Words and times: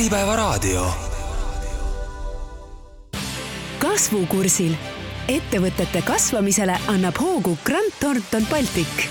Äripäevaraadio. 0.00 0.86
kasvukursil 3.78 4.72
ettevõtete 5.28 6.00
kasvamisele 6.06 6.76
annab 6.88 7.20
hoogu 7.20 7.58
Grant 7.64 7.98
Thornton 8.00 8.46
Baltic. 8.50 9.10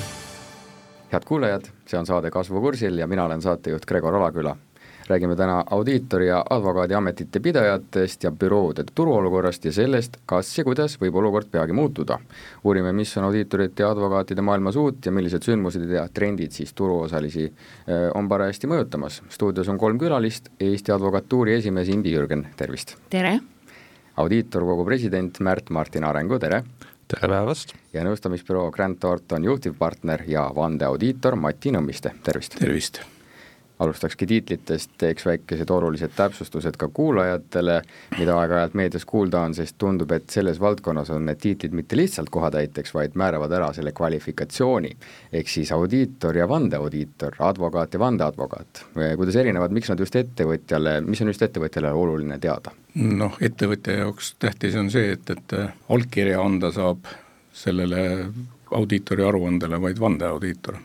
head 1.11 1.25
kuulajad, 1.25 1.69
see 1.85 1.99
on 1.99 2.05
saade 2.05 2.31
Kasvukursil 2.31 2.97
ja 2.97 3.07
mina 3.07 3.25
olen 3.25 3.41
saatejuht 3.41 3.85
Gregor 3.85 4.15
Alaküla 4.15 4.55
räägime 5.09 5.35
täna 5.35 5.63
audiitori 5.71 6.27
ja 6.27 6.45
advokaadiametite 6.49 7.39
pidajatest 7.39 8.23
ja 8.23 8.31
büroode 8.31 8.83
turuolukorrast 8.95 9.65
ja 9.65 9.71
sellest, 9.73 10.19
kas 10.25 10.51
ja 10.57 10.63
kuidas 10.63 10.99
võib 11.01 11.17
olukord 11.17 11.49
peagi 11.51 11.73
muutuda. 11.73 12.19
uurime, 12.63 12.93
mis 12.93 13.17
on 13.17 13.23
audiitorite 13.23 13.83
ja 13.83 13.89
advokaatide 13.91 14.41
maailmas 14.41 14.75
uut 14.75 15.05
ja 15.05 15.11
millised 15.11 15.43
sündmused 15.43 15.89
ja 15.89 16.07
trendid 16.13 16.51
siis 16.51 16.73
turuosalisi 16.73 17.45
eh, 17.45 18.09
on 18.13 18.29
parajasti 18.29 18.67
mõjutamas. 18.67 19.21
stuudios 19.29 19.69
on 19.69 19.77
kolm 19.77 19.97
külalist, 19.97 20.49
Eesti 20.59 20.91
Advokatuuri 20.91 21.53
esimees 21.53 21.89
Indi 21.89 22.13
Jürgen, 22.13 22.47
tervist! 22.57 22.95
tere! 23.09 23.39
audiitorkogu 24.15 24.85
president 24.85 25.39
Märt-Martin 25.39 26.03
Arengu, 26.03 26.39
tere! 26.39 26.63
tere 27.07 27.27
päevast! 27.27 27.73
ja 27.93 28.03
nõustamisbüroo 28.05 28.71
Grant 28.71 28.99
Thornton 28.99 29.43
juhtivpartner 29.43 30.23
ja 30.27 30.51
vandeaudiitor 30.55 31.35
Mati 31.35 31.71
Nõmmiste, 31.71 32.13
tervist! 32.23 32.59
tervist! 32.59 33.01
Alustakski 33.79 34.27
tiitlitest, 34.27 34.91
teeks 34.97 35.25
väikesed 35.25 35.69
olulised 35.71 36.11
täpsustused 36.15 36.75
ka 36.77 36.89
kuulajatele, 36.93 37.81
mida 38.17 38.35
aeg-ajalt 38.41 38.73
meedias 38.75 39.05
kuulda 39.07 39.45
on, 39.47 39.55
sest 39.55 39.77
tundub, 39.79 40.11
et 40.11 40.27
selles 40.29 40.59
valdkonnas 40.59 41.09
on 41.15 41.23
need 41.29 41.39
tiitlid 41.39 41.77
mitte 41.77 41.95
lihtsalt 41.95 42.29
kohatäiteks, 42.29 42.93
vaid 42.93 43.15
määravad 43.19 43.55
ära 43.55 43.71
selle 43.73 43.93
kvalifikatsiooni. 43.95 44.91
ehk 45.33 45.47
siis 45.47 45.71
audiitor 45.71 46.37
ja 46.37 46.47
vandeaudiitor, 46.49 47.35
advokaat 47.39 47.93
ja 47.93 47.99
vandeadvokaat. 47.99 48.85
kuidas 49.15 49.35
erinevad, 49.35 49.71
miks 49.71 49.89
nad 49.89 49.99
just 49.99 50.15
ettevõtjale, 50.15 50.99
mis 51.01 51.21
on 51.21 51.27
just 51.27 51.41
ettevõtjale 51.41 51.91
oluline 51.91 52.39
teada? 52.39 52.75
noh, 52.95 53.37
ettevõtja 53.41 53.97
jaoks 54.03 54.35
tähtis 54.39 54.75
on 54.75 54.91
see, 54.91 55.11
et, 55.11 55.29
et 55.29 55.55
allkirja 55.89 56.41
anda 56.41 56.71
saab 56.71 57.07
sellele 57.53 58.27
audiitori 58.71 59.23
aruandele 59.23 59.81
vaid 59.81 59.99
vandeaudiitor. 59.99 60.77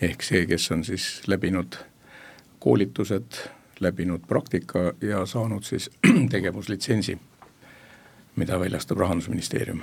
ehk 0.00 0.22
see, 0.22 0.46
kes 0.46 0.70
on 0.70 0.84
siis 0.84 1.22
läbinud 1.26 1.78
koolitused, 2.62 3.42
läbinud 3.82 4.26
praktika 4.28 4.92
ja 5.02 5.26
saanud 5.26 5.66
siis 5.66 5.90
tegevuslitsentsi, 6.34 7.18
mida 8.36 8.60
väljastab 8.60 9.02
Rahandusministeerium. 9.02 9.82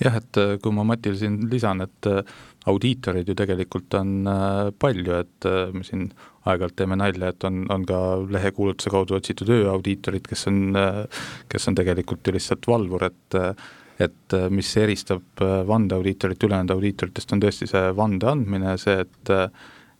jah, 0.00 0.16
et 0.16 0.38
äh, 0.40 0.56
kui 0.62 0.72
ma 0.74 0.84
Matile 0.88 1.18
siin 1.20 1.36
lisan, 1.50 1.84
et 1.84 2.06
äh, 2.08 2.24
audiitoreid 2.70 3.28
ju 3.28 3.36
tegelikult 3.38 3.94
on 3.94 4.14
äh, 4.26 4.70
palju, 4.78 5.18
et 5.20 5.48
me 5.74 5.84
siin 5.86 6.08
aeg-ajalt 6.48 6.78
teeme 6.80 6.96
nalja, 6.96 7.30
et 7.30 7.44
on, 7.44 7.60
on 7.70 7.84
ka 7.86 8.00
lehekuulutuse 8.32 8.90
kaudu 8.90 9.18
otsitud 9.18 9.52
ööaudiitorid, 9.52 10.24
kes 10.26 10.46
on, 10.48 10.72
kes 11.52 11.68
on 11.68 11.76
tegelikult 11.76 12.26
ju 12.26 12.34
lihtsalt 12.36 12.70
valvur, 12.70 13.06
et 13.10 13.38
et 14.00 14.32
mis 14.48 14.68
eristab 14.80 15.42
vandeaudiitorit 15.68 16.44
ülejäänud 16.46 16.72
audiitoritest, 16.72 17.34
on 17.36 17.42
tõesti 17.42 17.66
see 17.68 17.90
vande 17.98 18.30
andmine, 18.30 18.78
see, 18.80 19.02
et 19.04 19.32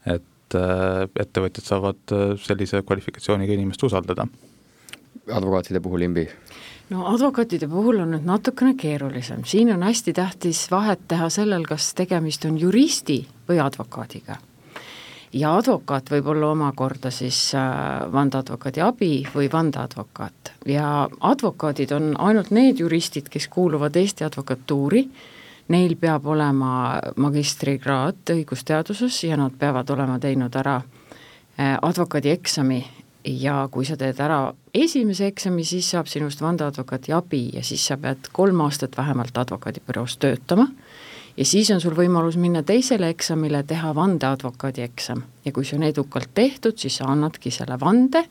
et 0.08 0.29
et 0.50 0.58
äh, 0.58 1.22
ettevõtjad 1.22 1.66
saavad 1.66 2.14
äh, 2.14 2.34
sellise 2.42 2.82
kvalifikatsiooniga 2.82 3.52
inimest 3.54 3.82
usaldada. 3.82 4.26
advokaatide 5.30 5.80
puhul, 5.80 6.02
Imbi? 6.02 6.28
no 6.90 7.06
advokaatide 7.06 7.68
puhul 7.68 8.00
on 8.02 8.10
nüüd 8.10 8.26
natukene 8.26 8.74
keerulisem, 8.74 9.44
siin 9.44 9.72
on 9.72 9.82
hästi 9.82 10.12
tähtis 10.12 10.70
vahet 10.70 11.06
teha 11.08 11.28
sellel, 11.30 11.64
kas 11.64 11.94
tegemist 11.94 12.44
on 12.44 12.58
juristi 12.58 13.26
või 13.48 13.60
advokaadiga. 13.62 14.36
ja 15.32 15.56
advokaat 15.56 16.10
võib 16.10 16.26
olla 16.26 16.50
omakorda 16.50 17.10
siis 17.10 17.54
äh, 17.54 18.12
vandeadvokaadi 18.12 18.80
abi 18.80 19.26
või 19.34 19.52
vandeadvokaat 19.52 20.52
ja 20.66 21.08
advokaadid 21.20 21.92
on 21.92 22.14
ainult 22.18 22.50
need 22.50 22.80
juristid, 22.80 23.28
kes 23.28 23.48
kuuluvad 23.48 23.96
Eesti 23.96 24.24
Advokatuuri, 24.24 25.08
neil 25.70 25.96
peab 26.00 26.26
olema 26.26 27.00
magistrikraad 27.20 28.32
õigusteaduses 28.34 29.22
ja 29.28 29.38
nad 29.38 29.54
peavad 29.58 29.90
olema 29.94 30.18
teinud 30.22 30.56
ära 30.58 30.80
äh, 30.80 31.76
advokaadieksami. 31.80 32.80
Ja 33.20 33.66
kui 33.68 33.84
sa 33.84 33.98
teed 34.00 34.16
ära 34.24 34.46
esimese 34.72 35.26
eksami, 35.28 35.60
siis 35.68 35.90
saab 35.92 36.08
sinust 36.08 36.40
vandeadvokaadi 36.40 37.12
abi 37.12 37.42
ja 37.52 37.60
siis 37.62 37.82
sa 37.90 37.98
pead 38.00 38.30
kolm 38.32 38.62
aastat 38.64 38.96
vähemalt 38.96 39.36
advokaadibüroos 39.36 40.16
töötama. 40.16 40.70
Ja 41.36 41.44
siis 41.44 41.68
on 41.70 41.82
sul 41.84 41.94
võimalus 41.96 42.38
minna 42.40 42.62
teisele 42.66 43.10
eksamile, 43.12 43.60
teha 43.62 43.92
vandeadvokaadi 43.94 44.82
eksam 44.86 45.22
ja 45.44 45.52
kui 45.52 45.68
see 45.68 45.76
on 45.76 45.84
edukalt 45.90 46.32
tehtud, 46.34 46.80
siis 46.80 46.96
sa 47.00 47.10
annadki 47.12 47.52
selle 47.54 47.76
vande 47.80 48.24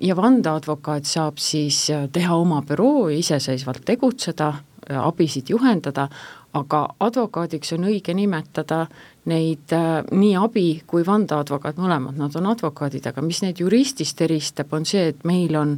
ja 0.00 0.16
vandeadvokaat 0.16 1.08
saab 1.08 1.38
siis 1.42 1.82
äh, 1.90 2.08
teha 2.12 2.36
oma 2.36 2.62
büroo 2.66 3.08
ja 3.10 3.18
iseseisvalt 3.20 3.84
tegutseda, 3.84 4.52
äh, 4.88 4.98
abisid 4.98 5.50
juhendada, 5.52 6.08
aga 6.52 6.84
advokaadiks 7.00 7.74
on 7.76 7.86
õige 7.90 8.14
nimetada 8.14 8.84
neid 9.30 9.72
äh, 9.76 10.00
nii 10.10 10.36
abi- 10.40 10.82
kui 10.86 11.04
vandeadvokaat, 11.06 11.78
mõlemad 11.78 12.18
nad 12.18 12.36
on 12.36 12.48
advokaadid, 12.50 13.06
aga 13.06 13.22
mis 13.22 13.42
neid 13.44 13.60
juristist 13.62 14.20
eristab, 14.26 14.72
on 14.74 14.86
see, 14.88 15.10
et 15.12 15.24
meil 15.28 15.56
on 15.56 15.76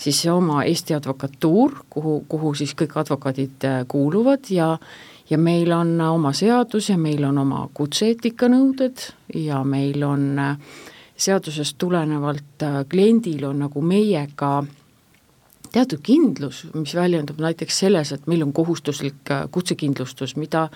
siis 0.00 0.20
oma 0.32 0.64
Eesti 0.64 0.96
Advokatuur, 0.96 1.84
kuhu, 1.90 2.20
kuhu 2.28 2.54
siis 2.54 2.74
kõik 2.76 2.98
advokaadid 3.00 3.68
äh, 3.68 3.80
kuuluvad 3.88 4.52
ja 4.52 4.76
ja 5.30 5.38
meil 5.38 5.70
on 5.72 6.00
oma 6.00 6.32
seadus 6.34 6.88
ja 6.90 6.96
meil 6.98 7.22
on 7.24 7.38
oma 7.38 7.68
kutse-eetikanõuded 7.74 9.04
ja 9.38 9.62
meil 9.64 10.02
on 10.02 10.24
äh, 10.42 10.56
seadusest 11.16 11.78
tulenevalt 11.78 12.64
äh, 12.66 12.82
kliendil 12.90 13.44
on 13.46 13.62
nagu 13.64 13.82
meiega 13.84 14.56
äh, 14.58 14.79
teatud 15.72 16.02
kindlus, 16.02 16.64
mis 16.74 16.94
väljendub 16.94 17.40
näiteks 17.42 17.78
selles, 17.84 18.12
et 18.12 18.26
meil 18.30 18.42
on 18.46 18.52
kohustuslik 18.52 19.30
äh, 19.30 19.46
kutsekindlustus, 19.50 20.36
mida 20.36 20.68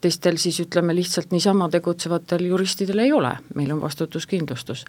teistel 0.00 0.38
siis 0.38 0.60
ütleme 0.62 0.94
lihtsalt 0.94 1.32
niisama 1.34 1.68
tegutsevatel 1.72 2.46
juristidel 2.46 3.02
ei 3.02 3.12
ole, 3.12 3.34
meil 3.54 3.72
on 3.74 3.80
vastutuskindlustus. 3.82 4.84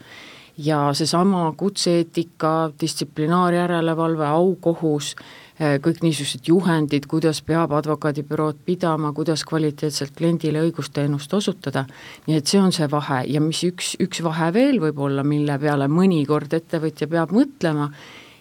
ja 0.59 0.94
seesama 0.94 1.53
kutse-eetika, 1.58 2.72
distsiplinaarjärelevalve, 2.81 4.25
aukohus, 4.28 5.16
äh, 5.62 5.78
kõik 5.84 6.02
niisugused 6.03 6.48
juhendid, 6.48 7.08
kuidas 7.08 7.42
peab 7.42 7.72
advokaadibürood 7.72 8.64
pidama, 8.66 9.14
kuidas 9.14 9.44
kvaliteetselt 9.48 10.16
kliendile 10.18 10.64
õigusteenust 10.68 11.34
osutada, 11.34 11.86
nii 12.28 12.38
et 12.38 12.48
see 12.48 12.59
on 12.62 12.75
see 12.75 12.90
vahe 12.92 13.22
ja 13.28 13.42
mis 13.42 13.64
üks, 13.64 13.96
üks 14.03 14.24
vahe 14.24 14.53
veel 14.53 14.81
võib 14.84 15.00
olla, 15.00 15.24
mille 15.24 15.59
peale 15.59 15.88
mõnikord 15.88 16.53
ettevõtja 16.59 17.08
peab 17.08 17.31
mõtlema, 17.31 17.92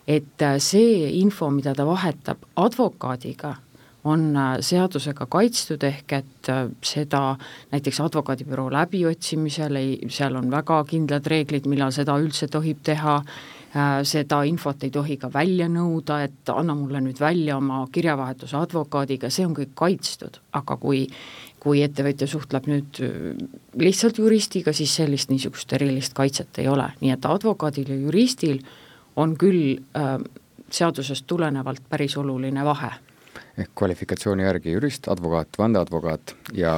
et 0.08 0.42
äh, 0.42 0.56
see 0.58 1.08
info, 1.20 1.50
mida 1.52 1.74
ta 1.76 1.84
vahetab 1.86 2.46
advokaadiga, 2.56 3.52
on 4.08 4.30
äh, 4.32 4.54
seadusega 4.64 5.26
kaitstud, 5.28 5.84
ehk 5.84 6.14
et 6.16 6.48
äh, 6.52 6.64
seda 6.80 7.22
näiteks 7.74 8.00
advokaadibüroo 8.06 8.70
läbiotsimisel 8.72 9.76
ei, 9.76 9.92
seal 10.12 10.38
on 10.40 10.48
väga 10.54 10.80
kindlad 10.88 11.28
reeglid, 11.28 11.68
millal 11.68 11.92
seda 11.94 12.16
üldse 12.22 12.48
tohib 12.48 12.82
teha, 12.88 13.20
seda 14.08 14.38
infot 14.48 14.80
ei 14.86 14.88
tohi 14.88 15.18
ka 15.20 15.28
välja 15.28 15.66
nõuda, 15.68 16.22
et 16.24 16.48
anna 16.48 16.72
mulle 16.72 17.02
nüüd 17.04 17.18
välja 17.20 17.58
oma 17.58 17.82
kirjavahetuse 17.92 18.56
advokaadiga, 18.56 19.28
see 19.28 19.44
on 19.44 19.52
kõik 19.58 19.74
kaitstud, 19.76 20.40
aga 20.56 20.78
kui 20.80 21.04
kui 21.58 21.82
ettevõtja 21.82 22.24
suhtleb 22.30 22.68
nüüd 22.70 23.00
lihtsalt 23.82 24.20
juristiga, 24.22 24.72
siis 24.72 24.94
sellist 24.94 25.28
niisugust 25.28 25.72
erilist 25.76 26.14
kaitset 26.16 26.62
ei 26.62 26.68
ole, 26.70 26.86
nii 27.02 27.12
et 27.12 27.26
advokaadil 27.28 27.90
ja 27.92 27.98
juristil 28.06 28.62
on 29.18 29.34
küll 29.38 29.78
äh, 29.98 30.16
seadusest 30.70 31.26
tulenevalt 31.26 31.82
päris 31.90 32.16
oluline 32.20 32.64
vahe. 32.64 32.92
Ehk 33.58 33.72
kvalifikatsiooni 33.74 34.44
järgi 34.46 34.72
jurist, 34.72 35.08
advokaat, 35.10 35.58
vandeadvokaat 35.58 36.36
ja 36.54 36.74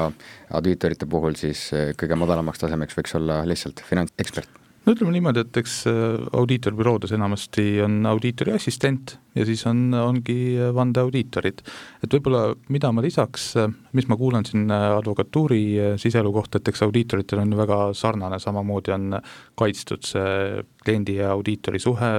audiitorite 0.56 1.06
puhul 1.06 1.36
siis 1.36 1.68
äh, 1.76 1.92
kõige 2.00 2.16
madalamaks 2.16 2.64
tasemeks 2.64 2.96
võiks 2.96 3.16
olla 3.20 3.42
lihtsalt 3.48 3.84
finantsekspert 3.88 4.59
no 4.86 4.94
ütleme 4.94 5.12
niimoodi, 5.12 5.42
et 5.44 5.58
eks 5.60 5.74
äh, 5.91 5.96
audiitorbüroodes 6.41 7.12
enamasti 7.16 7.65
on 7.84 8.00
audiitori 8.09 8.54
assistent 8.56 9.18
ja 9.36 9.44
siis 9.47 9.62
on, 9.68 9.92
ongi 9.94 10.56
vandeaudiitorid. 10.74 11.60
et 12.03 12.16
võib-olla, 12.16 12.54
mida 12.72 12.91
ma 12.92 13.04
lisaks, 13.04 13.50
äh, 13.60 13.68
mis 13.97 14.09
ma 14.09 14.16
kuulen 14.21 14.47
siin 14.48 14.72
äh, 14.72 14.86
advokatuuri 14.97 15.60
siseelu 16.00 16.32
kohta, 16.32 16.59
et 16.59 16.72
eks 16.72 16.84
audiitoritel 16.88 17.44
on 17.44 17.53
ju 17.53 17.60
väga 17.60 17.78
sarnane, 17.97 18.41
samamoodi 18.41 18.97
on 18.97 19.21
kaitstud 19.60 20.09
see 20.09 20.65
kliendi 20.80 21.18
ja 21.21 21.34
audiitori 21.34 21.80
suhe, 21.82 22.12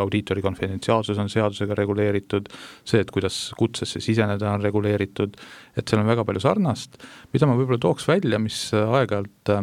audiitori 0.00 0.42
konfidentsiaalsus 0.44 1.20
on 1.20 1.28
seadusega 1.32 1.76
reguleeritud, 1.76 2.48
see, 2.84 3.02
et 3.04 3.12
kuidas 3.12 3.50
kutsesse 3.60 4.00
siseneda, 4.00 4.54
on 4.56 4.64
reguleeritud, 4.64 5.36
et 5.76 5.84
seal 5.84 6.00
on 6.00 6.08
väga 6.08 6.24
palju 6.24 6.40
sarnast, 6.40 6.96
mida 7.36 7.48
ma 7.48 7.58
võib-olla 7.60 7.82
tooks 7.82 8.08
välja, 8.08 8.40
mis 8.40 8.70
aeg-ajalt 8.72 9.58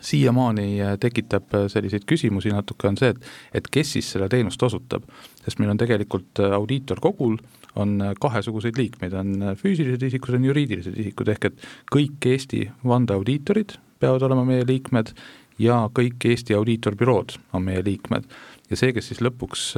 siiamaani 0.00 0.80
äh, 0.82 0.98
tekitab 1.00 1.54
äh, 1.54 1.66
selliseid 1.72 2.04
küsimusi 2.08 2.52
natuke, 2.52 2.88
on 2.88 2.98
see, 3.00 3.12
et 3.14 3.60
et 3.60 3.70
kes 3.72 3.94
siis 3.96 4.10
seda 4.12 4.28
teenust 4.28 4.62
osutab. 4.62 5.06
sest 5.44 5.58
meil 5.58 5.70
on 5.72 5.80
tegelikult 5.80 6.40
äh, 6.44 6.52
audiitorkogul 6.52 7.38
on 7.78 7.98
kahesuguseid 8.20 8.78
liikmeid, 8.78 9.12
on 9.14 9.54
füüsilised 9.56 10.02
isikud, 10.02 10.34
on 10.34 10.44
juriidilised 10.48 10.96
isikud, 10.98 11.28
ehk 11.28 11.44
et 11.50 11.66
kõik 11.94 12.26
Eesti 12.26 12.64
vandeaudiitorid 12.84 13.76
peavad 14.00 14.24
olema 14.26 14.44
meie 14.44 14.66
liikmed 14.66 15.12
ja 15.62 15.84
kõik 15.94 16.24
Eesti 16.26 16.56
audiitorbürood 16.58 17.36
on 17.52 17.64
meie 17.64 17.84
liikmed. 17.84 18.26
ja 18.70 18.76
see, 18.76 18.92
kes 18.92 19.12
siis 19.12 19.22
lõpuks 19.24 19.70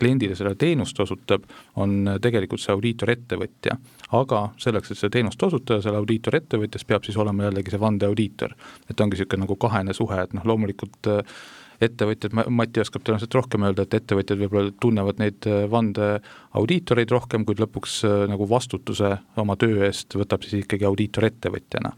kliendile 0.00 0.36
seda 0.38 0.54
teenust 0.58 0.98
osutab, 1.00 1.46
on 1.80 2.16
tegelikult 2.22 2.62
see 2.62 2.74
audiitorettevõtja. 2.74 3.78
aga 4.18 4.42
selleks, 4.58 4.90
et 4.90 4.98
seda 4.98 5.14
teenust 5.18 5.42
osutada, 5.42 5.82
seal 5.84 6.00
audiitorettevõtjas 6.00 6.84
peab 6.88 7.06
siis 7.06 7.16
olema 7.20 7.48
jällegi 7.48 7.74
see 7.74 7.80
vandeaudiitor. 7.80 8.54
et 8.90 9.00
ongi 9.00 9.16
niisugune 9.16 9.46
nagu 9.46 9.56
kahene 9.56 9.94
suhe, 9.96 10.20
et 10.22 10.36
noh, 10.36 10.46
loomulikult 10.46 11.10
äh, 11.12 11.40
ettevõtjad, 11.80 12.34
Mati 12.52 12.82
oskab 12.82 13.04
tõenäoliselt 13.04 13.34
rohkem 13.34 13.64
öelda, 13.64 13.86
et 13.86 13.94
ettevõtjad 13.96 14.42
võib-olla 14.42 14.74
tunnevad 14.80 15.22
neid 15.22 15.48
äh, 15.48 15.64
vandeaudiitoreid 15.70 17.10
rohkem, 17.14 17.46
kuid 17.48 17.62
lõpuks 17.62 18.02
äh, 18.08 18.20
nagu 18.30 18.48
vastutuse 18.48 19.16
oma 19.40 19.56
töö 19.60 19.84
eest 19.88 20.16
võtab 20.18 20.44
siis 20.44 20.64
ikkagi 20.64 20.88
audiitorettevõtjana 20.88 21.94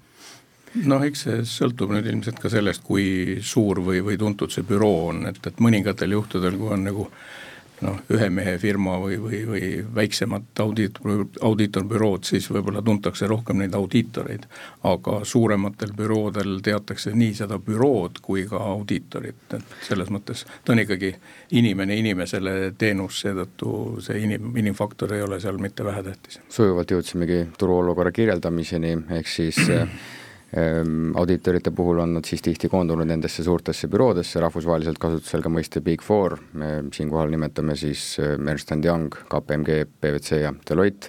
noh, 0.88 1.05
eks 1.05 1.26
see 1.26 1.43
sõltub 1.48 1.93
nüüd 1.93 2.06
ilmselt 2.08 2.40
ka 2.40 2.50
sellest, 2.52 2.82
kui 2.87 3.38
suur 3.44 3.82
või, 3.84 4.00
või 4.05 4.19
tuntud 4.20 4.52
see 4.52 4.64
büroo 4.66 5.08
on, 5.10 5.26
et, 5.28 5.40
et 5.46 5.60
mõningatel 5.62 6.16
juhtudel, 6.16 6.56
kui 6.60 6.72
on 6.76 6.87
nagu 6.88 7.08
noh, 7.82 7.99
ühe 8.14 8.29
mehe 8.31 8.56
firma 8.62 8.99
või, 9.02 9.19
või, 9.23 9.40
või 9.49 9.70
väiksemat 9.94 10.62
audiitor, 10.64 11.26
audiitorbürood, 11.40 12.25
siis 12.29 12.46
võib-olla 12.52 12.82
tuntakse 12.82 13.26
rohkem 13.26 13.62
neid 13.62 13.75
audiitoreid. 13.75 14.46
aga 14.82 15.20
suurematel 15.25 15.93
büroodel 15.96 16.61
teatakse 16.62 17.12
nii 17.14 17.34
seda 17.34 17.58
bürood 17.58 18.20
kui 18.23 18.46
ka 18.46 18.61
audiitorit, 18.73 19.56
et 19.56 19.76
selles 19.82 20.11
mõttes 20.11 20.44
ta 20.64 20.73
on 20.73 20.82
ikkagi 20.84 21.14
inimene 21.58 21.96
inimesele 21.96 22.75
teenus, 22.79 23.20
seetõttu 23.25 24.00
see 24.00 24.23
inim, 24.23 24.55
inimfaktor 24.56 25.14
ei 25.14 25.23
ole 25.23 25.40
seal 25.40 25.58
mitte 25.58 25.84
vähetähtis. 25.84 26.40
sujuvalt 26.49 26.90
jõudsimegi 26.90 27.46
turuolukorra 27.58 28.12
kirjeldamiseni, 28.12 28.96
ehk 29.19 29.29
siis 29.29 29.62
Ehm, 29.73 29.88
audiitorite 31.16 31.70
puhul 31.72 32.02
on 32.02 32.19
nad 32.19 32.26
siis 32.28 32.43
tihti 32.44 32.69
koondunud 32.69 33.08
nendesse 33.08 33.44
suurtesse 33.44 33.88
büroodesse, 33.88 34.40
rahvusvaheliselt 34.40 34.99
kasutusel 35.00 35.40
ka 35.44 35.49
mõiste 35.52 35.81
Big 35.81 36.04
Four, 36.04 36.37
siinkohal 36.93 37.32
nimetame 37.32 37.76
siis 37.81 38.19
ehm, 38.20 38.50
Ernst 38.52 38.75
and 38.75 38.84
Young, 38.84 39.16
KPMG, 39.32 39.87
PwC 40.00 40.43
ja 40.43 40.52
Deloitte, 40.69 41.08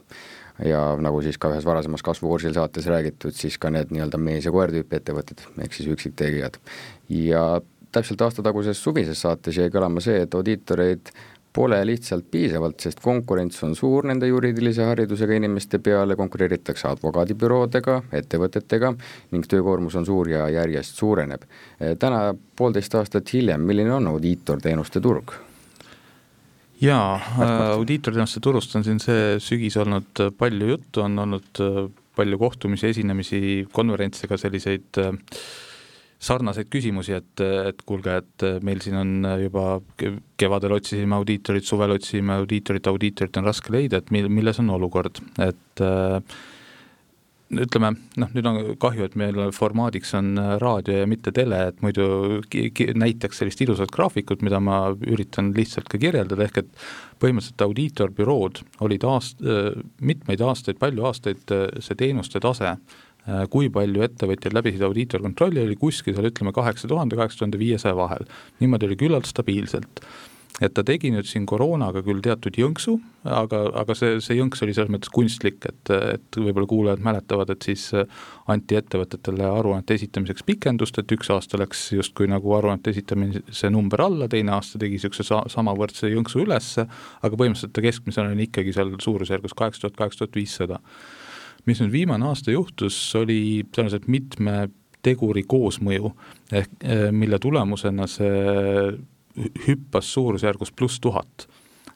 ja 0.64 0.86
nagu 1.02 1.20
siis 1.26 1.40
ka 1.42 1.52
ühes 1.52 1.68
varasemas 1.68 2.06
kasvukursil 2.06 2.56
saates 2.56 2.88
räägitud, 2.88 3.36
siis 3.36 3.60
ka 3.60 3.74
need 3.74 3.92
nii-öelda 3.92 4.22
mees- 4.22 4.48
ja 4.48 4.56
koer 4.56 4.72
tüüpi 4.72 5.02
ettevõtted, 5.02 5.44
ehk 5.66 5.76
siis 5.76 5.92
üksiktegijad. 5.92 6.62
ja 7.10 7.44
täpselt 7.94 8.22
aasta 8.26 8.42
taguses 8.46 8.80
suvises 8.82 9.20
saates 9.22 9.58
jäi 9.60 9.70
kõlama 9.74 10.02
see, 10.02 10.24
et 10.24 10.36
audiitoreid 10.36 11.12
pole 11.54 11.80
lihtsalt 11.86 12.26
piisavalt, 12.32 12.80
sest 12.82 13.00
konkurents 13.04 13.64
on 13.64 13.76
suur 13.78 14.08
nende 14.10 14.28
juriidilise 14.28 14.86
haridusega 14.90 15.38
inimeste 15.38 15.80
peale, 15.84 16.18
konkureeritakse 16.20 16.88
advokaadibüroodega, 16.90 18.00
ettevõtetega 18.22 18.94
ning 19.32 19.48
töökoormus 19.50 19.98
on 20.00 20.08
suur 20.10 20.30
ja 20.34 20.48
järjest 20.50 21.00
suureneb. 21.00 21.46
täna, 22.00 22.34
poolteist 22.56 22.96
aastat 22.96 23.34
hiljem, 23.34 23.62
milline 23.62 23.94
on 23.94 24.08
audiitorteenuste 24.16 25.02
turg? 25.02 25.36
jaa, 26.82 27.20
audiitorteenuste 27.74 28.42
turust 28.44 28.76
on 28.76 28.84
siin 28.84 29.00
see 29.00 29.38
sügis 29.40 29.78
olnud 29.78 30.26
palju 30.38 30.74
juttu, 30.74 31.06
on 31.06 31.20
olnud 31.20 31.62
palju 32.16 32.38
kohtumisi, 32.38 32.90
esinemisi, 32.94 33.68
konverentse, 33.74 34.28
ka 34.30 34.38
selliseid 34.38 35.00
äh, 35.02 35.14
sarnaseid 36.24 36.70
küsimusi, 36.72 37.18
et, 37.18 37.44
et 37.44 37.84
kuulge, 37.88 38.16
et 38.24 38.48
meil 38.64 38.82
siin 38.84 38.98
on 39.00 39.28
juba 39.42 39.68
kevadel 40.40 40.78
otsisime 40.78 41.18
audiitorit, 41.20 41.68
suvel 41.68 41.98
otsisime 41.98 42.38
audiitorit, 42.40 42.88
audiitorit 42.92 43.40
on 43.42 43.48
raske 43.50 43.74
leida, 43.74 44.00
et 44.00 44.12
mil-, 44.16 44.32
milles 44.32 44.60
on 44.64 44.72
olukord, 44.78 45.20
et 45.44 45.84
äh, 45.84 46.36
ütleme, 47.54 47.92
noh, 48.18 48.32
nüüd 48.34 48.48
on 48.50 48.60
kahju, 48.82 49.06
et 49.06 49.16
meil 49.20 49.38
formaadiks 49.54 50.16
on 50.18 50.34
raadio 50.64 51.04
ja 51.04 51.10
mitte 51.10 51.34
tele, 51.36 51.60
et 51.70 51.84
muidu 51.86 52.42
näitaks 52.98 53.44
sellist 53.44 53.62
ilusat 53.62 53.92
graafikut, 53.94 54.42
mida 54.46 54.62
ma 54.64 54.86
üritan 54.96 55.52
lihtsalt 55.58 55.92
ka 55.92 56.00
kirjeldada, 56.02 56.48
ehk 56.48 56.64
et 56.64 56.84
põhimõtteliselt 57.22 57.68
audiitorbürood 57.68 58.64
olid 58.88 59.06
aast-, 59.06 59.44
mitmeid 60.02 60.42
aastaid, 60.42 60.80
palju 60.82 61.10
aastaid 61.12 61.58
see 61.84 62.00
teenuste 62.00 62.42
tase 62.44 62.78
Äh, 62.78 63.13
kui 63.52 63.70
palju 63.72 64.04
ettevõtjaid 64.04 64.56
läbisid 64.58 64.84
audiitorkontrolli, 64.84 65.64
oli 65.64 65.80
kuskil 65.80 66.16
seal 66.18 66.28
ütleme 66.28 66.52
kaheksa 66.56 66.90
tuhande, 66.92 67.16
kaheksa 67.20 67.44
tuhande 67.44 67.62
viiesaja 67.62 67.96
vahel. 67.96 68.28
niimoodi 68.60 68.90
oli 68.90 69.00
küllalt 69.00 69.30
stabiilselt. 69.30 70.04
et 70.62 70.74
ta 70.74 70.84
tegi 70.86 71.10
nüüd 71.10 71.26
siin 71.26 71.48
koroonaga 71.50 72.04
küll 72.06 72.20
teatud 72.22 72.54
jõnksu, 72.60 73.00
aga, 73.26 73.64
aga 73.80 73.96
see, 73.98 74.20
see 74.22 74.36
jõnks 74.38 74.62
oli 74.62 74.76
selles 74.76 74.92
mõttes 74.94 75.10
kunstlik, 75.10 75.66
et, 75.66 75.90
et 75.90 76.38
võib-olla 76.38 76.70
kuulajad 76.70 77.02
mäletavad, 77.04 77.50
et 77.50 77.66
siis 77.66 77.88
äh, 77.98 78.06
anti 78.54 78.78
ettevõtetele 78.78 79.48
aruannete 79.48 79.98
esitamiseks 79.98 80.46
pikendust, 80.46 81.00
et 81.02 81.16
üks 81.16 81.32
aasta 81.34 81.58
läks 81.58 81.88
justkui 81.96 82.30
nagu 82.30 82.54
aruannete 82.60 82.94
esitamise 82.94 83.74
number 83.74 84.06
alla, 84.06 84.30
teine 84.30 84.54
aasta 84.54 84.78
tegi 84.78 85.00
niisuguse 85.00 85.26
sa-, 85.26 85.42
samavõrdse 85.50 86.14
jõnksu 86.14 86.44
ülesse, 86.46 86.86
aga 87.24 87.40
põhimõtteliselt 87.40 87.74
ta 87.74 87.88
keskmisena 87.88 88.36
oli 88.36 88.46
ikkagi 88.52 88.78
seal 88.78 88.94
suurusjärgus 89.02 89.58
kaheksa 89.58 89.88
tuhat, 89.88 90.00
kaheksa 90.04 90.26
tuhat 90.26 90.42
viissada 90.44 90.84
mis 91.70 91.82
nüüd 91.82 91.92
viimane 91.94 92.28
aasta 92.30 92.54
juhtus, 92.54 92.98
oli 93.20 93.64
tõenäoliselt 93.72 94.08
mitme 94.12 94.68
teguri 95.04 95.44
koosmõju, 95.48 96.14
ehk 96.52 96.86
eh, 96.86 97.10
mille 97.12 97.40
tulemusena 97.44 98.08
see 98.08 98.94
hüppas 99.68 100.14
suurusjärgus 100.14 100.72
pluss 100.72 101.02
tuhat. 101.04 101.48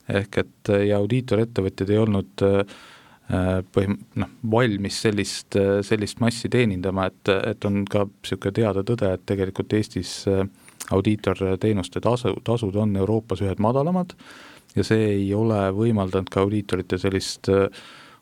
ehk 0.08 0.38
et 0.40 0.70
ja 0.88 0.98
audiitorettevõtjad 0.98 1.90
ei 1.92 1.98
olnud 2.00 2.44
eh, 2.48 2.78
põhim-, 3.76 4.00
noh, 4.16 4.30
valmis 4.52 5.02
sellist, 5.04 5.58
sellist 5.84 6.22
massi 6.24 6.48
teenindama, 6.50 7.10
et, 7.12 7.32
et 7.52 7.66
on 7.68 7.84
ka 7.86 8.06
niisugune 8.08 8.54
teada 8.56 8.84
tõde, 8.88 9.10
et 9.14 9.26
tegelikult 9.28 9.74
Eestis 9.74 10.22
eh, 10.32 10.46
audiitorteenuste 10.96 12.02
tasu, 12.02 12.38
tasud 12.44 12.76
on 12.80 12.96
Euroopas 12.96 13.44
ühed 13.44 13.60
madalamad 13.60 14.16
ja 14.78 14.86
see 14.86 15.08
ei 15.16 15.30
ole 15.36 15.60
võimaldanud 15.76 16.30
ka 16.32 16.44
audiitorite 16.46 17.00
sellist 17.02 17.50
äh, 17.52 17.68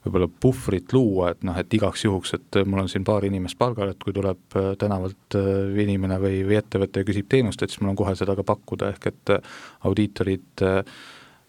võib-olla 0.05 0.27
puhvrit 0.41 0.93
luua, 0.93 1.31
et 1.33 1.43
noh, 1.47 1.57
et 1.57 1.73
igaks 1.73 2.05
juhuks, 2.05 2.35
et 2.37 2.59
mul 2.69 2.83
on 2.83 2.89
siin 2.91 3.05
paar 3.07 3.25
inimest 3.25 3.57
palgal, 3.57 3.91
et 3.91 4.03
kui 4.03 4.13
tuleb 4.13 4.57
äh, 4.59 4.71
tänavalt 4.81 5.37
äh, 5.39 5.49
inimene 5.81 6.19
või, 6.21 6.43
või 6.45 6.59
ettevõte 6.59 7.01
ja 7.01 7.07
küsib 7.07 7.29
teenust, 7.31 7.63
et 7.63 7.73
siis 7.73 7.81
mul 7.81 7.93
on 7.93 7.99
kohe 7.99 8.13
seda 8.17 8.37
ka 8.37 8.45
pakkuda, 8.45 8.91
ehk 8.93 9.09
et 9.11 9.33
äh, 9.33 9.55
audiitorid 9.89 10.65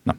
noh, 0.09 0.19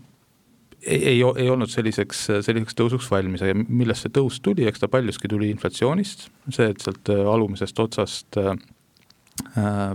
ei, 0.85 0.99
ei, 1.15 1.17
ei 1.17 1.49
olnud 1.49 1.71
selliseks, 1.73 2.27
selliseks 2.45 2.77
tõusuks 2.77 3.09
valmis. 3.11 3.41
Ja 3.41 3.57
millest 3.57 4.05
see 4.05 4.13
tõus 4.13 4.37
tuli, 4.43 4.67
eks 4.69 4.83
ta 4.83 4.91
paljuski 4.91 5.29
tuli 5.31 5.49
inflatsioonist, 5.55 6.29
see, 6.53 6.69
et 6.69 6.85
sealt 6.85 7.13
alumisest 7.13 7.79
otsast 7.83 8.41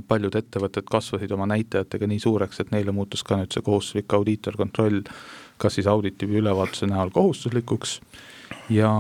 paljud 0.06 0.36
ettevõtted 0.38 0.86
kasvasid 0.86 1.32
oma 1.34 1.48
näitajatega 1.50 2.06
nii 2.06 2.20
suureks, 2.22 2.60
et 2.62 2.70
neile 2.70 2.94
muutus 2.94 3.24
ka 3.26 3.40
nüüd 3.40 3.54
see 3.54 3.64
kohustuslik 3.66 4.14
audiitorkontroll 4.14 5.00
kas 5.62 5.78
siis 5.78 5.88
auditi 5.90 6.28
või 6.28 6.42
ülevaatuse 6.42 6.88
näol 6.90 7.10
kohustuslikuks 7.14 7.98
ja, 8.72 8.92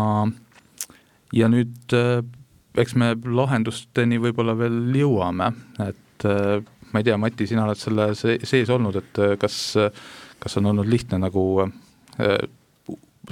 ja 1.32 1.48
nüüd 1.52 1.96
äh, 1.96 2.22
eks 2.78 2.94
me 2.98 3.12
lahendusteni 3.24 4.20
võib-olla 4.22 4.56
veel 4.58 4.80
jõuame, 4.96 5.52
et 5.84 6.26
äh, 6.28 6.62
ma 6.92 7.02
ei 7.02 7.08
tea, 7.08 7.18
Mati, 7.20 7.46
sina 7.48 7.66
oled 7.66 7.80
selle 7.80 8.12
sees 8.16 8.72
olnud, 8.72 8.98
et 9.02 9.22
äh, 9.22 9.36
kas, 9.40 9.60
kas 10.42 10.58
on 10.60 10.72
olnud 10.72 10.88
lihtne 10.88 11.20
nagu 11.22 11.44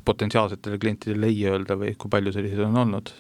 potentsiaalsetele 0.05 0.79
klientidele 0.81 1.29
ei 1.29 1.43
öelda 1.51 1.75
või 1.77 1.93
kui 1.99 2.09
palju 2.11 2.33
selliseid 2.33 2.63
on 2.65 2.79
olnud? 2.85 3.11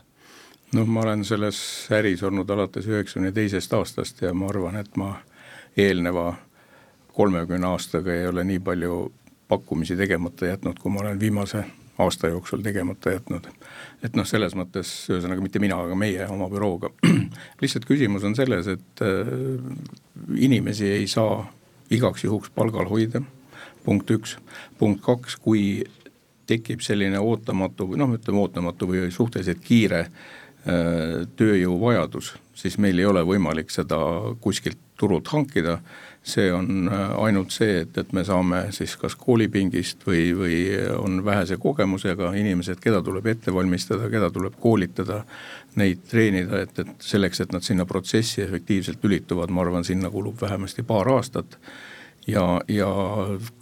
noh, 0.72 0.86
ma 0.86 1.02
olen 1.02 1.24
selles 1.26 1.58
äris 1.92 2.22
olnud 2.24 2.50
alates 2.50 2.86
üheksakümne 2.86 3.32
teisest 3.34 3.74
aastast 3.74 4.22
ja 4.22 4.30
ma 4.34 4.48
arvan, 4.48 4.78
et 4.80 4.96
ma 4.96 5.16
eelneva 5.76 6.32
kolmekümne 7.12 7.66
aastaga 7.66 8.14
ei 8.14 8.26
ole 8.30 8.44
nii 8.46 8.62
palju 8.64 9.00
pakkumisi 9.50 9.96
tegemata 9.98 10.46
jätnud, 10.46 10.78
kui 10.78 10.92
ma 10.94 11.02
olen 11.02 11.20
viimase 11.20 11.64
aasta 12.04 12.30
jooksul 12.32 12.62
tegemata 12.64 13.14
jätnud. 13.14 13.46
et 14.02 14.16
noh, 14.16 14.26
selles 14.26 14.54
mõttes 14.56 14.90
ühesõnaga 15.10 15.42
mitte 15.44 15.60
mina, 15.60 15.76
aga 15.84 15.96
meie 15.98 16.26
oma 16.28 16.48
bürooga. 16.48 16.90
lihtsalt 17.62 17.86
küsimus 17.88 18.24
on 18.24 18.36
selles, 18.38 18.68
et 18.68 19.04
äh, 19.04 19.32
inimesi 20.36 20.88
ei 20.88 21.06
saa 21.10 21.44
igaks 21.90 22.24
juhuks 22.24 22.52
palgal 22.54 22.88
hoida, 22.88 23.22
punkt 23.84 24.10
üks. 24.10 24.36
punkt 24.78 25.02
kaks, 25.04 25.36
kui 25.36 25.84
tekib 26.50 26.82
selline 26.82 27.20
ootamatu 27.22 27.86
või 27.92 28.00
noh, 28.00 28.14
ütleme 28.16 28.42
ootamatu 28.42 28.88
või 28.90 29.10
suhteliselt 29.14 29.62
kiire 29.64 30.06
äh, 30.06 31.26
tööjõuvajadus, 31.36 32.34
siis 32.54 32.78
meil 32.78 32.98
ei 32.98 33.08
ole 33.08 33.24
võimalik 33.26 33.70
seda 33.70 34.00
kuskilt 34.40 34.78
turult 35.00 35.28
hankida 35.32 35.78
see 36.30 36.50
on 36.54 36.88
äh, 36.88 37.12
ainult 37.24 37.54
see, 37.54 37.80
et, 37.84 37.98
et 37.98 38.12
me 38.16 38.24
saame 38.26 38.62
siis 38.76 38.96
kas 39.00 39.16
koolipingist 39.18 40.06
või, 40.06 40.24
või 40.36 40.56
on 40.96 41.20
vähese 41.26 41.58
kogemusega 41.60 42.32
inimesed, 42.40 42.80
keda 42.82 43.02
tuleb 43.06 43.26
ette 43.32 43.54
valmistada, 43.54 44.08
keda 44.12 44.30
tuleb 44.34 44.56
koolitada, 44.62 45.22
neid 45.80 46.02
treenida, 46.10 46.64
et, 46.64 46.82
et 46.82 47.06
selleks, 47.12 47.44
et 47.44 47.54
nad 47.54 47.66
sinna 47.66 47.86
protsessi 47.86 48.42
efektiivselt 48.44 49.04
lülituvad, 49.04 49.52
ma 49.54 49.64
arvan, 49.66 49.86
sinna 49.86 50.10
kulub 50.10 50.40
vähemasti 50.42 50.86
paar 50.86 51.10
aastat 51.12 51.58
ja, 52.30 52.44
ja 52.68 52.88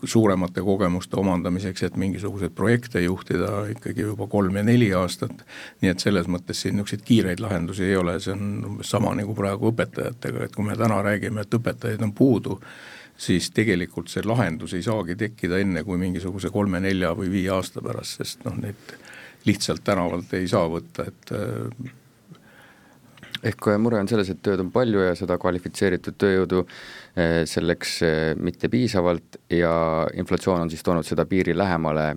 suuremate 0.04 0.62
kogemuste 0.64 1.18
omandamiseks, 1.20 1.82
et 1.86 1.96
mingisuguseid 1.96 2.54
projekte 2.56 3.02
juhtida 3.04 3.64
ikkagi 3.72 4.06
juba 4.06 4.28
kolm 4.30 4.56
ja 4.60 4.64
neli 4.66 4.90
aastat, 4.96 5.44
nii 5.82 5.92
et 5.92 6.04
selles 6.04 6.28
mõttes 6.30 6.62
siin 6.62 6.78
niisuguseid 6.78 7.04
kiireid 7.08 7.42
lahendusi 7.44 7.88
ei 7.88 7.96
ole, 7.96 8.18
see 8.20 8.34
on 8.36 8.46
umbes 8.72 8.92
sama 8.94 9.14
nagu 9.18 9.34
praegu 9.38 9.72
õpetajatega, 9.72 10.46
et 10.46 10.56
kui 10.56 10.68
me 10.68 10.78
täna 10.78 11.00
räägime, 11.04 11.44
et 11.44 11.58
õpetajaid 11.60 12.04
on 12.06 12.14
puudu, 12.16 12.58
siis 13.18 13.50
tegelikult 13.54 14.12
see 14.12 14.24
lahendus 14.26 14.76
ei 14.78 14.84
saagi 14.86 15.18
tekkida 15.18 15.58
enne 15.58 15.84
kui 15.86 15.98
mingisuguse 16.00 16.52
kolme-nelja 16.54 17.14
või 17.18 17.32
viie 17.32 17.54
aasta 17.54 17.82
pärast, 17.84 18.22
sest 18.22 18.44
noh, 18.46 18.58
neid 18.62 18.98
lihtsalt 19.46 19.84
tänavalt 19.84 20.34
ei 20.38 20.48
saa 20.50 20.66
võtta, 20.70 21.08
et 21.08 21.32
ehk 23.46 23.68
mure 23.78 24.00
on 24.00 24.08
selles, 24.10 24.30
et 24.32 24.40
tööd 24.44 24.62
on 24.62 24.70
palju 24.74 25.02
ja 25.04 25.14
seda 25.18 25.38
kvalifitseeritud 25.40 26.16
tööjõudu 26.18 26.62
eh, 26.64 27.42
selleks 27.48 27.94
eh, 28.06 28.32
mitte 28.38 28.70
piisavalt 28.72 29.40
ja 29.54 29.72
inflatsioon 30.18 30.66
on 30.66 30.72
siis 30.72 30.84
toonud 30.86 31.06
seda 31.06 31.26
piiri 31.28 31.56
lähemale, 31.56 32.10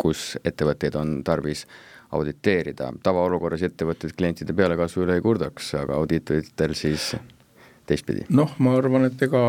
kus 0.00 0.34
ettevõtteid 0.44 0.98
on 0.98 1.20
tarvis 1.26 1.66
auditeerida. 2.14 2.92
tavaolukorras 3.02 3.64
ettevõtted 3.66 4.14
klientide 4.16 4.54
pealekasvu 4.54 5.06
üle 5.06 5.18
ei 5.18 5.24
kurdaks, 5.24 5.72
aga 5.78 5.98
audiitoritel 5.98 6.74
siis 6.78 7.14
teistpidi? 7.86 8.26
noh, 8.30 8.54
ma 8.58 8.76
arvan, 8.78 9.08
et 9.10 9.22
ega 9.22 9.42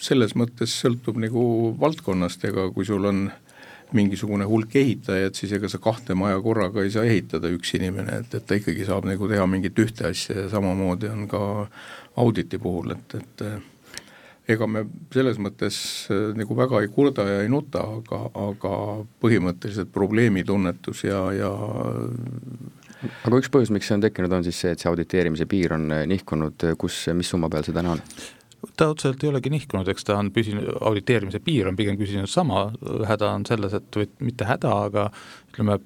selles 0.00 0.34
mõttes 0.38 0.74
sõltub 0.82 1.18
nagu 1.22 1.74
valdkonnast, 1.80 2.44
ega 2.50 2.68
kui 2.74 2.86
sul 2.86 3.10
on 3.10 3.26
äh, 3.30 3.43
mingisugune 3.92 4.46
hulk 4.48 4.74
ehitajaid, 4.80 5.36
siis 5.36 5.52
ega 5.58 5.68
sa 5.70 5.78
kahte 5.82 6.16
maja 6.18 6.40
korraga 6.42 6.82
ei 6.82 6.90
saa 6.94 7.04
ehitada, 7.06 7.50
üks 7.52 7.74
inimene, 7.78 8.22
et, 8.24 8.34
et 8.34 8.46
ta 8.46 8.58
ikkagi 8.58 8.86
saab 8.88 9.06
nagu 9.08 9.28
teha 9.30 9.46
mingit 9.50 9.78
ühte 9.78 10.08
asja 10.08 10.44
ja 10.44 10.48
samamoodi 10.52 11.10
on 11.12 11.28
ka 11.30 11.44
auditi 12.22 12.58
puhul, 12.62 12.94
et, 12.96 13.16
et 13.20 13.44
ega 14.50 14.68
me 14.68 14.84
selles 15.14 15.38
mõttes 15.40 15.76
äh, 16.12 16.30
nagu 16.36 16.56
väga 16.58 16.82
ei 16.84 16.90
kurda 16.92 17.26
ja 17.28 17.42
ei 17.44 17.50
nuta, 17.52 17.84
aga, 17.98 18.22
aga 18.48 18.72
põhimõtteliselt 19.24 19.92
probleemitunnetus 19.94 21.04
ja, 21.06 21.20
ja 21.36 21.52
aga 23.24 23.40
üks 23.40 23.50
põhjus, 23.52 23.72
miks 23.74 23.88
see 23.88 23.98
on 23.98 24.04
tekkinud, 24.04 24.32
on 24.36 24.46
siis 24.46 24.60
see, 24.60 24.74
et 24.74 24.82
see 24.82 24.90
auditeerimise 24.90 25.48
piir 25.50 25.76
on 25.76 25.88
nihkunud, 26.10 26.66
kus, 26.80 27.04
mis 27.16 27.30
summa 27.32 27.52
peal 27.52 27.66
see 27.66 27.76
täna 27.76 27.96
on? 27.96 28.04
Ta 28.76 28.90
otseselt 28.92 29.24
ei 29.24 29.30
olegi 29.30 29.52
nihkunud, 29.52 29.88
eks 29.90 30.06
ta 30.08 30.18
on 30.18 30.30
püsinud, 30.34 30.68
auditeerimise 30.80 31.40
piir 31.44 31.68
on 31.70 31.76
pigem 31.78 31.98
püsinud 32.00 32.30
sama, 32.30 32.68
häda 33.08 33.32
on 33.38 33.46
selles, 33.48 33.74
et 33.76 33.98
või 33.98 34.08
mitte 34.30 34.48
häda, 34.48 34.72
aga 34.88 35.08
ütleme, 35.52 35.78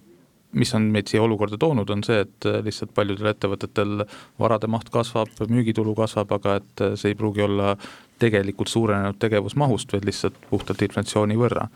mis 0.59 0.73
on 0.77 0.89
meid 0.93 1.11
siia 1.11 1.23
olukorda 1.25 1.59
toonud, 1.61 1.91
on 1.93 2.05
see, 2.07 2.23
et 2.25 2.49
lihtsalt 2.65 2.95
paljudel 2.97 3.33
ettevõtetel 3.33 4.05
varade 4.41 4.71
maht 4.71 4.89
kasvab, 4.93 5.33
müügitulu 5.49 5.95
kasvab, 5.99 6.33
aga 6.39 6.61
et 6.63 6.85
see 7.01 7.13
ei 7.13 7.19
pruugi 7.19 7.45
olla 7.45 7.75
tegelikult 8.19 8.73
suurenenud 8.73 9.19
tegevusmahust, 9.21 9.93
vaid 9.93 10.09
lihtsalt 10.09 10.39
puhtalt 10.51 10.83
inflatsiooni 10.89 11.37
võrra. 11.39 11.69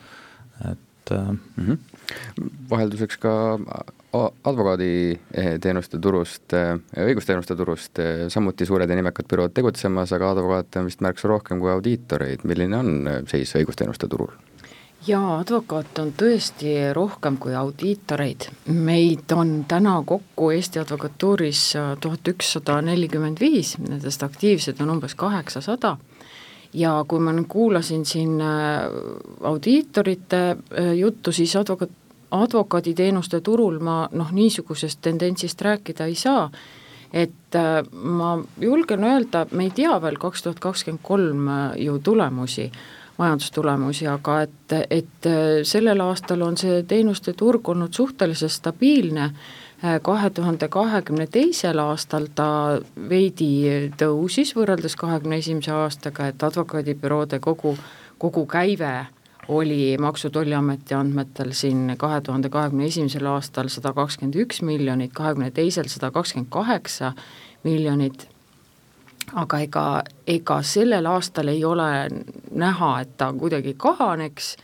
et 0.70 0.88
mm 1.10 1.38
-hmm. 1.66 1.78
vahelduseks 2.70 3.16
ka 3.16 3.58
advokaaditeenuste 4.44 5.98
turust, 5.98 6.52
õigusteenuste 6.96 7.56
turust 7.56 7.98
samuti 8.28 8.66
suured 8.66 8.90
ja 8.90 8.96
nimekad 8.96 9.28
bürood 9.28 9.54
tegutsemas, 9.54 10.12
aga 10.12 10.30
advokaate 10.30 10.78
on 10.78 10.84
vist 10.84 11.00
märksa 11.00 11.28
rohkem 11.28 11.60
kui 11.60 11.70
audiitoreid, 11.70 12.44
milline 12.44 12.76
on 12.76 13.08
seis 13.26 13.54
õigusteenuste 13.56 14.08
turul? 14.08 14.32
jaa, 15.06 15.38
advokaate 15.40 16.02
on 16.02 16.12
tõesti 16.18 16.74
rohkem 16.94 17.36
kui 17.42 17.54
audiitoreid, 17.58 18.46
meid 18.66 19.32
on 19.34 19.64
täna 19.68 19.96
kokku 20.06 20.50
Eesti 20.54 20.78
Advokatuuris 20.82 21.62
tuhat 22.00 22.28
ükssada 22.28 22.78
nelikümmend 22.82 23.40
viis, 23.40 23.74
nendest 23.82 24.22
aktiivsed 24.22 24.80
on 24.84 24.96
umbes 24.96 25.16
kaheksasada 25.18 25.96
ja 26.74 26.92
kui 27.08 27.20
ma 27.20 27.32
nüüd 27.36 27.48
kuulasin 27.52 28.04
siin 28.08 28.40
äh, 28.40 28.86
audiitorite 29.48 30.42
äh, 30.50 30.92
juttu, 30.98 31.32
siis 31.32 31.56
advokaat, 31.56 31.90
advokaaditeenuste 32.32 33.40
turul 33.44 33.78
ma 33.84 34.06
noh, 34.12 34.30
niisugusest 34.32 35.02
tendentsist 35.04 35.60
rääkida 35.60 36.06
ei 36.08 36.14
saa, 36.16 36.46
et 37.12 37.56
äh, 37.58 37.82
ma 37.92 38.38
julgen 38.60 39.04
öelda, 39.04 39.46
me 39.52 39.68
ei 39.68 39.74
tea 39.76 40.00
veel 40.02 40.16
kaks 40.20 40.42
tuhat 40.42 40.60
kakskümmend 40.60 41.04
kolm 41.04 41.50
ju 41.76 41.98
tulemusi, 41.98 42.70
majandustulemusi, 43.18 44.06
aga 44.08 44.38
et, 44.46 44.72
et 44.90 45.28
sellel 45.68 46.00
aastal 46.00 46.40
on 46.42 46.56
see 46.56 46.80
teenuste 46.88 47.36
turg 47.36 47.68
olnud 47.68 47.92
suhteliselt 47.92 48.54
stabiilne, 48.54 49.28
kahe 50.02 50.30
tuhande 50.30 50.68
kahekümne 50.68 51.26
teisel 51.26 51.78
aastal 51.82 52.28
ta 52.34 52.78
veidi 53.08 53.90
tõusis 53.98 54.54
võrreldes 54.54 54.94
kahekümne 54.96 55.40
esimese 55.42 55.72
aastaga, 55.74 56.28
et 56.30 56.42
advokaadibüroode 56.42 57.40
kogu, 57.42 57.74
kogu 58.18 58.46
käive 58.46 59.06
oli 59.48 59.96
Maksu- 60.00 60.26
ja 60.26 60.30
Tolliameti 60.30 60.94
andmetel 60.94 61.52
siin 61.52 61.94
kahe 61.98 62.20
tuhande 62.20 62.48
kahekümne 62.48 62.86
esimesel 62.86 63.26
aastal 63.26 63.68
sada 63.68 63.92
kakskümmend 63.92 64.34
üks 64.34 64.62
miljonit, 64.62 65.12
kahekümne 65.12 65.50
teisel 65.50 65.90
sada 65.90 66.10
kakskümmend 66.10 66.50
kaheksa 66.50 67.12
miljonit, 67.64 68.28
aga 69.34 69.58
ega, 69.58 70.02
ega 70.26 70.62
sellel 70.62 71.06
aastal 71.06 71.48
ei 71.48 71.64
ole 71.64 72.08
näha, 72.50 73.00
et 73.00 73.16
ta 73.16 73.32
kuidagi 73.32 73.74
kahaneks, 73.74 74.56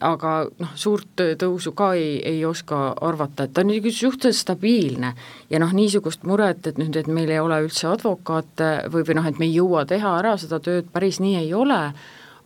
aga 0.00 0.34
noh, 0.58 0.70
suurt 0.74 1.24
tõusu 1.40 1.72
ka 1.76 1.92
ei, 1.98 2.20
ei 2.26 2.44
oska 2.48 2.94
arvata, 3.00 3.44
et 3.44 3.54
ta 3.54 3.64
on 3.64 3.70
niisugune 3.70 3.96
suhteliselt 3.96 4.40
stabiilne. 4.40 5.12
Ja 5.50 5.60
noh, 5.62 5.74
niisugust 5.76 6.24
muret, 6.28 6.66
et 6.66 6.80
nüüd, 6.80 6.96
et 6.96 7.10
meil 7.10 7.30
ei 7.30 7.42
ole 7.42 7.60
üldse 7.66 7.90
advokaate 7.90 8.70
või, 8.92 9.04
või 9.08 9.20
noh, 9.20 9.28
et 9.28 9.38
me 9.38 9.48
ei 9.48 9.54
jõua 9.58 9.84
teha 9.88 10.16
ära 10.22 10.36
seda 10.40 10.60
tööd, 10.64 10.88
päris 10.92 11.20
nii 11.20 11.36
ei 11.44 11.54
ole 11.54 11.82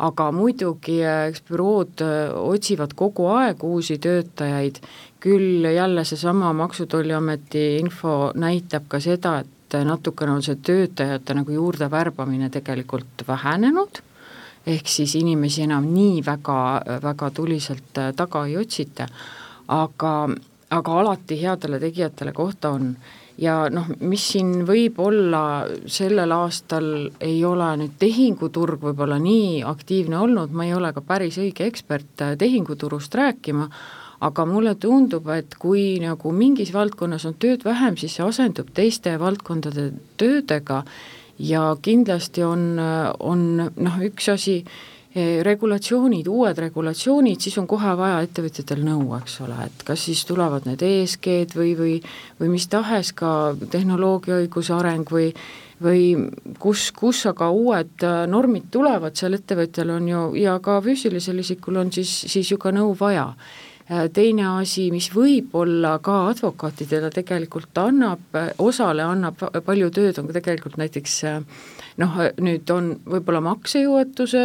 aga 0.02 0.28
muidugi 0.34 0.98
eks 1.06 1.44
bürood 1.48 2.02
äh, 2.02 2.32
otsivad 2.34 2.94
kogu 2.98 3.28
aeg 3.30 3.62
uusi 3.64 3.98
töötajaid, 4.02 4.80
küll 5.22 5.66
jälle 5.70 6.04
seesama 6.04 6.52
Maksu- 6.52 6.84
ja 6.84 6.86
Tolliameti 6.96 7.76
info 7.78 8.32
näitab 8.34 8.88
ka 8.88 9.00
seda, 9.00 9.38
et 9.44 9.78
natukene 9.84 10.34
on 10.36 10.42
see 10.42 10.58
töötajate 10.62 11.34
nagu 11.34 11.50
juurde 11.50 11.88
värbamine 11.90 12.50
tegelikult 12.52 13.24
vähenenud, 13.26 14.02
ehk 14.66 14.88
siis 14.88 15.14
inimesi 15.18 15.64
enam 15.66 15.86
nii 15.92 16.22
väga, 16.26 16.58
väga 17.02 17.30
tuliselt 17.36 17.98
äh, 18.00 18.12
taga 18.16 18.46
ei 18.48 18.56
otsita, 18.60 19.06
aga, 19.68 20.14
aga 20.70 20.96
alati 21.00 21.38
headele 21.42 21.80
tegijatele 21.82 22.32
kohta 22.32 22.74
on. 22.78 22.94
Ja 23.38 23.64
noh, 23.66 23.88
mis 24.06 24.22
siin 24.30 24.60
võib 24.62 25.00
olla, 25.02 25.64
sellel 25.90 26.30
aastal 26.36 26.86
ei 27.18 27.40
ole 27.44 27.72
nüüd 27.80 27.96
tehinguturg 27.98 28.84
võib-olla 28.86 29.18
nii 29.18 29.64
aktiivne 29.66 30.20
olnud, 30.22 30.54
ma 30.54 30.68
ei 30.68 30.74
ole 30.76 30.92
ka 30.94 31.02
päris 31.02 31.40
õige 31.42 31.66
ekspert 31.66 32.22
äh, 32.22 32.36
tehinguturust 32.38 33.14
rääkima, 33.18 33.68
aga 34.24 34.46
mulle 34.48 34.76
tundub, 34.80 35.26
et 35.34 35.58
kui 35.60 35.98
nagu 36.00 36.32
mingis 36.32 36.72
valdkonnas 36.72 37.26
on 37.28 37.34
tööd 37.42 37.66
vähem, 37.66 37.98
siis 38.00 38.14
see 38.16 38.24
asendub 38.24 38.70
teiste 38.72 39.18
valdkondade 39.20 39.90
töödega 40.16 40.84
ja 41.38 41.76
kindlasti 41.82 42.42
on, 42.42 42.74
on 43.20 43.46
noh, 43.58 44.02
üks 44.06 44.28
asi, 44.32 44.62
Eh, 45.14 45.44
regulatsioonid, 45.46 46.26
uued 46.26 46.58
regulatsioonid, 46.58 47.38
siis 47.38 47.54
on 47.60 47.68
kohe 47.70 47.92
vaja 47.94 48.16
ettevõtjatel 48.24 48.80
nõu, 48.82 49.12
eks 49.14 49.36
ole, 49.44 49.54
et 49.68 49.84
kas 49.86 50.08
siis 50.08 50.24
tulevad 50.26 50.66
need 50.66 50.80
ESG-d 50.82 51.54
või, 51.54 51.76
või 51.78 51.92
või 52.40 52.48
mis 52.56 52.66
tahes 52.66 53.12
ka 53.14 53.28
tehnoloogiaõiguse 53.76 54.74
areng 54.74 55.12
või 55.14 55.28
või 55.84 56.02
kus, 56.58 56.88
kus 56.98 57.20
aga 57.30 57.52
uued 57.54 58.02
äh, 58.02 58.24
normid 58.26 58.66
tulevad, 58.74 59.14
seal 59.14 59.38
ettevõtjal 59.38 59.94
on 60.00 60.10
ju, 60.10 60.24
ja 60.40 60.56
ka 60.58 60.80
füüsilisel 60.82 61.38
isikul 61.44 61.78
on 61.84 61.94
siis, 61.94 62.10
siis 62.34 62.50
ju 62.50 62.58
ka 62.58 62.74
nõu 62.74 62.96
vaja. 62.98 63.28
Äh, 63.84 64.06
teine 64.16 64.46
asi, 64.62 64.86
mis 64.88 65.10
võib-olla 65.12 65.98
ka 66.04 66.22
advokaatidele 66.30 67.10
tegelikult 67.12 67.76
annab, 67.82 68.22
osale 68.64 69.04
annab 69.04 69.42
palju 69.66 69.90
tööd, 69.92 70.16
on 70.20 70.30
ka 70.30 70.38
tegelikult 70.38 70.78
näiteks 70.80 71.16
äh, 71.28 71.42
noh, 72.00 72.16
nüüd 72.40 72.70
on 72.72 72.94
võib-olla 73.04 73.42
maksejõuetuse 73.44 74.44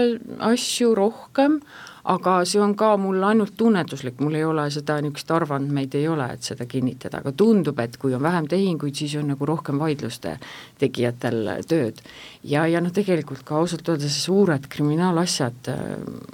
asju 0.50 0.91
rohkem, 0.98 1.62
aga 2.03 2.39
see 2.48 2.62
on 2.62 2.75
ka 2.79 2.94
mul 2.98 3.24
ainult 3.24 3.56
tunnetuslik, 3.58 4.20
mul 4.24 4.38
ei 4.39 4.46
ole 4.48 4.65
seda 4.72 5.00
niisugust 5.01 5.32
arvandmeid 5.36 5.96
ei 6.00 6.08
ole, 6.08 6.29
et 6.34 6.46
seda 6.46 6.68
kinnitada, 6.70 7.20
aga 7.24 7.34
tundub, 7.36 7.79
et 7.79 7.98
kui 8.00 8.13
on 8.15 8.24
vähem 8.24 8.48
tehinguid, 8.50 8.96
siis 8.96 9.15
on 9.20 9.29
nagu 9.34 9.46
rohkem 9.46 9.79
vaidluste 9.82 10.38
tegijatel 10.79 11.53
tööd. 11.68 12.01
ja, 12.44 12.65
ja 12.68 12.82
noh, 12.82 12.91
tegelikult 12.96 13.44
ka 13.46 13.60
ausalt 13.60 13.89
öeldes 13.89 14.20
suured 14.24 14.68
kriminaalasjad, 14.72 15.72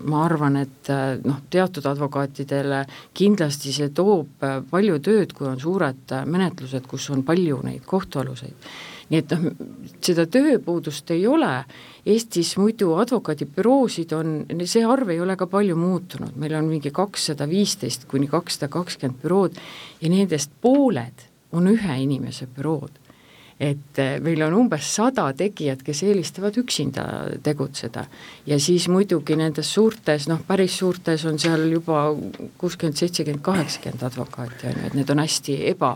ma 0.06 0.26
arvan, 0.26 0.58
et 0.62 0.92
noh, 1.26 1.42
teatud 1.50 1.86
advokaatidele 1.86 2.86
kindlasti 3.14 3.74
see 3.74 3.90
toob 3.90 4.44
palju 4.70 5.00
tööd, 5.00 5.34
kui 5.34 5.48
on 5.50 5.60
suured 5.60 6.18
menetlused, 6.26 6.86
kus 6.88 7.10
on 7.10 7.24
palju 7.26 7.62
neid 7.66 7.86
kohtualuseid 7.86 8.94
nii 9.10 9.22
et 9.22 9.34
noh, 9.36 9.52
seda 10.04 10.26
tööpuudust 10.32 11.12
ei 11.14 11.28
ole, 11.30 11.52
Eestis 12.06 12.52
muidu 12.62 12.92
advokaadibüroosid 13.02 14.12
on, 14.14 14.34
see 14.70 14.84
arv 14.86 15.10
ei 15.10 15.18
ole 15.24 15.34
ka 15.40 15.48
palju 15.50 15.74
muutunud, 15.80 16.36
meil 16.38 16.54
on 16.54 16.68
mingi 16.70 16.92
kakssada 16.94 17.48
viisteist 17.50 18.06
kuni 18.12 18.30
kakssada 18.30 18.70
kakskümmend 18.76 19.24
bürood 19.24 19.58
ja 20.02 20.12
nendest 20.14 20.54
pooled 20.62 21.26
on 21.58 21.72
ühe 21.72 21.98
inimese 22.04 22.46
bürood. 22.46 23.02
Et 23.56 24.00
eh, 24.04 24.18
meil 24.20 24.44
on 24.44 24.54
umbes 24.60 24.90
sada 24.98 25.30
tegijat, 25.34 25.82
kes 25.88 26.04
eelistavad 26.04 26.58
üksinda 26.60 27.06
tegutseda. 27.42 28.06
ja 28.46 28.60
siis 28.60 28.90
muidugi 28.92 29.38
nendes 29.40 29.74
suurtes, 29.74 30.28
noh 30.28 30.44
päris 30.48 30.78
suurtes 30.78 31.26
on 31.26 31.40
seal 31.40 31.64
juba 31.72 32.10
kuuskümmend, 32.58 33.00
seitsekümmend, 33.00 33.42
kaheksakümmend 33.42 34.04
advokaati, 34.04 34.68
on 34.68 34.82
ju, 34.82 34.86
et 34.92 35.00
need 35.00 35.10
on 35.10 35.24
hästi 35.24 35.58
eba, 35.72 35.96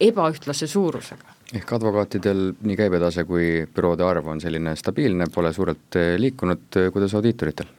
ebaühtlase 0.00 0.66
suurusega 0.66 1.31
ehk 1.52 1.72
advokaatidel 1.76 2.52
nii 2.64 2.76
käibetase 2.76 3.24
kui 3.28 3.66
büroode 3.74 4.04
arv 4.06 4.28
on 4.32 4.40
selline 4.40 4.74
stabiilne, 4.76 5.28
pole 5.34 5.52
suurelt 5.52 5.98
eh, 6.00 6.14
liikunud, 6.20 6.80
kuidas 6.92 7.14
audiitoritel? 7.18 7.70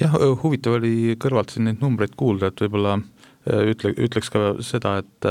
jah, 0.00 0.14
huvitav 0.42 0.78
oli 0.78 1.16
kõrvalt 1.20 1.52
siin 1.52 1.68
neid 1.68 1.82
numbreid 1.84 2.14
kuulda, 2.16 2.48
et 2.48 2.62
võib-olla 2.64 2.96
ütle, 3.72 3.92
ütleks 4.06 4.30
ka 4.32 4.54
seda, 4.64 4.96
et 5.02 5.26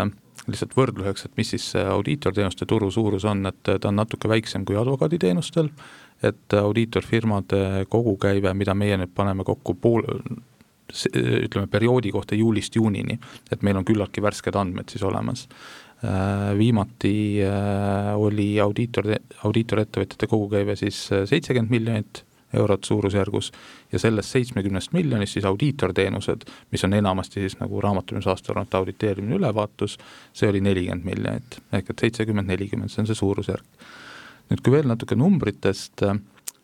lihtsalt 0.50 0.76
võrdluseks, 0.78 1.26
et 1.26 1.38
mis 1.38 1.52
siis 1.54 1.66
see 1.74 1.84
audiitorteenuste 1.86 2.66
turu 2.70 2.92
suurus 2.92 3.26
on, 3.30 3.46
et 3.50 3.62
ta 3.66 3.90
on 3.90 4.00
natuke 4.00 4.30
väiksem 4.32 4.66
kui 4.66 4.78
advokaaditeenustel, 4.80 5.70
et 6.24 6.56
audiitorfirmade 6.58 7.86
kogukäive, 7.90 8.54
mida 8.58 8.76
meie 8.78 8.98
nüüd 9.02 9.14
paneme 9.16 9.46
kokku 9.48 9.76
pool, 9.82 10.06
ütleme 10.92 11.70
perioodi 11.72 12.12
kohta 12.12 12.36
juulist 12.36 12.76
juunini, 12.76 13.18
et 13.52 13.62
meil 13.64 13.80
on 13.80 13.88
küllaltki 13.88 14.24
värsked 14.24 14.58
andmed 14.60 14.92
siis 14.92 15.04
olemas. 15.08 15.48
Äh, 16.04 16.58
viimati 16.58 17.44
äh, 17.46 18.16
oli 18.18 18.56
audiitor, 18.60 19.06
audiitorettevõtjate 19.46 20.26
kogukäive 20.26 20.74
siis 20.80 20.98
äh, 21.14 21.28
seitsekümmend 21.30 21.70
miljonit 21.70 22.24
eurot 22.58 22.88
suurusjärgus 22.90 23.52
ja 23.94 24.00
sellest 24.02 24.34
seitsmekümnest 24.34 24.96
miljonist 24.98 25.38
siis 25.38 25.46
audiitorteenused, 25.46 26.48
mis 26.74 26.84
on 26.88 26.96
enamasti 26.98 27.44
siis 27.44 27.54
nagu 27.60 27.84
raamatupidamisaasta 27.86 28.80
auditeerimine, 28.80 29.38
ülevaatus, 29.38 30.00
see 30.34 30.50
oli 30.50 30.64
nelikümmend 30.66 31.06
miljonit, 31.06 31.60
ehk 31.70 31.94
et 31.94 32.04
seitsekümmend, 32.08 32.50
nelikümmend, 32.50 32.90
see 32.90 33.04
on 33.06 33.12
see 33.12 33.22
suurusjärk. 33.22 33.86
nüüd, 34.50 34.66
kui 34.66 34.74
veel 34.74 34.90
natuke 34.90 35.16
numbritest, 35.16 36.02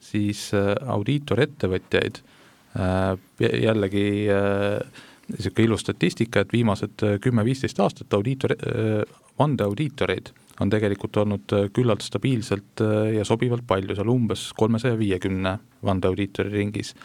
siis 0.10 0.50
audiitorettevõtjaid 0.98 2.20
jällegi 3.38 4.10
niisugune 5.30 5.70
ilus 5.70 5.86
statistika, 5.86 6.42
et 6.42 6.52
viimased 6.58 7.06
kümme-viisteist 7.22 7.80
aastat 7.86 8.18
audiitor, 8.18 8.58
vandeaudiitoreid 9.40 10.34
on 10.60 10.72
tegelikult 10.74 11.18
olnud 11.22 11.54
äh, 11.54 11.70
küllalt 11.74 12.06
stabiilselt 12.06 12.82
äh, 12.82 13.14
ja 13.18 13.26
sobivalt 13.26 13.68
palju, 13.68 13.96
seal 13.96 14.10
umbes 14.10 14.50
kolmesaja 14.58 14.98
viiekümne 15.00 15.58
vandeaudiitori 15.86 16.54
ringis 16.54 16.96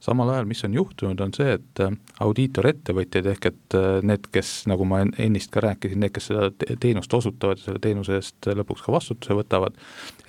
samal 0.00 0.30
ajal, 0.30 0.46
mis 0.46 0.62
on 0.64 0.74
juhtunud, 0.74 1.20
on 1.20 1.32
see, 1.34 1.56
et 1.58 1.82
äh, 1.82 1.94
audiitorettevõtjad 2.22 3.28
ehk 3.32 3.48
et 3.50 3.76
äh, 3.76 3.86
need, 4.06 4.28
kes, 4.34 4.52
nagu 4.70 4.86
ma 4.88 5.00
ennist 5.18 5.50
ka 5.54 5.62
rääkisin, 5.64 6.00
need, 6.04 6.14
kes 6.14 6.30
seda 6.30 6.76
teenust 6.80 7.14
osutavad 7.14 7.58
ja 7.58 7.66
selle 7.66 7.82
teenuse 7.82 8.18
eest 8.18 8.50
lõpuks 8.60 8.84
ka 8.86 8.94
vastutuse 8.94 9.36
võtavad, 9.38 9.78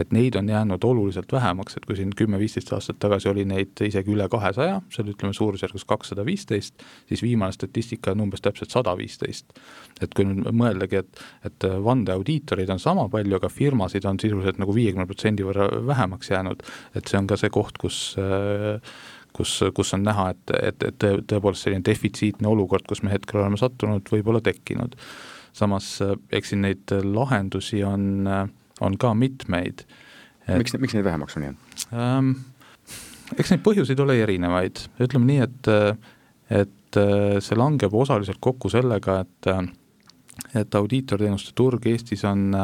et 0.02 0.14
neid 0.16 0.38
on 0.40 0.50
jäänud 0.50 0.86
oluliselt 0.90 1.32
vähemaks, 1.36 1.78
et 1.78 1.86
kui 1.86 2.00
siin 2.00 2.16
kümme-viisteist 2.18 2.74
aastat 2.74 3.00
tagasi 3.04 3.30
oli 3.30 3.46
neid 3.50 3.84
isegi 3.86 4.14
üle 4.16 4.26
kahesaja, 4.32 4.80
seal 4.94 5.14
ütleme 5.14 5.38
suurusjärgus 5.38 5.86
kakssada 5.90 6.26
viisteist, 6.26 6.82
siis 7.12 7.24
viimane 7.26 7.54
statistika 7.54 8.16
on 8.16 8.26
umbes 8.26 8.42
täpselt 8.46 8.74
sada 8.74 8.96
viisteist. 8.98 9.54
et 10.02 10.14
kui 10.16 10.26
nüüd 10.26 10.50
mõeldagi, 10.56 11.02
et, 11.04 11.22
et 11.46 11.66
vandeaudiitoreid 11.84 12.70
on 12.72 12.80
sama 12.80 13.10
palju, 13.12 13.36
aga 13.36 13.50
firmasid 13.52 14.06
on 14.08 14.20
sisuliselt 14.20 14.58
nagu 14.62 14.74
viiekümne 14.74 15.06
protsendi 15.10 15.44
võrra 15.44 15.68
vähemaks 15.86 16.32
jäänud, 16.32 16.64
et 16.96 17.12
see 17.12 17.20
on 17.20 17.28
ka 17.28 17.38
see 17.38 17.52
koht, 17.54 17.78
kus 17.82 18.16
äh, 18.18 18.80
kus, 19.34 19.60
kus 19.76 19.94
on 19.94 20.04
näha, 20.06 20.30
et, 20.34 20.54
et, 20.62 20.86
et 20.90 21.08
tõepoolest 21.30 21.68
selline 21.68 21.86
defitsiitne 21.86 22.50
olukord, 22.50 22.86
kus 22.90 23.04
me 23.06 23.14
hetkel 23.14 23.42
oleme 23.42 23.60
sattunud, 23.60 24.10
võib 24.12 24.32
olla 24.32 24.42
tekkinud. 24.46 24.96
samas 25.54 25.98
eks 26.32 26.54
siin 26.54 26.62
neid 26.62 26.92
lahendusi 27.04 27.84
on, 27.84 28.28
on 28.82 28.98
ka 28.98 29.14
mitmeid. 29.14 29.86
miks, 30.58 30.74
miks 30.78 30.94
neid 30.94 31.06
vähemaks 31.06 31.38
on 31.38 31.44
jäänud 31.44 31.84
ähm,? 31.94 32.32
eks 33.38 33.52
neid 33.52 33.62
põhjuseid 33.66 34.00
ole 34.02 34.20
erinevaid, 34.24 34.80
ütleme 35.00 35.26
nii, 35.26 35.42
et, 35.46 35.68
et 36.50 37.00
see 37.46 37.58
langeb 37.58 37.94
osaliselt 37.94 38.40
kokku 38.42 38.70
sellega, 38.70 39.20
et 39.26 39.52
et 40.56 40.76
audiitorteenuste 40.76 41.52
turg 41.54 41.84
Eestis 41.86 42.24
on 42.26 42.56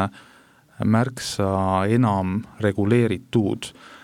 märksa 0.80 1.50
enam 1.92 2.40
reguleeritud 2.64 3.68
äh, 3.68 3.76
Äh, 3.76 3.95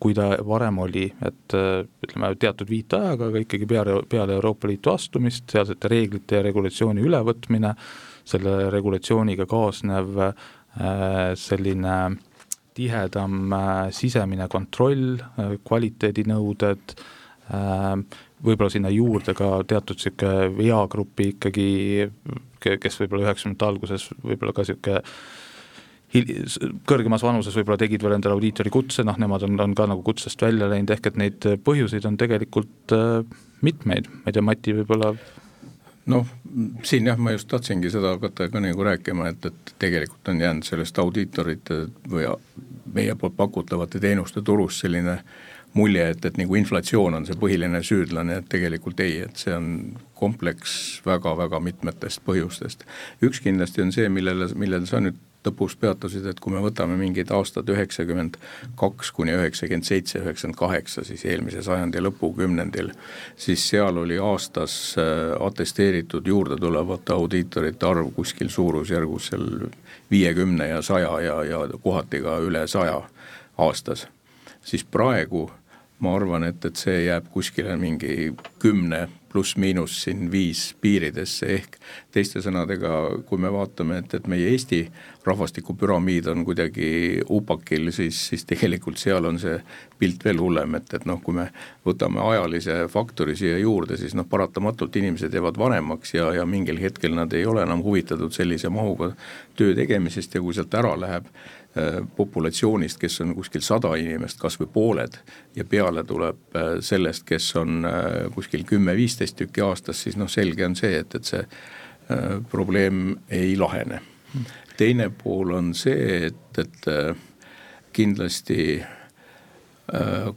kui 0.00 0.14
ta 0.16 0.32
varem 0.46 0.80
oli, 0.82 1.04
et 1.22 1.54
äh, 1.54 1.84
ütleme, 2.02 2.32
teatud 2.40 2.70
viitajaga, 2.70 3.28
aga 3.30 3.42
ikkagi 3.44 3.68
peale, 3.68 4.00
peale 4.10 4.34
Euroopa 4.38 4.70
Liitu 4.70 4.90
astumist, 4.94 5.44
sealsete 5.52 5.90
reeglite 5.92 6.40
ja 6.40 6.46
regulatsiooni 6.46 7.04
ülevõtmine, 7.04 7.74
selle 8.26 8.56
regulatsiooniga 8.72 9.46
kaasnev 9.50 10.18
äh, 10.24 10.34
selline 11.38 11.96
tihedam 12.72 13.52
sisemine 13.92 14.46
kontroll, 14.48 15.18
kvaliteedinõuded, 15.68 16.94
võib-olla 18.40 18.72
sinna 18.72 18.88
juurde 18.88 19.34
ka 19.36 19.50
teatud 19.68 20.00
niisugune 20.00 20.46
veagrupi 20.56 21.26
ikkagi, 21.34 21.66
kes 22.62 22.96
võib-olla 23.02 23.26
üheksakümnendate 23.26 23.68
alguses 23.68 24.08
võib-olla 24.24 24.56
ka 24.56 24.64
niisugune 24.64 25.02
kõrgemas 26.88 27.22
vanuses 27.24 27.54
võib-olla 27.56 27.80
tegid 27.80 28.02
veel 28.04 28.16
endale 28.18 28.36
audiitori 28.36 28.72
kutse, 28.72 29.04
noh 29.06 29.16
nemad 29.20 29.46
on, 29.46 29.56
on 29.64 29.76
ka 29.76 29.86
nagu 29.88 30.04
kutsest 30.04 30.42
välja 30.44 30.68
läinud, 30.68 30.92
ehk 30.92 31.08
et 31.08 31.20
neid 31.20 31.46
põhjuseid 31.64 32.08
on 32.08 32.18
tegelikult 32.20 32.92
äh, 32.96 33.22
mitmeid, 33.64 34.10
ma 34.12 34.28
ei 34.28 34.36
tea, 34.36 34.44
Mati 34.44 34.76
võib-olla 34.76 35.14
noh, 36.12 36.26
siin 36.82 37.06
jah, 37.06 37.18
ma 37.18 37.32
just 37.32 37.48
tahtsingi 37.48 37.90
seda 37.92 38.16
hakata 38.16 38.50
ka 38.52 38.60
nagu 38.62 38.84
rääkima, 38.84 39.30
et, 39.32 39.48
et 39.48 39.74
tegelikult 39.82 40.28
on 40.34 40.44
jäänud 40.44 40.68
sellest 40.68 40.98
audiitorite 40.98 41.86
või 42.10 42.28
meie 42.92 43.14
poolt 43.16 43.36
pakutavate 43.38 44.00
teenuste 44.02 44.42
turust 44.44 44.82
selline 44.84 45.20
mulje, 45.78 46.08
et, 46.12 46.24
et 46.28 46.36
nagu 46.36 46.56
inflatsioon 46.58 47.16
on 47.16 47.26
see 47.26 47.38
põhiline 47.40 47.80
süüdlane, 47.86 48.42
et 48.42 48.48
tegelikult 48.52 49.00
ei, 49.00 49.22
et 49.24 49.40
see 49.40 49.54
on 49.56 49.68
kompleks 50.18 50.74
väga-väga 51.06 51.60
mitmetest 51.64 52.20
põhjustest. 52.26 52.84
üks 53.24 53.40
kindlasti 53.40 53.86
on 53.86 53.92
see, 53.94 54.08
millele, 54.12 54.50
millele 54.58 54.86
sa 54.90 55.00
nüüd 55.00 55.16
lõpus 55.46 55.76
peatusid, 55.80 56.26
et 56.26 56.40
kui 56.40 56.52
me 56.54 56.62
võtame 56.62 56.96
mingid 56.98 57.30
aastad 57.34 57.68
üheksakümmend 57.72 58.38
kaks 58.78 59.12
kuni 59.14 59.34
üheksakümmend 59.36 59.86
seitse, 59.88 60.20
üheksakümmend 60.22 60.58
kaheksa, 60.58 61.04
siis 61.04 61.24
eelmise 61.24 61.62
sajandi 61.62 62.02
lõpukümnendil, 62.02 62.92
siis 63.36 63.64
seal 63.70 63.98
oli 64.02 64.18
aastas 64.22 64.76
äh, 65.00 65.32
atesteeritud 65.40 66.26
juurde 66.26 66.58
tulevate 66.60 67.14
audiitorite 67.16 67.86
arv 67.86 68.12
kuskil 68.16 68.52
suurusjärgus 68.52 69.32
seal 69.32 69.48
viiekümne 70.10 70.68
ja 70.68 70.82
saja 70.82 71.20
ja, 71.20 71.40
ja 71.44 71.64
kohati 71.82 72.22
ka 72.22 72.38
üle 72.44 72.66
saja 72.66 73.00
aastas. 73.58 74.06
siis 74.62 74.84
praegu 74.84 75.50
ma 76.02 76.16
arvan, 76.16 76.44
et, 76.44 76.64
et 76.64 76.76
see 76.76 77.04
jääb 77.04 77.28
kuskile 77.32 77.76
mingi 77.78 78.32
kümne 78.62 79.06
pluss-miinus 79.32 79.96
siin 80.04 80.26
viis 80.32 80.74
piiridesse, 80.80 81.48
ehk 81.56 81.78
teiste 82.12 82.42
sõnadega, 82.44 83.22
kui 83.28 83.40
me 83.40 83.50
vaatame, 83.52 84.02
et, 84.02 84.16
et 84.18 84.28
meie 84.30 84.50
Eesti 84.52 84.82
rahvastikupüramiid 85.24 86.28
on 86.32 86.44
kuidagi 86.44 87.22
upakil, 87.30 87.90
siis, 87.94 88.18
siis 88.32 88.44
tegelikult 88.48 89.00
seal 89.00 89.24
on 89.28 89.38
see 89.40 89.56
pilt 89.98 90.24
veel 90.26 90.42
hullem, 90.42 90.76
et, 90.78 90.92
et 90.98 91.06
noh, 91.08 91.20
kui 91.22 91.36
me 91.38 91.48
võtame 91.86 92.20
ajalise 92.26 92.82
faktori 92.92 93.36
siia 93.38 93.56
juurde, 93.62 93.96
siis 94.00 94.16
noh, 94.18 94.28
paratamatult 94.28 94.96
inimesed 95.00 95.34
jäävad 95.34 95.58
vanemaks 95.58 96.14
ja, 96.18 96.28
ja 96.36 96.46
mingil 96.46 96.80
hetkel 96.82 97.16
nad 97.16 97.32
ei 97.32 97.46
ole 97.46 97.64
enam 97.64 97.82
huvitatud 97.86 98.34
sellise 98.34 98.70
mahuga 98.72 99.12
töö 99.56 99.74
tegemisest 99.78 100.34
ja 100.34 100.44
kui 100.44 100.54
sealt 100.56 100.74
ära 100.78 100.94
läheb 100.98 101.28
Äh, 101.30 101.61
populatsioonist, 102.16 102.98
kes 103.00 103.20
on 103.24 103.34
kuskil 103.34 103.62
sada 103.64 103.94
inimest, 103.96 104.36
kas 104.40 104.58
või 104.60 104.68
pooled, 104.74 105.14
ja 105.56 105.64
peale 105.64 106.04
tuleb 106.04 106.56
äh, 106.56 106.74
sellest, 106.84 107.24
kes 107.24 107.46
on 107.56 107.86
äh, 107.88 108.08
kuskil 108.34 108.66
kümme-viisteist 108.68 109.38
tükki 109.38 109.64
aastas, 109.64 110.02
siis 110.04 110.18
noh, 110.20 110.28
selge 110.28 110.66
on 110.66 110.76
see, 110.76 110.98
et, 111.00 111.14
et 111.14 111.24
see 111.24 111.46
probleem 112.50 113.14
ei 113.32 113.54
lahene. 113.56 114.02
teine 114.76 115.06
pool 115.16 115.52
on 115.54 115.70
see, 115.74 116.26
et, 116.26 116.58
et 116.58 116.88
kindlasti 117.92 118.82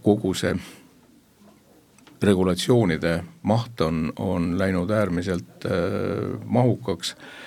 kogu 0.05 0.33
see 0.37 0.53
regulatsioonide 2.21 3.15
maht 3.49 3.81
on, 3.81 4.13
on 4.15 4.53
läinud 4.59 4.93
äärmiselt 4.93 5.67
mahukaks 6.45 7.15
Äh, 7.15 7.44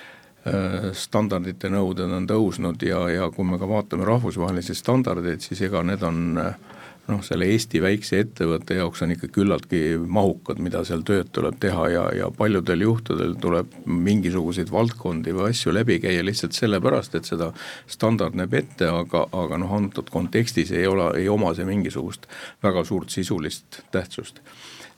standardite 0.94 1.70
nõuded 1.72 2.12
on 2.14 2.26
tõusnud 2.28 2.82
ja, 2.86 3.04
ja 3.12 3.28
kui 3.34 3.46
me 3.46 3.58
ka 3.60 3.68
vaatame 3.68 4.06
rahvusvahelisi 4.08 4.76
standardeid, 4.78 5.44
siis 5.44 5.62
ega 5.68 5.82
need 5.86 6.02
on 6.06 6.20
äh, 6.42 6.77
noh, 7.08 7.22
selle 7.24 7.48
Eesti 7.48 7.80
väikse 7.82 8.20
ettevõtte 8.22 8.76
jaoks 8.78 9.02
on 9.04 9.14
ikka 9.14 9.30
küllaltki 9.32 9.80
mahukad, 9.98 10.60
mida 10.62 10.82
seal 10.86 11.04
tööd 11.08 11.30
tuleb 11.34 11.58
teha 11.62 11.88
ja, 11.92 12.04
ja 12.16 12.30
paljudel 12.34 12.84
juhtudel 12.84 13.34
tuleb 13.40 13.74
mingisuguseid 13.86 14.72
valdkondi 14.72 15.34
või 15.36 15.52
asju 15.52 15.74
läbi 15.74 15.98
käia 16.04 16.24
lihtsalt 16.24 16.56
sellepärast, 16.56 17.18
et 17.18 17.28
seda 17.28 17.52
standard 17.90 18.36
näeb 18.38 18.54
ette, 18.60 18.90
aga, 18.92 19.26
aga 19.32 19.60
noh, 19.60 19.76
antud 19.80 20.10
kontekstis 20.12 20.72
ei 20.76 20.86
ole, 20.88 21.12
ei 21.20 21.28
oma 21.32 21.54
see 21.56 21.68
mingisugust 21.68 22.28
väga 22.64 22.84
suurt 22.88 23.14
sisulist 23.14 23.82
tähtsust. 23.94 24.42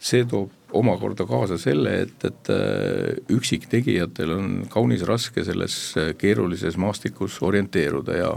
See 0.01 0.25
toob 0.25 0.55
omakorda 0.73 1.27
kaasa 1.29 1.59
selle, 1.61 1.93
et, 2.07 2.25
et 2.25 2.51
äh, 2.55 3.19
üksiktegijatel 3.37 4.33
on 4.33 4.53
kaunis 4.73 5.03
raske 5.05 5.45
selles 5.45 5.75
keerulises 6.19 6.79
maastikus 6.81 7.37
orienteeruda 7.45 8.17
ja 8.17 8.31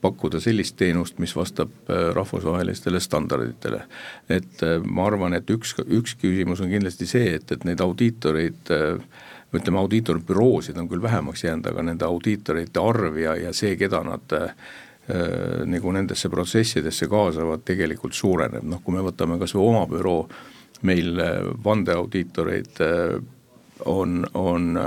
pakkuda 0.00 0.40
sellist 0.40 0.76
teenust, 0.78 1.18
mis 1.18 1.34
vastab 1.36 1.72
äh, 1.90 2.10
rahvusvahelistele 2.16 3.00
standarditele. 3.00 3.82
et 4.28 4.64
ma 4.84 5.06
arvan, 5.06 5.34
et 5.34 5.50
üks, 5.50 5.74
üks 5.86 6.16
küsimus 6.20 6.60
on 6.60 6.70
kindlasti 6.70 7.06
see, 7.06 7.34
et, 7.38 7.52
et 7.52 7.64
neid 7.64 7.80
audiitoreid 7.80 8.74
ütleme, 9.54 9.78
audiitorbüroosid 9.80 10.76
on 10.76 10.88
küll 10.88 11.02
vähemaks 11.02 11.44
jäänud, 11.44 11.70
aga 11.70 11.82
nende 11.82 12.04
audiitorite 12.04 12.82
arv 12.82 13.16
ja, 13.16 13.32
ja 13.36 13.54
see, 13.56 13.76
keda 13.80 14.02
nad 14.04 14.36
äh, 14.36 14.52
nagu 15.64 15.92
nendesse 15.92 16.28
protsessidesse 16.28 17.08
kaasavad, 17.08 17.64
tegelikult 17.64 18.14
suureneb, 18.14 18.66
noh 18.68 18.84
kui 18.84 18.94
me 18.94 19.02
võtame 19.06 19.38
kas 19.40 19.56
või 19.56 19.70
oma 19.70 19.86
büroo 19.88 20.22
äh,, 20.26 20.38
meil 20.82 21.18
äh, 21.18 21.40
vandeaudiitoreid 21.64 22.80
äh, 22.80 23.22
on, 23.84 24.26
on 24.34 24.76
äh, 24.76 24.84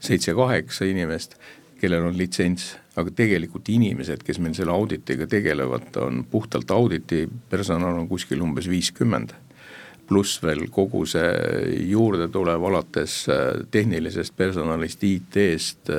seitse-kaheksa 0.00 0.84
inimest, 0.84 1.38
kellel 1.78 2.08
on 2.08 2.16
litsents, 2.18 2.72
aga 2.98 3.12
tegelikult 3.14 3.68
inimesed, 3.70 4.24
kes 4.26 4.40
meil 4.42 4.56
selle 4.58 4.74
auditiga 4.74 5.28
tegelevad, 5.30 5.92
on 6.02 6.24
puhtalt 6.30 6.70
auditi 6.74 7.26
personal 7.50 8.00
on 8.00 8.08
kuskil 8.10 8.42
umbes 8.42 8.66
viiskümmend 8.70 9.36
pluss 10.08 10.40
veel 10.42 10.64
kogu 10.72 11.04
see 11.08 11.28
juurde 11.90 12.30
tulev 12.32 12.62
alates 12.70 13.20
tehnilisest 13.70 14.36
personalist, 14.36 15.04
IT-st, 15.04 15.92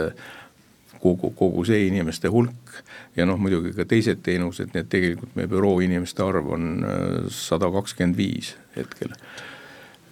kogu, 1.00 1.32
kogu 1.38 1.65
see 1.68 1.86
inimeste 1.88 2.32
hulk 2.34 2.82
ja 3.18 3.28
noh, 3.30 3.39
muidugi 3.42 3.74
ka 3.78 3.86
teised 3.89 4.24
teenused, 4.26 4.74
nii 4.74 4.84
et 4.84 4.89
tegelikult 4.92 5.38
meie 5.38 5.50
büroo 5.52 5.78
inimeste 5.86 6.26
arv 6.26 6.50
on 6.56 6.72
sada 7.34 7.70
kakskümmend 7.74 8.18
viis 8.18 8.56
hetkel. 8.76 9.13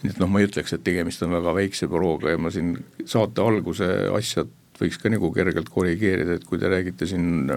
nii 0.04 0.14
et 0.14 0.22
noh, 0.22 0.30
ma 0.30 0.44
ei 0.44 0.48
ütleks, 0.48 0.76
et 0.76 0.86
tegemist 0.86 1.24
on 1.26 1.34
väga 1.34 1.56
väikse 1.58 1.90
bürooga 1.92 2.36
ja 2.36 2.42
ma 2.42 2.54
siin 2.54 2.76
saate 3.06 3.42
alguse 3.44 3.90
asjad 4.14 4.54
võiks 4.82 5.02
ka 5.02 5.12
nagu 5.14 5.32
kergelt 5.34 5.70
korrigeerida, 5.74 6.38
et 6.38 6.46
kui 6.48 6.60
te 6.62 6.70
räägite 6.72 7.08
siin 7.10 7.52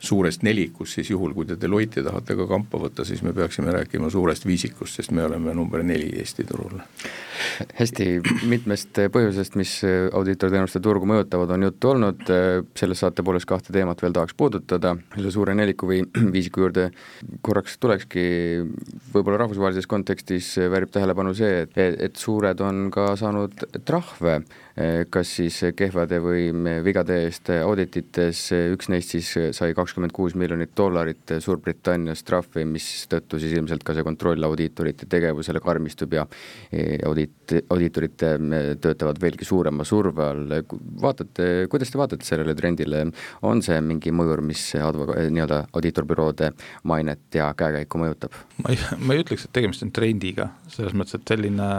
suurest 0.00 0.44
nelikust, 0.46 0.94
siis 0.94 1.10
juhul, 1.10 1.34
kui 1.34 1.46
te 1.46 1.56
Deloitte 1.60 2.02
tahate 2.06 2.36
ka 2.38 2.46
kampa 2.50 2.78
võtta, 2.84 3.06
siis 3.06 3.22
me 3.26 3.32
peaksime 3.34 3.72
rääkima 3.74 4.10
suurest 4.10 4.46
viisikust, 4.46 5.00
sest 5.00 5.14
me 5.14 5.24
oleme 5.26 5.54
number 5.54 5.82
neli 5.82 6.12
Eesti 6.20 6.46
turul. 6.46 6.78
Hästi, 7.78 8.06
mitmest 8.50 9.00
põhjusest, 9.14 9.56
mis 9.60 9.74
audiitorteenuste 9.86 10.82
turgu 10.84 11.08
mõjutavad, 11.08 11.52
on 11.54 11.66
juttu 11.68 11.92
olnud, 11.92 12.24
selles 12.78 13.02
saate 13.04 13.24
poolest 13.26 13.48
kahte 13.48 13.74
teemat 13.74 14.02
veel 14.02 14.16
tahaks 14.16 14.36
puudutada, 14.38 14.94
selle 15.14 15.32
suure 15.34 15.56
neliku 15.58 15.90
või 15.90 16.02
viisiku 16.36 16.66
juurde 16.66 16.88
korraks 17.46 17.78
tulekski, 17.82 18.24
võib-olla 19.14 19.42
rahvusvahelises 19.44 19.90
kontekstis 19.90 20.54
väärib 20.70 20.92
tähelepanu 20.94 21.34
see, 21.38 21.66
et, 21.66 21.78
et 22.08 22.16
suured 22.18 22.64
on 22.64 22.88
ka 22.94 23.12
saanud 23.20 23.68
trahve 23.88 24.40
kas 25.10 25.30
siis 25.40 25.56
kehvade 25.76 26.20
või 26.22 26.48
vigade 26.86 27.16
eest 27.24 27.50
auditites, 27.50 28.44
üks 28.74 28.90
neist 28.92 29.14
siis 29.14 29.30
sai 29.56 29.74
kakskümmend 29.74 30.14
kuus 30.14 30.36
miljonit 30.38 30.70
dollarit 30.78 31.34
Suurbritannias 31.42 32.22
trahvi, 32.26 32.62
mistõttu 32.68 33.40
siis 33.42 33.56
ilmselt 33.58 33.82
ka 33.86 33.96
see 33.96 34.06
kontroll 34.06 34.46
audiitorite 34.46 35.08
tegevusele 35.10 35.62
karmistub 35.64 36.14
ja 36.14 36.26
audiit, 37.08 37.27
audiitorid 37.72 38.16
töötavad 38.82 39.20
veelgi 39.22 39.46
suurema 39.48 39.84
surve 39.88 40.24
all, 40.24 40.56
vaatate, 41.02 41.66
kuidas 41.72 41.92
te 41.92 42.00
vaatate 42.00 42.26
sellele 42.26 42.54
trendile, 42.58 43.04
on 43.48 43.62
see 43.64 43.78
mingi 43.84 44.12
mõjur, 44.14 44.42
mis 44.44 44.64
advoka-, 44.76 45.16
nii-öelda 45.32 45.62
audiitorbüroode 45.72 46.52
mainet 46.90 47.38
ja 47.40 47.50
käekäiku 47.58 48.02
mõjutab? 48.02 48.36
ma 48.64 48.74
ei, 48.74 48.80
ma 49.00 49.16
ei 49.16 49.24
ütleks, 49.24 49.46
et 49.48 49.54
tegemist 49.60 49.86
on 49.86 49.94
trendiga, 49.96 50.50
selles 50.72 50.96
mõttes, 50.96 51.18
et 51.18 51.34
selline 51.34 51.70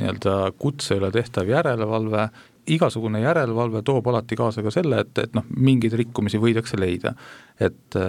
nii-öelda 0.00 0.38
kutse 0.58 0.96
üle 0.98 1.12
tehtav 1.14 1.50
järelevalve, 1.50 2.26
igasugune 2.72 3.22
järelevalve 3.22 3.82
toob 3.86 4.08
alati 4.10 4.38
kaasa 4.38 4.64
ka 4.64 4.72
selle, 4.74 5.02
et, 5.04 5.14
et 5.18 5.38
noh, 5.38 5.46
mingeid 5.56 5.94
rikkumisi 5.98 6.40
võidakse 6.42 6.78
leida. 6.80 7.14
et 7.60 8.02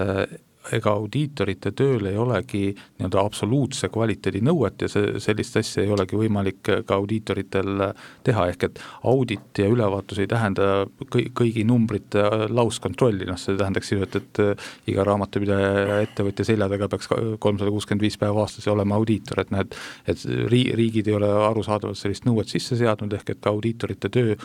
ega 0.71 0.93
audiitorite 0.95 1.73
tööl 1.75 2.07
ei 2.07 2.17
olegi 2.19 2.63
nii-öelda 2.71 3.21
absoluutse 3.23 3.89
kvaliteedi 3.91 4.41
nõuet 4.45 4.85
ja 4.85 4.89
see, 4.91 5.19
sellist 5.23 5.57
asja 5.59 5.83
ei 5.83 5.91
olegi 5.91 6.17
võimalik 6.19 6.61
ka 6.87 6.97
audiitoritel 6.97 7.83
teha, 8.23 8.47
ehk 8.53 8.67
et 8.69 8.81
audit 9.09 9.59
ja 9.59 9.67
ülevaatus 9.71 10.21
ei 10.23 10.29
tähenda 10.31 10.69
kõi-, 11.13 11.29
kõigi 11.35 11.65
numbrite 11.67 12.23
lauskontrolli, 12.49 13.27
noh 13.27 13.39
see 13.39 13.57
tähendaks 13.59 13.91
ju, 13.91 14.03
et, 14.05 14.19
et 14.21 14.93
iga 14.93 15.05
raamatupidaja 15.07 15.99
ettevõtja 16.05 16.47
selja 16.47 16.69
taga 16.71 16.89
peaks 16.91 17.11
kolmsada 17.11 17.73
kuuskümmend 17.73 18.05
viis 18.07 18.19
päeva 18.21 18.45
aastas 18.45 18.67
olema 18.71 18.99
audiitor, 18.99 19.43
et 19.43 19.51
noh, 19.53 19.65
et 19.65 19.75
et 20.13 20.23
ri-, 20.51 20.71
riigid 20.75 21.09
ei 21.09 21.17
ole 21.17 21.29
arusaadavalt 21.49 21.99
sellist 21.99 22.27
nõuet 22.27 22.51
sisse 22.51 22.77
seadnud, 22.79 23.13
ehk 23.17 23.35
et 23.35 23.43
ka 23.43 23.51
audiitorite 23.51 24.11
töö 24.13 24.37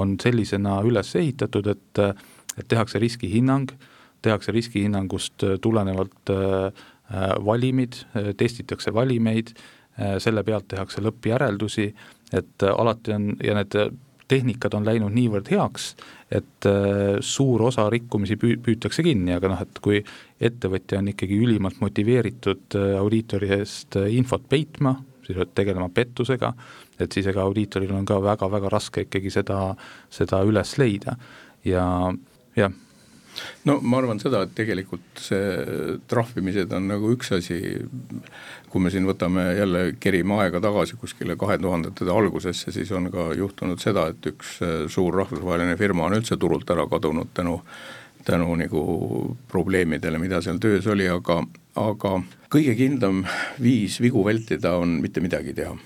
on 0.00 0.16
sellisena 0.22 0.80
üles 0.86 1.14
ehitatud, 1.16 1.68
et 1.72 2.02
et 2.56 2.64
tehakse 2.68 2.96
riskihinnang, 2.96 3.68
tehakse 4.26 4.54
riskihinnangust 4.54 5.44
äh, 5.46 5.56
tulenevalt 5.62 6.32
äh, 6.32 6.66
äh, 6.66 7.32
valimid, 7.44 8.02
testitakse 8.36 8.94
valimeid, 8.94 9.54
selle 10.20 10.42
pealt 10.44 10.66
tehakse 10.68 11.00
lõppjäreldusi, 11.00 11.86
et 12.36 12.64
alati 12.68 13.14
on 13.14 13.30
ja 13.40 13.54
need 13.56 13.76
tehnikad 14.28 14.74
on 14.76 14.84
läinud 14.84 15.14
niivõrd 15.16 15.48
heaks, 15.48 15.86
et 16.36 16.68
suur 17.24 17.64
osa 17.70 17.86
rikkumisi 17.88 18.36
püü-, 18.36 18.58
püütakse 18.60 19.00
kinni, 19.06 19.32
aga 19.32 19.48
noh, 19.54 19.62
et 19.64 19.80
kui 19.80 20.02
ettevõtja 20.36 21.00
on 21.00 21.08
ikkagi 21.14 21.40
ülimalt 21.46 21.80
motiveeritud 21.80 22.76
audiitori 22.76 23.54
eest 23.56 23.96
infot 24.12 24.44
peitma, 24.52 24.98
siis 25.24 25.40
tegelema 25.56 25.88
pettusega, 25.88 26.52
et 27.00 27.16
siis 27.16 27.32
ega 27.32 27.46
audiitoril 27.48 27.96
on 27.96 28.04
ka 28.04 28.20
väga-väga 28.20 28.76
raske 28.76 29.06
ikkagi 29.06 29.32
seda, 29.32 29.62
seda 30.12 30.44
üles 30.44 30.76
leida. 30.76 31.16
Ja 31.64 31.86
jah 32.58 32.76
no 33.68 33.78
ma 33.82 34.00
arvan 34.00 34.20
seda, 34.22 34.44
et 34.46 34.54
tegelikult 34.56 35.22
see 35.22 35.98
trahvimised 36.10 36.72
on 36.76 36.88
nagu 36.90 37.10
üks 37.14 37.32
asi, 37.36 37.58
kui 38.70 38.82
me 38.82 38.92
siin 38.94 39.08
võtame 39.08 39.48
jälle, 39.58 39.84
kerime 40.00 40.40
aega 40.42 40.62
tagasi 40.64 40.98
kuskile 41.00 41.36
kahe 41.40 41.58
tuhandete 41.62 42.08
algusesse, 42.12 42.72
siis 42.74 42.90
on 42.96 43.10
ka 43.12 43.30
juhtunud 43.38 43.82
seda, 43.82 44.08
et 44.12 44.32
üks 44.32 44.58
äh, 44.64 44.78
suur 44.92 45.14
rahvusvaheline 45.22 45.76
firma 45.80 46.08
on 46.08 46.18
üldse 46.20 46.40
turult 46.40 46.70
ära 46.74 46.88
kadunud 46.90 47.32
tänu 47.36 47.60
tänu 48.26 48.56
nagu 48.58 49.36
probleemidele, 49.48 50.18
mida 50.18 50.40
seal 50.42 50.58
töös 50.62 50.86
oli, 50.90 51.06
aga, 51.10 51.38
aga 51.78 52.16
kõige 52.52 52.74
kindlam 52.78 53.22
viis 53.62 54.00
vigu 54.02 54.24
vältida 54.26 54.74
on 54.80 54.98
mitte 55.02 55.22
midagi 55.22 55.54
teha. 55.54 55.76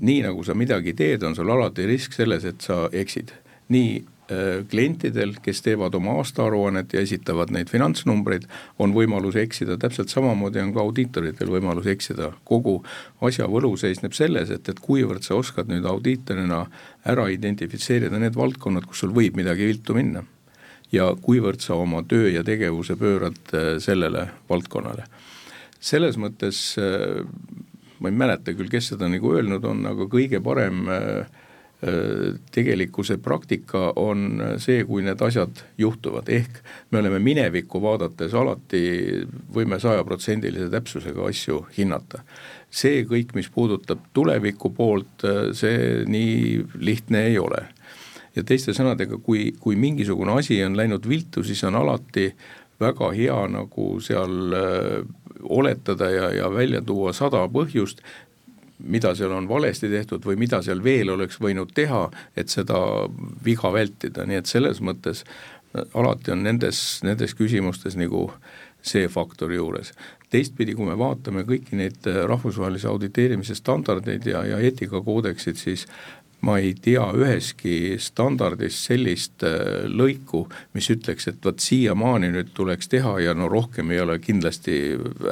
nii 0.00 0.20
nagu 0.22 0.44
sa 0.46 0.54
midagi 0.54 0.94
teed, 0.94 1.22
on 1.26 1.34
sul 1.34 1.50
alati 1.50 1.86
risk 1.90 2.14
selles, 2.14 2.44
et 2.46 2.62
sa 2.62 2.86
eksid. 2.92 3.32
nii 3.68 4.04
klientidel, 4.70 5.34
kes 5.42 5.62
teevad 5.64 5.94
oma 5.98 6.14
aastaaruannet 6.20 6.92
ja 6.94 7.02
esitavad 7.02 7.50
neid 7.54 7.70
finantsnumbreid, 7.70 8.46
on 8.78 8.94
võimalus 8.94 9.36
eksida, 9.40 9.76
täpselt 9.80 10.12
samamoodi 10.12 10.62
on 10.62 10.72
ka 10.74 10.82
audiitoritel 10.84 11.50
võimalus 11.50 11.88
eksida. 11.90 12.30
kogu 12.44 12.76
asja 13.26 13.48
võlu 13.50 13.72
seisneb 13.80 14.14
selles, 14.14 14.50
et, 14.50 14.68
et 14.68 14.80
kuivõrd 14.80 15.26
sa 15.26 15.34
oskad 15.34 15.70
nüüd 15.70 15.86
audiitorina 15.86 16.64
ära 17.04 17.26
identifitseerida 17.30 18.18
need 18.18 18.38
valdkonnad, 18.38 18.86
kus 18.86 19.02
sul 19.02 19.14
võib 19.16 19.36
midagi 19.40 19.66
viltu 19.66 19.94
minna. 19.94 20.24
ja 20.92 21.12
kuivõrd 21.22 21.60
sa 21.62 21.74
oma 21.74 22.02
töö 22.02 22.30
ja 22.30 22.42
tegevuse 22.44 22.96
pöörad 22.96 23.54
äh, 23.54 23.76
sellele 23.78 24.28
valdkonnale. 24.48 25.04
selles 25.80 26.16
mõttes 26.16 26.78
äh, 26.78 27.22
ma 27.98 28.08
ei 28.08 28.14
mäleta 28.14 28.54
küll, 28.54 28.70
kes 28.70 28.94
seda 28.94 29.08
nagu 29.08 29.34
öelnud 29.34 29.64
on, 29.64 29.86
aga 29.86 30.06
kõige 30.06 30.40
parem 30.40 30.88
äh, 30.88 31.26
Äh, 31.26 31.48
tegelikkuse 32.52 33.16
praktika 33.24 33.92
on 33.96 34.42
see, 34.60 34.82
kui 34.84 35.00
need 35.04 35.20
asjad 35.24 35.62
juhtuvad, 35.80 36.28
ehk 36.28 36.60
me 36.92 37.00
oleme 37.00 37.20
minevikku 37.24 37.80
vaadates 37.80 38.34
alati, 38.36 38.82
võime 39.54 39.78
sajaprotsendilise 39.80 40.68
täpsusega 40.72 41.24
asju 41.28 41.62
hinnata. 41.78 42.24
see 42.70 43.02
kõik, 43.02 43.32
mis 43.34 43.48
puudutab 43.50 43.98
tuleviku 44.12 44.70
poolt, 44.70 45.24
see 45.52 46.04
nii 46.06 46.66
lihtne 46.78 47.26
ei 47.26 47.38
ole. 47.38 47.64
ja 48.36 48.44
teiste 48.44 48.72
sõnadega, 48.76 49.18
kui, 49.18 49.54
kui 49.60 49.76
mingisugune 49.76 50.32
asi 50.38 50.62
on 50.64 50.76
läinud 50.76 51.08
viltu, 51.08 51.42
siis 51.42 51.64
on 51.64 51.74
alati 51.74 52.34
väga 52.80 53.12
hea 53.12 53.40
nagu 53.48 54.00
seal 54.00 54.54
äh, 54.56 55.04
oletada 55.42 56.10
ja, 56.10 56.30
ja 56.34 56.50
välja 56.52 56.82
tuua 56.82 57.12
sada 57.12 57.46
põhjust, 57.48 58.02
mida 58.82 59.14
seal 59.14 59.32
on 59.36 59.48
valesti 59.48 59.90
tehtud 59.92 60.24
või 60.26 60.38
mida 60.40 60.62
seal 60.62 60.82
veel 60.84 61.12
oleks 61.14 61.40
võinud 61.40 61.72
teha, 61.74 62.06
et 62.36 62.52
seda 62.52 62.80
viga 63.44 63.72
vältida, 63.72 64.26
nii 64.26 64.40
et 64.40 64.50
selles 64.50 64.80
mõttes 64.84 65.24
alati 65.94 66.32
on 66.34 66.42
nendes, 66.42 67.00
nendes 67.06 67.36
küsimustes 67.38 67.96
nagu 67.98 68.28
see 68.82 69.08
faktor 69.12 69.52
juures. 69.52 69.92
teistpidi, 70.30 70.76
kui 70.78 70.86
me 70.86 70.94
vaatame 70.94 71.42
kõiki 71.42 71.74
neid 71.74 72.06
rahvusvahelise 72.06 72.86
auditeerimise 72.86 73.56
standardeid 73.58 74.28
ja, 74.30 74.44
ja 74.46 74.60
eetikakoodeksid, 74.62 75.58
siis 75.58 75.86
ma 76.40 76.56
ei 76.58 76.72
tea 76.74 77.04
üheski 77.16 77.96
standardis 78.00 78.78
sellist 78.86 79.44
äh, 79.46 79.84
lõiku, 79.88 80.46
mis 80.76 80.88
ütleks, 80.92 81.28
et 81.30 81.44
vot 81.44 81.60
siiamaani 81.60 82.30
nüüd 82.32 82.54
tuleks 82.56 82.88
teha 82.92 83.16
ja 83.24 83.34
no 83.36 83.48
rohkem 83.52 83.92
ei 83.92 84.00
ole 84.00 84.18
kindlasti, 84.22 84.78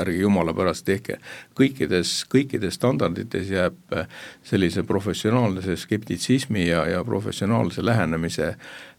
ärge 0.00 0.18
jumala 0.20 0.54
pärast 0.56 0.86
tehke. 0.88 1.18
kõikides, 1.58 2.24
kõikides 2.32 2.76
standardites 2.80 3.50
jääb 3.50 3.96
äh, 3.96 4.06
sellise 4.44 4.82
professionaalse 4.82 5.76
skeptitsismi 5.76 6.68
ja, 6.68 6.84
ja 6.86 7.04
professionaalse 7.04 7.84
lähenemise 7.84 8.54
Äh, 8.54 8.97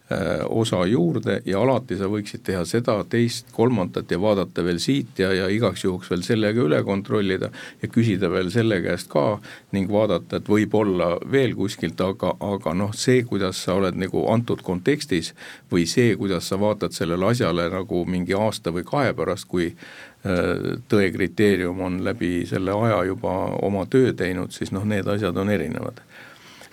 osa 0.50 0.86
juurde 0.90 1.36
ja 1.46 1.60
alati 1.62 1.94
sa 1.98 2.08
võiksid 2.10 2.42
teha 2.46 2.64
seda, 2.66 2.96
teist, 3.10 3.52
kolmandat 3.54 4.10
ja 4.12 4.18
vaadata 4.22 4.64
veel 4.66 4.80
siit 4.82 5.20
ja, 5.22 5.30
ja 5.34 5.48
igaks 5.54 5.84
juhuks 5.84 6.10
veel 6.10 6.24
sellega 6.26 6.64
üle 6.66 6.80
kontrollida 6.84 7.52
ja 7.82 7.90
küsida 7.92 8.32
veel 8.34 8.50
selle 8.50 8.80
käest 8.82 9.12
ka 9.12 9.38
ning 9.76 9.92
vaadata, 9.92 10.40
et 10.40 10.50
võib-olla 10.50 11.12
veel 11.32 11.54
kuskilt, 11.58 12.02
aga, 12.02 12.34
aga 12.42 12.74
noh, 12.74 12.94
see, 12.98 13.22
kuidas 13.30 13.62
sa 13.66 13.78
oled 13.78 14.00
nagu 14.02 14.26
antud 14.34 14.64
kontekstis 14.66 15.36
või 15.72 15.86
see, 15.90 16.16
kuidas 16.18 16.50
sa 16.50 16.58
vaatad 16.58 16.96
sellele 16.96 17.30
asjale 17.30 17.70
nagu 17.70 18.02
mingi 18.10 18.34
aasta 18.34 18.74
või 18.74 18.88
kahe 18.90 19.14
pärast, 19.14 19.46
kui 19.52 19.70
äh, 19.70 20.80
tõe 20.90 21.12
kriteerium 21.14 21.86
on 21.86 22.02
läbi 22.06 22.48
selle 22.50 22.74
aja 22.74 23.04
juba 23.12 23.36
oma 23.62 23.86
töö 23.86 24.16
teinud, 24.18 24.58
siis 24.58 24.74
noh, 24.74 24.90
need 24.90 25.08
asjad 25.08 25.38
on 25.38 25.54
erinevad 25.54 26.02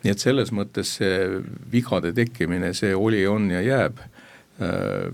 nii 0.07 0.15
et 0.15 0.23
selles 0.23 0.53
mõttes 0.55 0.97
see 1.01 1.41
vigade 1.73 2.13
tekkimine, 2.15 2.71
see 2.79 2.95
oli, 2.95 3.25
on 3.27 3.51
ja 3.51 3.63
jääb. 3.65 3.99
Äh, 4.63 5.09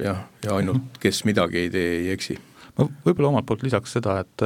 jah, 0.00 0.22
ja 0.44 0.54
ainult, 0.54 0.94
kes 1.02 1.24
midagi 1.28 1.66
ei 1.66 1.72
tee, 1.74 1.88
ei 1.98 2.12
eksi 2.14 2.38
ma 2.78 2.86
võib-olla 3.04 3.32
omalt 3.32 3.48
poolt 3.48 3.64
lisaks 3.66 3.96
seda, 3.96 4.20
et, 4.22 4.44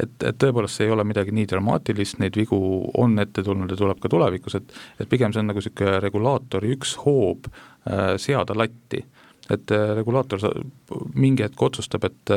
et, 0.00 0.12
et 0.28 0.38
tõepoolest 0.40 0.78
see 0.78 0.88
ei 0.88 0.94
ole 0.94 1.04
midagi 1.08 1.32
nii 1.34 1.48
dramaatilist, 1.50 2.20
neid 2.20 2.36
vigu 2.38 2.58
on 3.00 3.16
ette 3.22 3.44
tulnud 3.46 3.72
ja 3.72 3.78
tuleb 3.80 4.02
ka 4.02 4.10
tulevikus, 4.12 4.58
et 4.60 4.74
et 5.00 5.08
pigem 5.10 5.32
see 5.32 5.42
on 5.42 5.50
nagu 5.50 5.62
niisugune 5.62 5.96
regulaatori 6.04 6.74
üks 6.76 6.96
hoob 7.04 7.48
äh, 7.50 8.14
seada 8.20 8.56
latti. 8.56 9.04
et 9.50 9.72
äh, 9.74 9.94
regulaator 9.96 10.44
mingi 11.14 11.42
hetk 11.42 11.62
otsustab, 11.62 12.04
et 12.06 12.34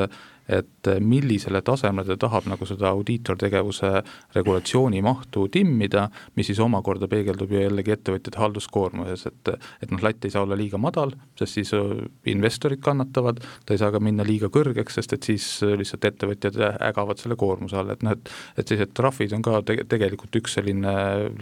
et 0.48 0.90
millisele 1.00 1.62
tasemele 1.64 2.08
ta 2.14 2.18
tahab 2.28 2.48
nagu 2.52 2.66
seda 2.68 2.90
audiitortegevuse 2.92 3.92
regulatsiooni 4.36 5.02
mahtu 5.06 5.48
timmida, 5.52 6.08
mis 6.36 6.50
siis 6.52 6.60
omakorda 6.64 7.08
peegeldub 7.12 7.54
ju 7.54 7.64
jällegi 7.64 7.96
ettevõtjate 7.96 8.42
halduskoormuses, 8.42 9.28
et 9.30 9.54
et 9.84 9.92
noh, 9.92 10.02
latt 10.04 10.26
ei 10.26 10.34
saa 10.34 10.44
olla 10.44 10.58
liiga 10.60 10.80
madal, 10.82 11.14
sest 11.40 11.60
siis 11.60 11.74
äh, 11.78 11.96
investorid 12.32 12.84
kannatavad, 12.84 13.42
ta 13.66 13.76
ei 13.76 13.82
saa 13.82 13.92
ka 13.94 14.02
minna 14.04 14.26
liiga 14.28 14.50
kõrgeks, 14.54 15.00
sest 15.00 15.18
et 15.18 15.32
siis 15.32 15.48
äh, 15.64 15.78
lihtsalt 15.80 16.10
ettevõtjad 16.12 16.60
ägavad 16.92 17.22
selle 17.22 17.40
koormuse 17.40 17.80
all, 17.80 17.94
et 17.96 18.04
noh, 18.04 18.18
et 18.18 18.32
et 18.58 18.68
sellised 18.68 18.94
trahvid 18.98 19.34
on 19.38 19.44
ka 19.46 19.62
te 19.66 19.78
tegelikult 19.90 20.36
üks 20.42 20.58
selline 20.60 20.94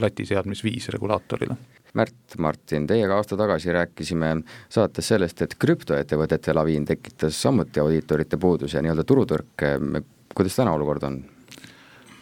lati 0.02 0.26
seadmisviis 0.30 0.90
regulaatorile 0.94 1.58
Märt 1.94 2.38
Martin, 2.40 2.86
teiega 2.88 3.18
aasta 3.20 3.36
tagasi 3.36 3.74
rääkisime 3.76 4.30
saates 4.72 5.10
sellest, 5.12 5.42
et 5.44 5.58
krüptoettevõtete 5.60 6.54
laviin 6.56 6.86
tekitas 6.88 7.42
samuti 7.42 7.84
audiitorite 7.84 8.40
puuduse 8.40 8.78
ja 8.78 8.86
nii-öelda 8.86 9.04
turutõrke, 9.08 9.74
kuidas 10.36 10.56
täna 10.56 10.76
olukord 10.78 11.04
on? 11.10 11.20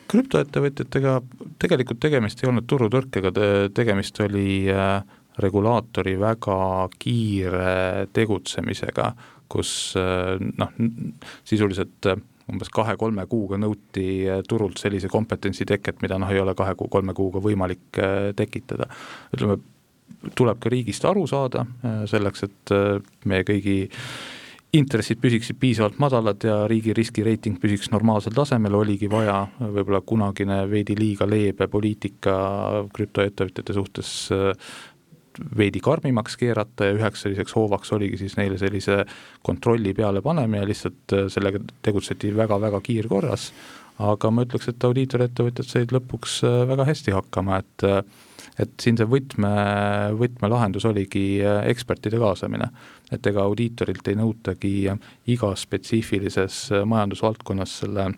krüptoettevõtjatega 0.09 1.19
tegelikult 1.61 1.99
tegemist 2.01 2.41
ei 2.41 2.49
olnud 2.49 2.65
turutõrkega, 2.69 3.31
tegemist 3.77 4.17
oli 4.25 4.63
äh, 4.73 5.03
regulaatori 5.39 6.15
väga 6.19 6.57
kiire 6.99 8.07
tegutsemisega, 8.15 9.11
kus 9.51 9.71
äh, 9.99 10.35
noh, 10.57 10.73
sisuliselt 11.47 12.09
äh, 12.09 12.17
umbes 12.49 12.71
kahe-kolme 12.73 13.25
kuuga 13.29 13.59
nõuti 13.61 14.07
eh, 14.25 14.41
turult 14.47 14.79
sellise 14.81 15.11
kompetentsi 15.11 15.67
teket, 15.69 16.01
mida 16.03 16.19
noh, 16.21 16.31
ei 16.31 16.41
ole 16.41 16.55
kahe-kolme 16.57 17.15
kuuga 17.17 17.41
võimalik 17.43 18.01
eh, 18.01 18.31
tekitada. 18.37 18.89
ütleme, 19.35 19.59
tuleb 20.35 20.59
ka 20.59 20.71
riigist 20.73 21.05
aru 21.05 21.27
saada, 21.29 21.65
eh, 21.83 22.03
selleks 22.09 22.45
et 22.47 22.75
meie 23.29 23.45
kõigi 23.47 23.79
intressid 24.77 25.17
püsiksid 25.17 25.57
piisavalt 25.57 25.97
madalad 25.97 26.43
ja 26.45 26.59
riigi 26.69 26.93
riskireiting 26.93 27.57
püsiks 27.61 27.89
normaalsel 27.89 28.35
tasemel, 28.37 28.75
oligi 28.77 29.09
vaja 29.09 29.39
võib-olla 29.57 30.03
kunagine 30.05 30.59
veidi 30.69 30.93
liiga 30.97 31.25
leebe 31.25 31.65
poliitika 31.67 32.35
krüptoettevõtjate 32.93 33.73
suhtes 33.73 34.11
veidi 35.57 35.81
karmimaks 35.83 36.37
keerata 36.39 36.89
ja 36.89 36.95
üheks 36.97 37.25
selliseks 37.25 37.55
hoovaks 37.57 37.91
oligi 37.95 38.19
siis 38.21 38.37
neile 38.39 38.57
sellise 38.61 39.03
kontrolli 39.45 39.93
peale 39.97 40.21
panemine, 40.25 40.65
lihtsalt 40.69 41.15
äh, 41.15 41.27
sellega 41.31 41.61
tegutseti 41.85 42.31
väga-väga 42.35 42.81
kiirkorras, 42.85 43.49
aga 43.99 44.31
ma 44.31 44.45
ütleks, 44.47 44.69
et 44.71 44.87
audiitorettevõtjad 44.87 45.69
said 45.69 45.93
lõpuks 45.95 46.39
äh, 46.47 46.61
väga 46.69 46.87
hästi 46.89 47.15
hakkama, 47.17 47.61
et 47.63 47.87
äh, 47.87 48.01
et 48.59 48.73
siin 48.83 48.97
see 48.99 49.07
võtme, 49.07 49.49
võtmelahendus 50.19 50.83
oligi 50.89 51.39
ekspertide 51.39 52.19
kaasamine. 52.19 52.65
et 53.11 53.27
ega 53.27 53.45
audiitorilt 53.47 54.07
ei 54.11 54.17
nõutagi 54.19 54.71
igas 55.31 55.63
spetsiifilises 55.63 56.57
majandusvaldkonnas 56.83 57.77
selle 57.79 58.09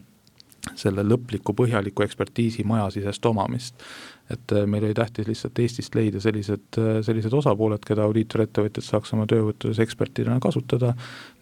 selle 0.77 1.03
lõpliku 1.05 1.53
põhjaliku 1.57 2.05
ekspertiisi 2.05 2.65
majasisest 2.67 3.25
omamist 3.25 3.85
et 4.33 4.53
äh, 4.55 4.65
meil 4.69 4.85
oli 4.87 4.97
tähtis 4.97 5.27
lihtsalt 5.27 5.59
Eestist 5.59 5.95
leida 5.97 6.21
sellised, 6.23 6.67
äh, 6.79 6.99
sellised 7.05 7.33
osapooled, 7.37 7.83
keda 7.87 8.05
audiitorettevõtjad 8.09 8.85
saaks 8.85 9.15
oma 9.15 9.27
töövõttudes 9.29 9.81
ekspertidena 9.83 10.39
kasutada, 10.43 10.93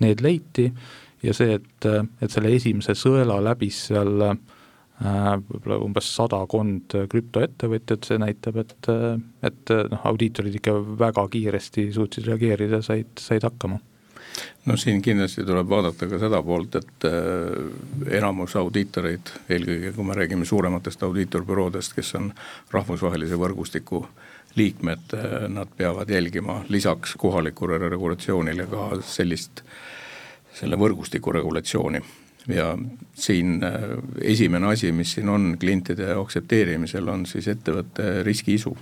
need 0.03 0.23
leiti 0.25 0.69
ja 1.23 1.35
see, 1.35 1.59
et, 1.59 1.89
äh, 1.89 2.05
et 2.21 2.33
selle 2.33 2.53
esimese 2.55 2.97
sõela 2.97 3.39
läbis 3.43 3.87
seal 3.89 4.15
võib-olla 4.99 5.77
umbes 5.79 6.09
sadakond 6.11 6.91
krüptoettevõtjat, 7.07 8.03
see 8.03 8.17
näitab, 8.19 8.57
et, 8.59 8.89
et 9.47 9.71
noh, 9.71 10.01
audiitorid 10.09 10.57
ikka 10.59 10.73
väga 10.99 11.23
kiiresti 11.31 11.85
suutsid 11.95 12.27
reageerida, 12.27 12.81
said, 12.83 13.13
said 13.15 13.47
hakkama 13.47 13.79
no 14.65 14.77
siin 14.77 15.01
kindlasti 15.01 15.45
tuleb 15.47 15.69
vaadata 15.69 16.07
ka 16.09 16.19
seda 16.21 16.41
poolt, 16.45 16.75
et 16.79 17.07
äh, 17.09 18.15
enamus 18.19 18.55
audiitoreid, 18.59 19.33
eelkõige 19.49 19.93
kui 19.95 20.07
me 20.07 20.17
räägime 20.17 20.45
suurematest 20.45 21.03
audiitorbüroodest, 21.07 21.95
kes 21.97 22.15
on 22.19 22.31
rahvusvahelise 22.71 23.39
võrgustiku 23.39 24.03
liikmed, 24.59 25.13
äh, 25.17 25.35
nad 25.51 25.71
peavad 25.77 26.09
jälgima 26.09 26.63
lisaks 26.69 27.15
kohalikule 27.17 27.81
regulatsioonile 27.89 28.67
ka 28.69 28.89
sellist, 29.05 29.63
selle 30.59 30.79
võrgustiku 30.79 31.31
regulatsiooni 31.35 32.01
ja 32.49 32.77
siin 33.13 33.63
äh, 33.63 33.73
esimene 34.21 34.67
asi, 34.67 34.91
mis 34.91 35.13
siin 35.17 35.29
on 35.29 35.55
klientide 35.59 36.13
aktsepteerimisel, 36.17 37.07
on 37.07 37.25
siis 37.25 37.47
ettevõtte 37.47 38.23
riskiisu. 38.23 38.77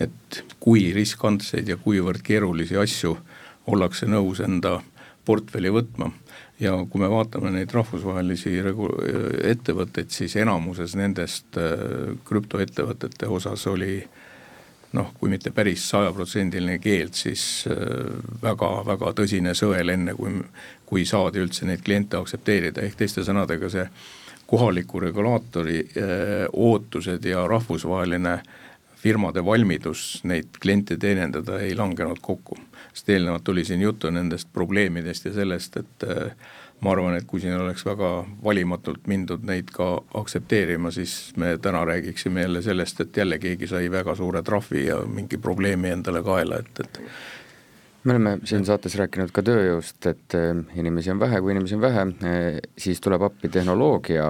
et 0.00 0.44
kui 0.60 0.92
riskantseid 0.92 1.68
ja 1.68 1.76
kuivõrd 1.76 2.22
keerulisi 2.24 2.76
asju 2.76 3.16
ollakse 3.66 4.06
nõus 4.06 4.40
enda 4.44 4.80
portfelli 5.26 5.72
võtma. 5.74 6.10
ja 6.60 6.72
kui 6.88 7.00
me 7.02 7.08
vaatame 7.12 7.50
neid 7.52 7.72
rahvusvahelisi 7.74 8.54
regu-, 8.64 8.92
ettevõtteid, 9.44 10.08
siis 10.10 10.36
enamuses 10.40 10.94
nendest 10.96 11.58
äh, 11.60 12.14
krüptoettevõtete 12.24 13.28
osas 13.28 13.66
oli 13.66 13.98
noh, 14.96 15.10
kui 15.18 15.28
mitte 15.28 15.50
päris 15.52 15.84
sajaprotsendiline 15.90 16.78
keeld, 16.80 17.12
siis 17.18 17.66
väga-väga 18.42 19.10
äh, 19.10 19.16
tõsine 19.18 19.52
sõel, 19.58 19.92
enne 19.92 20.14
kui, 20.16 20.38
kui 20.86 21.04
saadi 21.04 21.42
üldse 21.42 21.68
neid 21.68 21.82
kliente 21.84 22.16
aktsepteerida, 22.16 22.86
ehk 22.86 22.96
teiste 23.02 23.26
sõnadega 23.26 23.70
see 23.72 23.84
kohaliku 24.46 25.02
regulaatori 25.02 25.82
öö, 25.96 26.06
äh, 26.06 26.46
ootused 26.52 27.24
ja 27.24 27.44
rahvusvaheline 27.50 28.38
firmade 28.96 29.44
valmidus 29.44 30.22
neid 30.24 30.56
kliente 30.62 30.96
teenindada 30.96 31.60
ei 31.60 31.74
langenud 31.76 32.22
kokku 32.22 32.56
sest 32.96 33.10
eelnevalt 33.12 33.48
oli 33.52 33.64
siin 33.64 33.82
juttu 33.84 34.10
nendest 34.10 34.48
probleemidest 34.52 35.28
ja 35.28 35.32
sellest, 35.36 35.76
et 35.76 36.06
äh, 36.08 36.32
ma 36.80 36.92
arvan, 36.92 37.16
et 37.16 37.26
kui 37.28 37.40
siin 37.40 37.56
oleks 37.56 37.84
väga 37.84 38.10
valimatult 38.44 39.06
mindud 39.08 39.44
neid 39.48 39.68
ka 39.72 39.88
aktsepteerima, 40.20 40.90
siis 40.92 41.32
me 41.36 41.56
täna 41.62 41.84
räägiksime 41.84 42.46
jälle 42.46 42.62
sellest, 42.62 43.00
et 43.00 43.16
jälle 43.16 43.38
keegi 43.38 43.68
sai 43.68 43.90
väga 43.92 44.14
suure 44.16 44.42
trahvi 44.42 44.86
ja 44.86 45.00
mingi 45.06 45.38
probleemi 45.38 45.92
endale 45.92 46.22
kaela, 46.24 46.60
et, 46.64 46.80
et 46.80 47.00
me 48.06 48.14
oleme 48.14 48.32
siin 48.46 48.62
saates 48.66 48.94
rääkinud 49.00 49.32
ka 49.34 49.42
tööjõust, 49.46 49.98
et 50.06 50.34
eh, 50.38 50.52
inimesi 50.78 51.10
on 51.10 51.18
vähe, 51.20 51.40
kui 51.42 51.52
inimesi 51.54 51.74
on 51.74 51.82
vähe, 51.82 52.04
eh, 52.28 52.58
siis 52.78 53.02
tuleb 53.02 53.24
appi 53.26 53.50
tehnoloogia, 53.52 54.28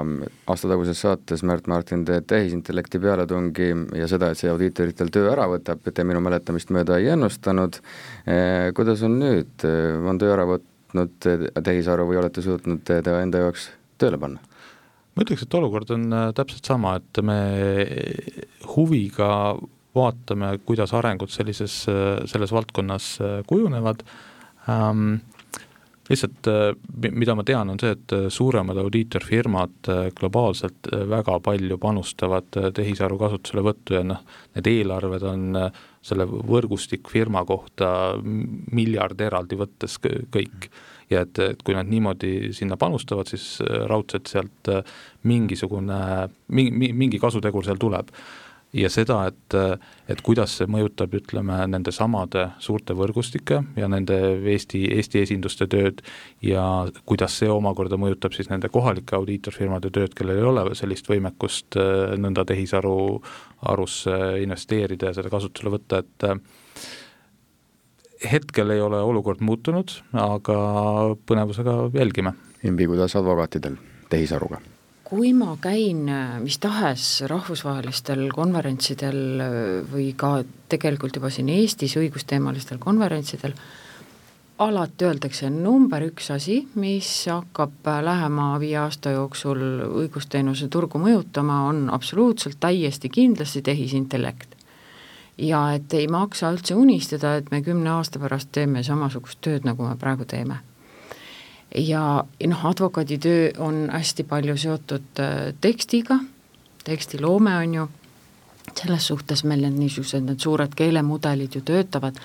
aastataguses 0.49 1.03
saates 1.05 1.45
Märt 1.47 1.69
Martin 1.69 2.07
te 2.09 2.23
tehisintellekti 2.25 3.01
pealetungi 3.03 3.69
ja 4.01 4.09
seda, 4.11 4.31
et 4.33 4.41
see 4.41 4.51
audiitoritel 4.53 5.12
töö 5.12 5.29
ära 5.35 5.49
võtab, 5.53 5.85
te 5.85 6.09
minu 6.09 6.23
mäletamist 6.25 6.73
mööda 6.73 6.97
ei 7.03 7.12
ennustanud, 7.12 7.81
eh, 8.25 8.73
kuidas 8.77 9.05
on 9.07 9.21
nüüd, 9.21 9.69
on 10.09 10.21
töö 10.23 10.33
ära 10.33 10.49
võtnud 10.49 11.31
tehisaru 11.69 12.09
või 12.09 12.23
olete 12.23 12.45
suutnud 12.45 12.85
teda 12.89 13.21
enda 13.25 13.45
jaoks 13.45 13.71
tööle 14.01 14.21
panna? 14.21 14.41
ma 15.17 15.25
ütleks, 15.25 15.47
et 15.47 15.55
olukord 15.57 15.89
on 15.95 16.11
täpselt 16.37 16.69
sama, 16.69 16.99
et 17.01 17.25
me 17.25 17.37
huviga 18.75 19.31
vaatame, 19.97 20.57
kuidas 20.67 20.95
arengud 20.97 21.33
sellises, 21.33 21.85
selles 22.31 22.53
valdkonnas 22.55 23.17
äh, 23.21 23.41
kujunevad 23.49 24.05
ähm,. 24.71 25.17
lihtsalt 26.07 26.47
mida 27.19 27.35
ma 27.35 27.43
tean, 27.43 27.73
on 27.73 27.81
see, 27.83 27.91
et 27.97 28.13
suuremad 28.31 28.79
audiitorfirmad 28.79 29.89
globaalselt 30.15 30.87
väga 31.11 31.41
palju 31.43 31.79
panustavad 31.83 32.47
tehisaru 32.77 33.19
kasutuselevõttu 33.19 33.97
ja 33.97 34.05
noh, 34.07 34.21
need 34.55 34.71
eelarved 34.71 35.27
on 35.27 35.59
selle 36.07 36.29
võrgustikfirma 36.31 37.43
kohta 37.49 37.89
miljard 38.23 39.27
eraldi 39.27 39.59
võttes 39.59 39.99
kõik. 39.99 40.71
ja 41.11 41.27
et, 41.27 41.39
et 41.43 41.67
kui 41.67 41.75
nad 41.75 41.91
niimoodi 41.91 42.53
sinna 42.55 42.79
panustavad, 42.79 43.27
siis 43.27 43.59
raudselt 43.91 44.31
sealt 44.31 44.71
mingisugune, 45.27 45.99
mingi, 46.55 46.93
mingi 46.95 47.19
kasutegur 47.19 47.67
seal 47.67 47.83
tuleb 47.83 48.15
ja 48.77 48.91
seda, 48.93 49.19
et, 49.31 49.57
et 50.11 50.21
kuidas 50.25 50.57
see 50.59 50.69
mõjutab, 50.71 51.15
ütleme, 51.17 51.59
nende 51.71 51.93
samade 51.95 52.49
suurte 52.62 52.97
võrgustike 52.97 53.62
ja 53.79 53.89
nende 53.91 54.19
Eesti, 54.53 54.83
Eesti 54.99 55.23
esinduste 55.25 55.69
tööd 55.71 56.03
ja 56.45 56.65
kuidas 57.09 57.39
see 57.41 57.51
omakorda 57.53 57.99
mõjutab 58.01 58.37
siis 58.37 58.51
nende 58.53 58.71
kohalike 58.73 59.17
audiitorfirmade 59.19 59.91
tööd, 59.95 60.15
kellel 60.17 60.43
ei 60.43 60.49
ole 60.51 60.67
sellist 60.79 61.09
võimekust 61.11 61.79
äh, 61.81 62.15
nõnda 62.21 62.47
tehisaru, 62.49 62.97
arusse 63.73 64.17
investeerida 64.45 65.11
ja 65.11 65.17
seda 65.17 65.33
kasutusele 65.33 65.73
võtta, 65.79 66.05
et 66.05 66.29
äh, 66.29 66.39
hetkel 68.33 68.77
ei 68.77 68.85
ole 68.85 69.01
olukord 69.03 69.43
muutunud, 69.45 69.99
aga 70.21 70.57
põnevusega 71.29 71.79
jälgime. 71.97 72.37
Imbi, 72.67 72.89
kuidas 72.91 73.17
advokaatidel 73.17 73.79
tehisaruga? 74.11 74.61
Kui 75.07 75.31
ma 75.38 75.55
käin 75.62 76.09
äh, 76.11 76.38
mis 76.42 76.59
tahes 76.59 77.23
rahvusvahelistel 77.31 78.25
konverentsidel 78.35 79.21
äh, 79.42 79.51
või 79.87 80.11
ka 80.19 80.40
tegelikult 80.73 81.21
juba 81.21 81.31
siin 81.31 81.51
Eestis 81.55 81.95
õigusteemalistel 82.01 82.81
konverentsidel, 82.83 83.55
alati 84.66 85.07
öeldakse 85.07 85.51
number 85.53 86.03
üks 86.09 86.33
asi, 86.35 86.59
mis 86.83 87.11
hakkab 87.31 87.87
äh, 87.87 88.03
lähema 88.03 88.49
viie 88.59 88.81
aasta 88.83 89.14
jooksul 89.14 89.62
õigusteenuse 90.03 90.66
turgu 90.75 90.99
mõjutama, 90.99 91.62
on 91.71 91.87
absoluutselt 91.95 92.59
täiesti 92.61 93.12
kindlasti 93.12 93.62
tehisintellekt. 93.62 94.57
ja 95.38 95.66
et 95.77 95.92
ei 95.95 96.09
maksa 96.09 96.51
üldse 96.51 96.75
unistada, 96.75 97.37
et 97.37 97.51
me 97.53 97.62
kümne 97.62 97.90
aasta 97.95 98.19
pärast 98.19 98.49
teeme 98.53 98.83
samasugust 98.83 99.38
tööd, 99.45 99.69
nagu 99.69 99.87
me 99.87 99.95
praegu 100.01 100.25
teeme 100.25 100.64
ja 101.77 102.25
noh, 102.47 102.67
advokaaditöö 102.67 103.51
on 103.59 103.89
hästi 103.93 104.25
palju 104.25 104.57
seotud 104.57 105.21
äh, 105.21 105.55
tekstiga, 105.61 106.19
tekstiloome 106.85 107.57
on 107.57 107.75
ju, 107.75 107.89
selles 108.75 109.07
suhtes 109.07 109.45
meil 109.45 109.67
need 109.67 109.79
niisugused, 109.81 110.25
need 110.25 110.41
suured 110.41 110.75
keelemudelid 110.77 111.55
ju 111.55 111.61
töötavad. 111.61 112.21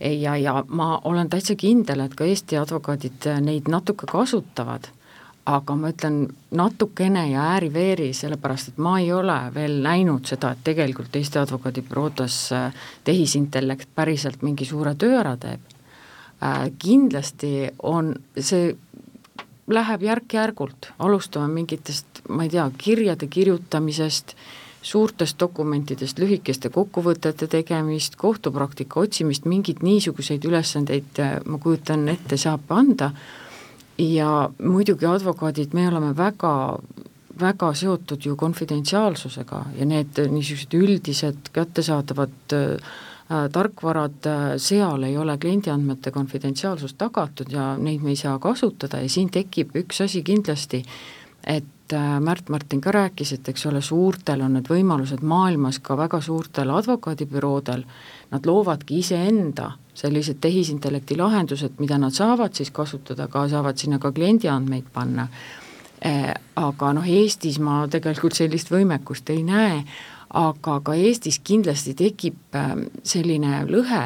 Ja, 0.00 0.36
ja 0.36 0.64
ma 0.68 1.00
olen 1.04 1.30
täitsa 1.30 1.54
kindel, 1.54 2.00
et 2.02 2.14
ka 2.18 2.26
Eesti 2.26 2.58
advokaadid 2.58 3.28
äh, 3.30 3.38
neid 3.40 3.70
natuke 3.70 4.06
kasutavad, 4.10 4.88
aga 5.46 5.76
ma 5.78 5.90
ütlen 5.90 6.24
natukene 6.50 7.28
ja 7.30 7.46
ääri-veeri, 7.54 8.10
sellepärast 8.14 8.72
et 8.72 8.82
ma 8.82 8.96
ei 8.98 9.12
ole 9.12 9.38
veel 9.54 9.78
näinud 9.82 10.26
seda, 10.26 10.52
et 10.52 10.64
tegelikult 10.66 11.14
Eesti 11.16 11.38
advokaadibüroodes 11.38 12.40
äh, 12.58 12.82
tehisintellekt 13.04 13.94
päriselt 13.94 14.42
mingi 14.42 14.66
suure 14.66 14.94
töö 14.98 15.20
ära 15.20 15.36
teeb 15.36 15.70
Äh, 16.42 16.72
kindlasti 16.78 17.68
on, 17.82 18.14
see 18.34 18.72
läheb 19.70 20.02
järk-järgult, 20.02 20.88
alustame 20.98 21.46
mingitest, 21.54 22.24
ma 22.28 22.48
ei 22.48 22.50
tea, 22.50 22.64
kirjade 22.78 23.28
kirjutamisest, 23.30 24.34
suurtest 24.82 25.38
dokumentidest 25.38 26.18
lühikeste 26.18 26.72
kokkuvõtete 26.74 27.46
tegemist, 27.46 28.16
kohtupraktika 28.18 29.04
otsimist, 29.04 29.46
mingeid 29.46 29.84
niisuguseid 29.86 30.42
ülesandeid 30.48 31.22
äh, 31.22 31.38
ma 31.46 31.62
kujutan 31.62 32.08
ette, 32.10 32.40
saab 32.40 32.74
anda. 32.74 33.12
Ja 34.02 34.48
muidugi 34.58 35.06
advokaadid, 35.06 35.76
me 35.78 35.86
oleme 35.92 36.10
väga 36.16 36.52
väga 37.40 37.70
seotud 37.74 38.26
ju 38.26 38.34
konfidentsiaalsusega 38.36 39.62
ja 39.78 39.86
need 39.88 40.18
niisugused 40.32 40.74
üldised 40.76 41.54
kättesaadavad 41.54 42.58
äh, 42.58 42.92
tarkvarad, 43.52 44.26
äh, 44.26 44.40
seal 44.56 45.02
ei 45.02 45.16
ole 45.18 45.38
kliendiandmete 45.38 46.10
konfidentsiaalsus 46.10 46.94
tagatud 46.98 47.52
ja 47.52 47.76
neid 47.78 48.02
me 48.02 48.12
ei 48.12 48.16
saa 48.16 48.38
kasutada 48.38 49.00
ja 49.00 49.08
siin 49.08 49.30
tekib 49.30 49.76
üks 49.78 50.02
asi 50.04 50.22
kindlasti, 50.22 50.82
et 51.46 51.92
äh, 51.92 52.20
Märt 52.20 52.48
Martin 52.48 52.80
ka 52.80 52.92
rääkis, 52.92 53.32
et 53.32 53.48
eks 53.48 53.66
ole, 53.70 53.82
suurtel 53.82 54.42
on 54.42 54.58
need 54.58 54.68
võimalused 54.68 55.22
maailmas 55.22 55.78
ka 55.78 55.96
väga 55.96 56.20
suurtel 56.20 56.70
advokaadibüroodel, 56.74 57.84
nad 58.30 58.46
loovadki 58.46 58.98
iseenda 59.02 59.72
sellised 59.94 60.40
tehisintellekti 60.40 61.16
lahendused, 61.16 61.76
mida 61.78 61.98
nad 61.98 62.14
saavad 62.16 62.54
siis 62.56 62.70
kasutada, 62.70 63.28
ka 63.28 63.46
saavad 63.48 63.78
sinna 63.78 63.98
ka 63.98 64.12
kliendiandmeid 64.12 64.88
panna. 64.92 65.28
Aga 66.56 66.88
noh, 66.96 67.04
Eestis 67.06 67.60
ma 67.62 67.84
tegelikult 67.86 68.34
sellist 68.34 68.72
võimekust 68.72 69.28
ei 69.30 69.44
näe, 69.46 69.84
aga 70.32 70.80
ka 70.80 70.94
Eestis 70.96 71.40
kindlasti 71.44 71.94
tekib 71.94 72.56
ähm, 72.56 72.86
selline 73.04 73.64
lõhe 73.68 74.04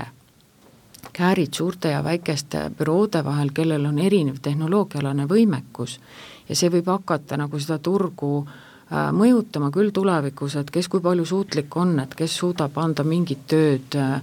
käärid 1.16 1.54
suurte 1.54 1.90
ja 1.94 2.02
väikeste 2.04 2.70
büroode 2.78 3.22
vahel, 3.24 3.52
kellel 3.54 3.86
on 3.88 3.98
erinev 4.02 4.40
tehnoloogialane 4.42 5.24
võimekus. 5.30 6.00
Ja 6.48 6.56
see 6.58 6.70
võib 6.70 6.90
hakata 6.90 7.38
nagu 7.40 7.60
seda 7.62 7.78
turgu 7.78 8.32
äh, 8.42 9.12
mõjutama 9.14 9.70
küll 9.74 9.94
tulevikus, 9.94 10.58
et 10.60 10.70
kes 10.74 10.90
kui 10.92 11.00
palju 11.00 11.24
suutlik 11.24 11.76
on, 11.76 11.98
et 12.02 12.14
kes 12.14 12.36
suudab 12.42 12.76
anda 12.82 13.06
mingit 13.06 13.46
tööd 13.48 13.96
äh, 13.96 14.20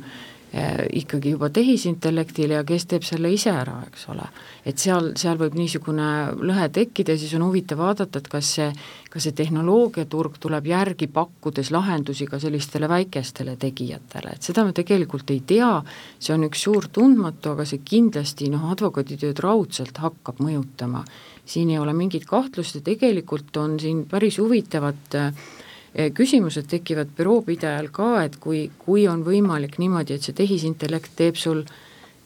ikkagi 0.53 1.31
juba 1.33 1.47
tehisintellektile 1.49 2.59
ja 2.59 2.63
kes 2.63 2.85
teeb 2.85 3.05
selle 3.07 3.31
ise 3.33 3.49
ära, 3.49 3.79
eks 3.87 4.03
ole. 4.13 4.27
et 4.69 4.77
seal, 4.77 5.09
seal 5.17 5.39
võib 5.41 5.55
niisugune 5.57 6.09
lõhe 6.45 6.67
tekkida 6.69 7.15
ja 7.15 7.21
siis 7.21 7.33
on 7.33 7.47
huvitav 7.47 7.81
vaadata, 7.81 8.21
et 8.21 8.29
kas 8.29 8.51
see, 8.59 8.67
kas 9.09 9.25
see 9.25 9.33
tehnoloogiaturg 9.39 10.37
tuleb 10.43 10.69
järgi, 10.69 11.07
pakkudes 11.09 11.71
lahendusi 11.73 12.27
ka 12.29 12.37
sellistele 12.39 12.89
väikestele 12.89 13.55
tegijatele, 13.57 14.35
et 14.37 14.45
seda 14.45 14.65
me 14.67 14.77
tegelikult 14.77 15.33
ei 15.33 15.41
tea, 15.41 15.71
see 16.19 16.37
on 16.37 16.45
üks 16.45 16.67
suur 16.67 16.85
tundmatu, 16.93 17.55
aga 17.57 17.65
see 17.65 17.81
kindlasti 17.81 18.51
noh, 18.53 18.69
advokaaditööd 18.75 19.41
raudselt 19.41 19.97
hakkab 20.05 20.37
mõjutama. 20.43 21.03
siin 21.45 21.69
ei 21.69 21.79
ole 21.79 21.93
mingit 21.93 22.25
kahtlust 22.25 22.75
ja 22.75 22.81
tegelikult 22.81 23.57
on 23.57 23.79
siin 23.79 24.05
päris 24.05 24.37
huvitavat 24.37 25.15
äh, 25.17 25.33
Eh, 25.33 25.72
küsimused 25.93 26.67
tekivad 26.69 27.11
büroopidajal 27.17 27.89
ka, 27.93 28.11
et 28.25 28.37
kui, 28.41 28.65
kui 28.81 29.07
on 29.07 29.23
võimalik 29.25 29.77
niimoodi, 29.81 30.17
et 30.17 30.25
see 30.25 30.35
tehisintellekt 30.37 31.13
teeb 31.19 31.37
sul, 31.37 31.63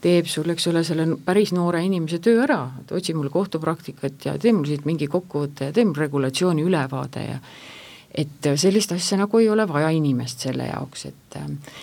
teeb 0.00 0.28
sul, 0.30 0.48
eks 0.54 0.68
ole, 0.70 0.84
selle 0.86 1.08
päris 1.24 1.52
noore 1.52 1.82
inimese 1.84 2.20
töö 2.24 2.42
ära, 2.46 2.62
et 2.80 2.92
otsi 2.96 3.16
mul 3.16 3.28
kohtupraktikat 3.32 4.28
ja 4.30 4.38
tee 4.40 4.54
mul 4.56 4.68
siit 4.68 4.88
mingi 4.88 5.10
kokkuvõte 5.10 5.68
ja 5.68 5.76
tee 5.76 5.84
mul 5.84 6.00
regulatsiooni 6.00 6.64
ülevaade 6.64 7.26
ja 7.26 7.42
et 8.14 8.48
sellist 8.56 8.92
asja 8.94 9.18
nagu 9.20 9.40
ei 9.40 9.48
ole 9.52 9.66
vaja 9.68 9.90
inimest 9.92 10.46
selle 10.46 10.68
jaoks, 10.70 11.04
et 11.10 11.36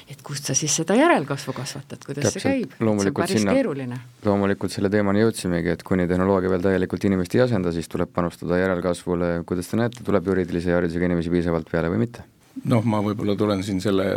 et 0.09 0.21
kust 0.25 0.49
sa 0.49 0.55
siis 0.57 0.73
seda 0.81 0.95
järelkasvu 0.97 1.53
kasvatad, 1.53 2.01
kuidas 2.05 2.25
Täpselt, 2.25 2.41
see 2.41 2.53
käib, 2.63 2.71
see 2.79 2.87
on 2.89 3.13
päris 3.19 3.37
sinna, 3.39 3.53
keeruline. 3.53 3.99
loomulikult 4.25 4.73
selle 4.73 4.89
teemani 4.89 5.21
jõudsimegi, 5.21 5.75
et 5.75 5.83
kuni 5.85 6.07
tehnoloogia 6.09 6.49
veel 6.51 6.65
täielikult 6.65 7.05
inimest 7.07 7.35
ei 7.37 7.43
asenda, 7.45 7.71
siis 7.75 7.87
tuleb 7.91 8.09
panustada 8.13 8.57
järelkasvule, 8.59 9.29
kuidas 9.45 9.69
te 9.69 9.79
näete, 9.79 10.03
tuleb 10.07 10.31
juriidilise 10.31 10.73
haridusega 10.73 11.11
inimesi 11.11 11.33
piisavalt 11.33 11.69
peale 11.71 11.93
või 11.93 12.01
mitte? 12.07 12.25
noh, 12.65 12.83
ma 12.87 13.03
võib-olla 13.05 13.37
tulen 13.37 13.61
siin 13.63 13.79
selle 13.83 14.09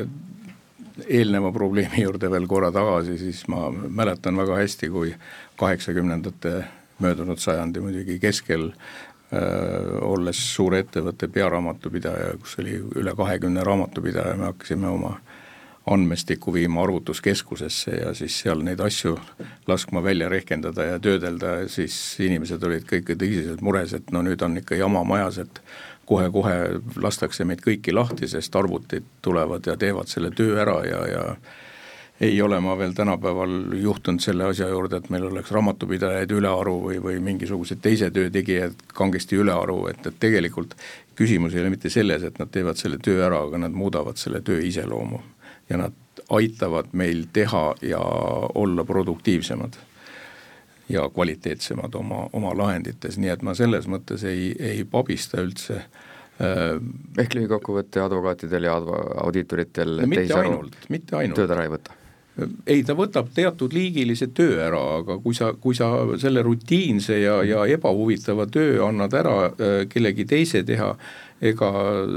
eelneva 1.06 1.52
probleemi 1.54 2.06
juurde 2.06 2.30
veel 2.32 2.48
korra 2.50 2.72
tagasi, 2.74 3.18
siis 3.20 3.44
ma 3.52 3.68
mäletan 3.70 4.38
väga 4.38 4.58
hästi, 4.62 4.90
kui 4.90 5.12
kaheksakümnendate 5.60 6.56
möödunud 6.98 7.38
sajandi 7.38 7.82
muidugi 7.84 8.16
keskel 8.18 8.72
Äh, 8.72 9.07
olles 9.28 10.38
suure 10.54 10.78
ettevõtte 10.80 11.28
pearaamatupidaja, 11.28 12.30
kus 12.40 12.54
oli 12.62 12.78
üle 12.96 13.12
kahekümne 13.16 13.64
raamatupidaja, 13.64 14.36
me 14.40 14.48
hakkasime 14.48 14.88
oma 14.88 15.18
andmestikku 15.90 16.52
viima 16.54 16.82
arvutuskeskusesse 16.82 17.90
ja 17.90 18.14
siis 18.14 18.38
seal 18.42 18.62
neid 18.64 18.80
asju 18.80 19.14
laskma 19.66 20.02
välja 20.04 20.28
rehkendada 20.28 20.84
ja 20.84 20.98
töödelda, 20.98 21.68
siis 21.68 21.94
inimesed 22.20 22.64
olid 22.64 22.88
kõik 22.88 23.14
tõsiselt 23.14 23.62
mures, 23.64 23.94
et 23.96 24.12
no 24.12 24.22
nüüd 24.24 24.42
on 24.44 24.58
ikka 24.60 24.76
jama 24.80 25.04
majas, 25.08 25.40
et 25.44 25.62
kohe-kohe 26.08 26.56
lastakse 27.02 27.44
meid 27.44 27.62
kõiki 27.64 27.94
lahti, 27.94 28.28
sest 28.28 28.56
arvutid 28.56 29.06
tulevad 29.24 29.66
ja 29.68 29.76
teevad 29.76 30.08
selle 30.08 30.30
töö 30.32 30.56
ära 30.60 30.80
ja, 30.88 31.00
ja 31.08 31.24
ei 32.20 32.42
ole 32.42 32.60
ma 32.60 32.74
veel 32.78 32.92
tänapäeval 32.92 33.74
juhtunud 33.78 34.20
selle 34.20 34.48
asja 34.50 34.68
juurde, 34.68 34.98
et 34.98 35.10
meil 35.10 35.28
oleks 35.28 35.52
raamatupidajaid 35.54 36.32
ülearu 36.34 36.74
või, 36.82 36.98
või 37.02 37.20
mingisugused 37.22 37.78
teise 37.82 38.10
töö 38.10 38.30
tegijad 38.34 38.74
kangesti 38.94 39.38
ülearu, 39.38 39.84
et, 39.92 40.06
et 40.06 40.18
tegelikult 40.20 40.74
küsimus 41.18 41.54
ei 41.54 41.62
ole 41.62 41.74
mitte 41.74 41.90
selles, 41.90 42.24
et 42.26 42.38
nad 42.38 42.50
teevad 42.50 42.78
selle 42.80 42.98
töö 43.02 43.22
ära, 43.26 43.42
aga 43.46 43.62
nad 43.66 43.74
muudavad 43.74 44.18
selle 44.18 44.42
töö 44.42 44.60
iseloomu. 44.66 45.20
ja 45.68 45.76
nad 45.76 45.92
aitavad 46.32 46.86
meil 46.92 47.26
teha 47.32 47.74
ja 47.82 48.00
olla 48.54 48.84
produktiivsemad 48.84 49.76
ja 50.88 51.08
kvaliteetsemad 51.08 51.94
oma, 51.94 52.28
oma 52.32 52.54
lahendites, 52.56 53.18
nii 53.20 53.30
et 53.32 53.42
ma 53.44 53.54
selles 53.54 53.86
mõttes 53.86 54.24
ei, 54.24 54.54
ei 54.58 54.84
pabista 54.88 55.42
üldse 55.44 55.76
äh, 55.76 56.80
ehk 57.20 57.36
lühikokkuvõte 57.36 58.00
advokaatidel 58.00 58.68
ja 58.70 58.76
adva-, 58.80 59.04
audiitoritel 59.26 60.00
mitte 60.06 60.34
ainult, 60.40 60.76
mitte 60.88 61.16
ainult. 61.20 61.42
tööd 61.42 61.56
ära 61.56 61.68
ei 61.68 61.74
võta? 61.76 61.98
Ei, 62.66 62.82
ta 62.86 62.94
võtab 62.98 63.30
teatud 63.34 63.72
liigilise 63.74 64.30
töö 64.34 64.58
ära, 64.68 64.80
aga 65.00 65.18
kui 65.22 65.36
sa, 65.36 65.52
kui 65.60 65.76
sa 65.76 65.90
selle 66.20 66.42
rutiinse 66.46 67.18
ja, 67.20 67.40
ja 67.46 67.64
ebahuvitava 67.70 68.46
töö 68.50 68.82
annad 68.86 69.16
ära 69.18 69.38
äh, 69.48 69.80
kellegi 69.90 70.26
teise 70.28 70.62
teha, 70.66 70.92
ega 71.38 71.68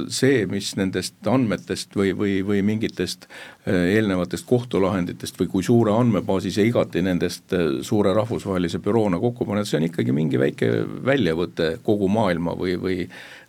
see, 0.10 0.46
mis 0.50 0.72
nendest 0.80 1.28
andmetest 1.30 1.94
või, 1.98 2.14
või, 2.18 2.40
või 2.46 2.64
mingitest 2.66 3.28
äh, 3.30 3.94
eelnevatest 3.98 4.48
kohtulahenditest 4.50 5.38
või 5.42 5.52
kui 5.52 5.66
suure 5.66 5.94
andmebaasi 5.94 6.54
see 6.54 6.70
igati 6.70 7.04
nendest 7.06 7.54
äh, 7.58 7.82
suure 7.86 8.14
rahvusvahelise 8.18 8.82
büroona 8.82 9.22
kokku 9.22 9.46
paned, 9.50 9.70
see 9.70 9.78
on 9.82 9.90
ikkagi 9.90 10.16
mingi 10.16 10.42
väike 10.42 10.72
väljavõte 11.06 11.76
kogu 11.86 12.10
maailma 12.12 12.58
või, 12.58 12.78
või 12.82 12.98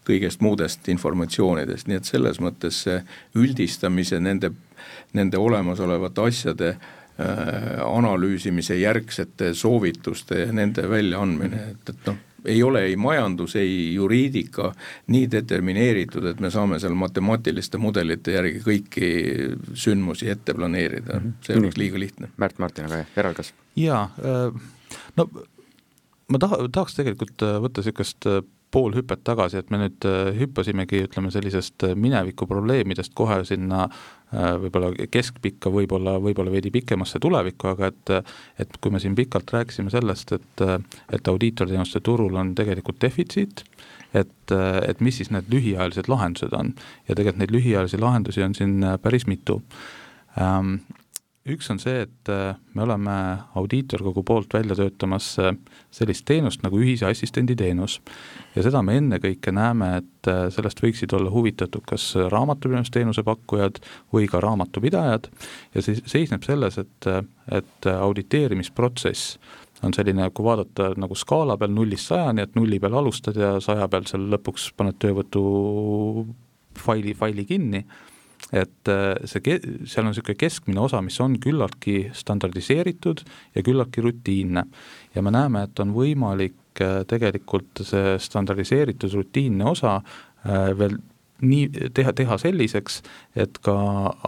kõigest 0.07 0.43
muudest 0.43 0.89
informatsioonidest, 0.89 1.87
nii 1.89 2.01
et 2.01 2.09
selles 2.09 2.41
mõttes 2.43 2.83
see 2.87 2.99
üldistamise 3.39 4.21
nende 4.21 4.51
nende 5.13 5.39
olemasolevate 5.39 6.21
asjade 6.21 6.69
äh, 6.69 7.81
analüüsimise 7.87 8.77
järgsete 8.81 9.55
soovituste 9.55 10.47
ja 10.47 10.53
nende 10.53 10.89
väljaandmine, 10.91 11.65
et, 11.73 11.95
et 11.95 12.07
noh, 12.09 12.19
ei 12.45 12.63
ole 12.63 12.85
ei 12.89 12.97
majandus, 12.99 13.55
ei 13.57 13.95
juriidika 13.95 14.73
nii 15.15 15.29
determineeritud, 15.31 16.27
et 16.27 16.41
me 16.43 16.51
saame 16.51 16.81
seal 16.83 16.97
matemaatiliste 16.99 17.79
mudelite 17.79 18.35
järgi 18.35 18.63
kõiki 18.65 19.11
sündmusi 19.79 20.31
ette 20.33 20.55
planeerida, 20.59 21.21
mhm. 21.21 21.39
see 21.47 21.59
oleks 21.61 21.79
liiga 21.79 22.03
lihtne. 22.03 22.33
Märt 22.43 22.59
Martin, 22.63 22.91
aga 22.91 23.05
järelkasv? 23.17 23.59
jaa, 23.79 24.05
äh, 24.25 24.97
no 25.17 25.29
ma 26.33 26.41
taha, 26.43 26.65
tahaks 26.73 26.99
tegelikult 26.99 27.47
äh, 27.47 27.61
võtta 27.63 27.85
niisugust 27.85 28.29
pool 28.73 28.97
hüpet 28.97 29.21
tagasi, 29.25 29.61
et 29.61 29.71
me 29.71 29.83
nüüd 29.85 30.07
hüppasimegi, 30.39 31.05
ütleme 31.07 31.31
sellisest 31.31 31.85
mineviku 31.95 32.49
probleemidest 32.49 33.13
kohe 33.15 33.43
sinna 33.45 33.87
Äh, 34.33 34.55
võib-olla 34.57 34.89
keskpikka, 35.13 35.69
võib-olla, 35.73 36.15
võib-olla 36.23 36.53
veidi 36.55 36.71
pikemasse 36.73 37.21
tulevikku, 37.21 37.69
aga 37.75 37.91
et 37.91 38.13
et 38.65 38.79
kui 38.81 38.93
me 38.95 39.01
siin 39.03 39.17
pikalt 39.19 39.51
rääkisime 39.53 39.93
sellest, 39.93 40.33
et 40.33 40.63
et 41.13 41.29
audiitorteenuste 41.29 42.01
turul 42.01 42.39
on 42.41 42.55
tegelikult 42.57 43.01
defitsiit, 43.03 43.61
et, 44.15 44.55
et 44.89 45.05
mis 45.05 45.21
siis 45.21 45.29
need 45.35 45.53
lühiajalised 45.53 46.09
lahendused 46.09 46.57
on. 46.57 46.73
Ja 47.09 47.15
tegelikult 47.15 47.43
neid 47.43 47.53
lühiajalisi 47.53 48.01
lahendusi 48.01 48.45
on 48.47 48.57
siin 48.57 48.81
päris 49.05 49.29
mitu. 49.29 49.61
Ähm, 50.41 50.81
üks 51.49 51.71
on 51.73 51.81
see, 51.83 52.05
et 52.05 52.31
äh, 52.31 52.55
me 52.77 52.85
oleme 52.85 53.15
audiitorkogu 53.59 54.23
poolt 54.27 54.55
välja 54.55 54.77
töötamas 54.79 55.33
äh, 55.43 55.55
sellist 55.95 56.25
teenust 56.29 56.63
nagu 56.63 56.79
ühise 56.79 57.09
assistendi 57.09 57.57
teenus. 57.59 57.99
ja 58.55 58.63
seda 58.63 58.83
me 58.83 58.95
ennekõike 59.01 59.55
näeme, 59.55 59.89
et 60.03 60.31
äh, 60.31 60.45
sellest 60.55 60.83
võiksid 60.85 61.15
olla 61.19 61.33
huvitatud 61.35 61.83
kas 61.89 62.13
raamatupidamisteenuse 62.31 63.25
pakkujad 63.27 63.83
või 64.15 64.29
ka 64.31 64.41
raamatupidajad 64.45 65.29
ja 65.75 65.83
see 65.83 65.99
seisneb 66.07 66.47
selles, 66.47 66.79
et, 66.79 67.11
et 67.51 67.91
auditeerimisprotsess 67.91 69.37
on 69.83 69.95
selline, 69.97 70.29
kui 70.31 70.47
vaadata 70.47 70.93
nagu 70.95 71.17
skaala 71.19 71.57
peal 71.59 71.75
nullist 71.75 72.13
sajani, 72.13 72.47
et 72.47 72.55
nulli 72.55 72.79
peal 72.79 72.95
alustad 73.01 73.35
ja 73.35 73.57
saja 73.61 73.89
peal 73.91 74.07
seal 74.07 74.29
lõpuks 74.31 74.71
paned 74.79 75.01
töövõtu 75.03 75.43
faili, 76.79 77.17
faili 77.19 77.45
kinni 77.51 77.83
et 78.53 78.89
äh, 78.89 79.15
see, 79.29 79.59
seal 79.89 80.05
on 80.05 80.13
niisugune 80.13 80.37
keskmine 80.39 80.83
osa, 80.85 81.01
mis 81.05 81.19
on 81.25 81.39
küllaltki 81.43 82.11
standardiseeritud 82.17 83.25
ja 83.57 83.65
küllaltki 83.65 84.05
rutiinne. 84.05 84.65
ja 85.15 85.23
me 85.23 85.33
näeme, 85.33 85.65
et 85.69 85.81
on 85.81 85.95
võimalik 85.97 86.83
äh, 86.85 87.03
tegelikult 87.09 87.85
see 87.89 88.19
standardiseeritud 88.21 89.17
rutiinne 89.17 89.65
osa 89.73 89.97
äh, 89.97 90.71
veel 90.79 90.99
nii, 91.43 91.91
teha, 91.95 92.13
teha 92.13 92.39
selliseks, 92.39 93.01
et 93.35 93.59
ka 93.65 93.75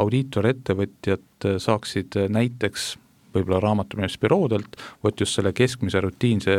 audiitorettevõtjad 0.03 1.47
saaksid 1.63 2.17
näiteks 2.33 2.95
võib-olla 3.35 3.61
raamatupidamisbüroodelt, 3.65 4.79
vot 5.05 5.21
just 5.21 5.39
selle 5.39 5.53
keskmise 5.57 6.01
rutiinse 6.05 6.57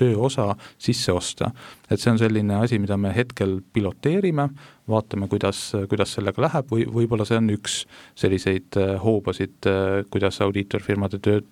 töö 0.00 0.16
osa 0.28 0.50
sisse 0.78 1.12
osta. 1.12 1.50
et 1.90 2.00
see 2.00 2.12
on 2.12 2.18
selline 2.18 2.60
asi, 2.62 2.78
mida 2.78 2.96
me 2.96 3.12
hetkel 3.14 3.58
piloteerime, 3.72 4.48
vaatame, 4.90 5.28
kuidas, 5.28 5.72
kuidas 5.90 6.14
sellega 6.16 6.42
läheb 6.42 6.70
või 6.70 6.86
võib-olla 6.86 7.26
see 7.28 7.40
on 7.40 7.50
üks 7.54 7.82
selliseid 8.18 8.78
hoobasid, 9.04 9.68
kuidas 10.10 10.40
audiitorfirmade 10.40 11.18
töö, 11.22 11.42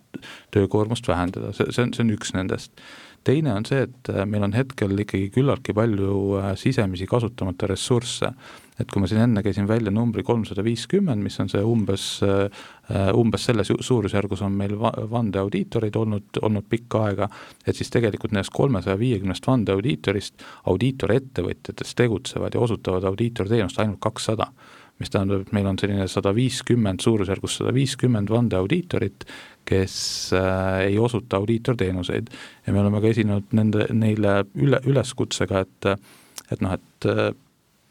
töökoormust 0.54 1.08
vähendada, 1.08 1.52
see, 1.52 1.70
see 1.74 1.86
on, 1.86 1.94
see 1.94 2.06
on 2.06 2.16
üks 2.16 2.34
nendest 2.34 2.72
teine 3.24 3.52
on 3.54 3.66
see, 3.68 3.82
et 3.86 4.10
meil 4.28 4.46
on 4.46 4.54
hetkel 4.56 4.94
ikkagi 5.04 5.28
küllaltki 5.34 5.74
palju 5.76 6.38
sisemisi 6.58 7.06
kasutamata 7.08 7.68
ressursse. 7.70 8.32
Et 8.78 8.86
kui 8.86 9.02
ma 9.02 9.08
siin 9.10 9.24
enne 9.24 9.42
käisin 9.42 9.66
välja 9.66 9.90
numbri 9.90 10.22
kolmsada 10.22 10.62
viiskümmend, 10.62 11.18
mis 11.22 11.38
on 11.42 11.48
see 11.50 11.62
umbes, 11.66 12.04
äh, 12.22 13.08
umbes 13.18 13.48
selles 13.48 13.72
suurusjärgus 13.74 14.44
on 14.46 14.54
meil 14.54 14.76
va-, 14.78 14.94
vandeaudiitorid 15.10 15.98
olnud, 15.98 16.38
olnud 16.46 16.68
pikka 16.70 17.02
aega, 17.08 17.26
et 17.66 17.74
siis 17.74 17.90
tegelikult 17.90 18.36
nendest 18.36 18.54
kolmesaja 18.54 18.94
viiekümnest 19.00 19.50
vandeaudiitorist 19.50 20.46
audiitorettevõtjatest 20.70 21.98
tegutsevad 21.98 22.54
ja 22.54 22.62
osutavad 22.68 23.08
audiitorteenust 23.10 23.82
ainult 23.82 23.98
kakssada 24.04 24.52
mis 24.98 25.10
tähendab, 25.10 25.44
et 25.46 25.52
meil 25.54 25.66
on 25.70 25.78
selline 25.78 26.08
sada 26.10 26.32
viiskümmend, 26.34 27.02
suurusjärgus 27.04 27.60
sada 27.60 27.74
viiskümmend 27.74 28.30
vandeaudiitorit, 28.30 29.26
kes 29.68 29.96
äh, 30.36 30.86
ei 30.88 30.98
osuta 30.98 31.36
audiitorteenuseid. 31.36 32.30
ja 32.66 32.72
me 32.72 32.80
oleme 32.80 33.00
ka 33.00 33.12
esinenud 33.12 33.52
nende, 33.52 33.86
neile 33.92 34.40
üle, 34.54 34.80
üleskutsega, 34.86 35.66
et 35.66 35.92
et 36.52 36.62
noh, 36.64 36.72
et 36.72 37.06
äh, 37.06 37.34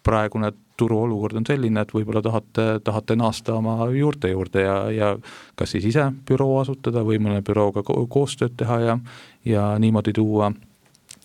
praegune 0.03 0.51
turuolukord 0.77 1.39
on 1.39 1.45
selline, 1.47 1.81
et 1.81 1.91
võib-olla 1.93 2.21
tahate, 2.21 2.67
tahate 2.85 3.17
naasta 3.17 3.57
oma 3.57 3.89
juurte 3.93 4.29
juurde 4.31 4.61
ja, 4.61 4.77
ja 4.93 5.09
kas 5.57 5.73
siis 5.73 5.89
ise 5.89 6.05
büroo 6.27 6.59
asutada 6.61 7.03
või 7.05 7.19
mõne 7.23 7.41
bürooga 7.45 7.83
koostööd 7.85 8.55
teha 8.59 8.79
ja, 8.83 8.97
ja 9.45 9.67
niimoodi 9.81 10.13
tuua 10.13 10.51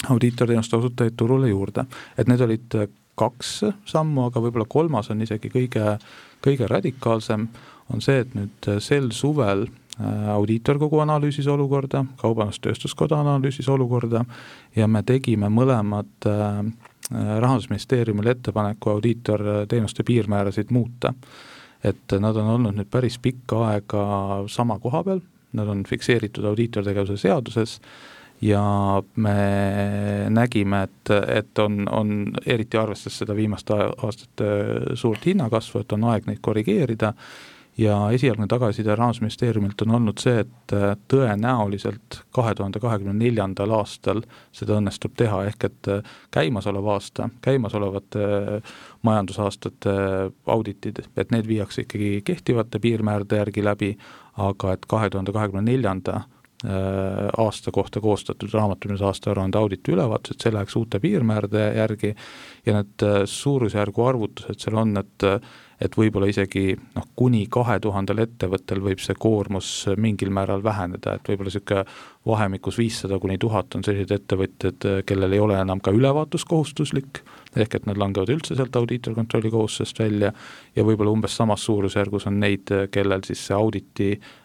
audiitorteenuste 0.09 0.77
osutajaid 0.77 1.17
turule 1.17 1.53
juurde. 1.53 1.85
et 2.19 2.29
need 2.29 2.41
olid 2.41 2.79
kaks 3.23 3.53
sammu, 3.89 4.29
aga 4.29 4.43
võib-olla 4.45 4.69
kolmas 4.69 5.11
on 5.15 5.23
isegi 5.25 5.51
kõige, 5.53 5.97
kõige 6.45 6.69
radikaalsem, 6.71 7.49
on 7.93 8.05
see, 8.05 8.23
et 8.25 8.37
nüüd 8.37 8.71
sel 8.85 9.11
suvel 9.17 9.67
äh, 9.67 10.31
audiitorkogu 10.37 11.01
analüüsis 11.05 11.49
olukorda, 11.51 12.05
Kaubandus-Tööstuskoda 12.23 13.23
analüüsis 13.25 13.69
olukorda 13.73 14.25
ja 14.77 14.89
me 14.89 15.05
tegime 15.07 15.51
mõlemad 15.53 16.31
äh, 16.31 16.91
Äh, 17.15 17.41
rahandusministeeriumile 17.41 18.31
ettepaneku 18.31 18.91
audiitorteenuste 18.91 20.03
piirmäärasid 20.03 20.67
muuta. 20.71 21.15
et 21.85 22.13
nad 22.21 22.37
on 22.37 22.47
olnud 22.47 22.77
nüüd 22.79 22.87
päris 22.91 23.17
pikka 23.19 23.57
aega 23.67 24.03
sama 24.47 24.77
koha 24.79 25.01
peal, 25.03 25.21
nad 25.53 25.69
on 25.69 25.81
fikseeritud 25.83 26.45
audiitortegevuse 26.47 27.17
seaduses 27.17 27.81
ja 28.43 29.03
me 29.17 29.35
nägime, 30.31 30.83
et, 30.83 31.11
et 31.29 31.59
on, 31.59 31.87
on 31.91 32.13
eriti 32.47 32.77
arvestades 32.77 33.23
seda 33.23 33.37
viimaste 33.39 33.77
aastate 33.79 34.53
suurt 34.99 35.27
hinnakasvu, 35.27 35.83
et 35.83 35.93
on 35.95 36.11
aeg 36.11 36.27
neid 36.27 36.43
korrigeerida. 36.43 37.13
Ja 37.79 38.11
esialgne 38.13 38.45
tagasiside 38.47 38.93
Rahandusministeeriumilt 38.97 39.83
on 39.83 39.95
olnud 39.97 40.21
see, 40.21 40.43
et 40.43 40.75
äh, 40.77 40.91
tõenäoliselt 41.09 42.19
kahe 42.37 42.53
tuhande 42.55 42.83
kahekümne 42.83 43.15
neljandal 43.17 43.73
aastal 43.79 44.21
seda 44.53 44.77
õnnestub 44.77 45.15
teha, 45.17 45.39
ehk 45.49 45.65
et 45.71 45.89
äh, 45.89 46.11
käimasolev 46.37 46.91
aasta, 46.93 47.31
käimasolevate 47.47 48.27
äh, 48.27 48.75
majandusaastate 49.09 49.97
auditid, 50.53 51.01
et 51.17 51.33
need 51.33 51.49
viiakse 51.49 51.87
ikkagi 51.87 52.19
kehtivate 52.29 52.83
piirmäärade 52.83 53.41
järgi 53.41 53.65
läbi, 53.65 53.91
aga 54.37 54.77
et 54.77 54.85
kahe 54.91 55.09
tuhande 55.11 55.33
kahekümne 55.33 55.65
neljanda 55.71 56.27
aasta 56.63 57.73
kohta 57.75 58.01
koostatud 58.01 58.53
raamatupidamise 58.55 59.05
aastaaruande 59.09 59.59
auditi 59.59 59.95
ülevaatused, 59.97 60.39
see 60.43 60.53
läheks 60.55 60.77
uute 60.79 61.01
piirmäärade 61.03 61.65
järgi 61.75 62.15
ja 62.67 62.77
need 62.77 63.07
suurusjärgu 63.27 64.05
arvutused 64.07 64.63
seal 64.63 64.79
on, 64.85 64.97
et 65.03 65.27
et 65.83 65.97
võib-olla 65.99 66.29
isegi 66.31 66.77
noh, 66.77 67.07
kuni 67.19 67.45
kahe 67.51 67.79
tuhandel 67.83 68.23
ettevõttel 68.25 68.83
võib 68.85 69.01
see 69.03 69.17
koormus 69.19 69.71
mingil 70.01 70.31
määral 70.35 70.63
väheneda, 70.65 71.17
et 71.17 71.31
võib-olla 71.31 71.51
niisugune 71.51 71.85
vahemikus 72.29 72.79
viissada 72.79 73.19
kuni 73.23 73.39
tuhat 73.43 73.75
on 73.75 73.85
sellised 73.87 74.15
ettevõtjad, 74.15 74.87
kellel 75.09 75.35
ei 75.35 75.43
ole 75.43 75.59
enam 75.59 75.83
ka 75.83 75.91
ülevaatus 75.95 76.45
kohustuslik, 76.49 77.23
ehk 77.57 77.75
et 77.79 77.89
nad 77.89 77.99
langevad 77.99 78.31
üldse 78.31 78.57
sealt 78.59 78.77
audiitorkontrolli 78.79 79.51
kohustusest 79.51 80.05
välja 80.05 80.31
ja 80.77 80.87
võib-olla 80.87 81.15
umbes 81.17 81.35
samas 81.37 81.67
suurusjärgus 81.67 82.29
on 82.31 82.39
neid, 82.43 82.71
kellel 82.95 83.27
siis 83.27 83.43
see 83.49 83.59
auditi 83.59 84.13
äh, 84.15 84.42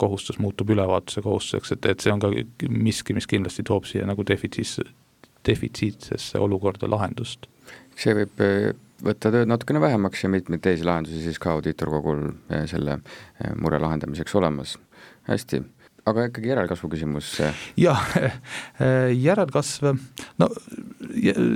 kohustus 0.00 0.38
muutub 0.40 0.70
ülevaatuse 0.72 1.20
kohustuseks, 1.20 1.74
et, 1.74 1.86
et 1.92 2.00
see 2.00 2.12
on 2.12 2.22
ka 2.22 2.30
miski, 2.72 3.12
mis 3.12 3.26
kindlasti 3.28 3.66
toob 3.68 3.84
siia 3.84 4.06
nagu 4.08 4.24
defitsiis, 4.24 4.78
defitsiitsesse 5.44 6.40
olukorda 6.40 6.88
lahendust. 6.88 7.44
see 7.96 8.14
võib 8.16 8.40
võtta 9.04 9.32
tööd 9.32 9.48
natukene 9.50 9.80
vähemaks 9.82 10.24
ja 10.24 10.30
mitmeid 10.32 10.62
teisi 10.64 10.86
lahendusi 10.86 11.22
siis 11.24 11.40
ka 11.42 11.56
audiitorkogul 11.56 12.28
eh, 12.48 12.64
selle 12.70 13.00
mure 13.60 13.80
lahendamiseks 13.82 14.34
olemas. 14.40 14.76
hästi, 15.26 15.60
aga 16.06 16.28
ikkagi 16.30 16.52
järelkasvu 16.52 16.90
küsimus. 16.92 17.34
jah, 17.76 18.08
järelkasv, 19.28 19.92
no 20.38 20.50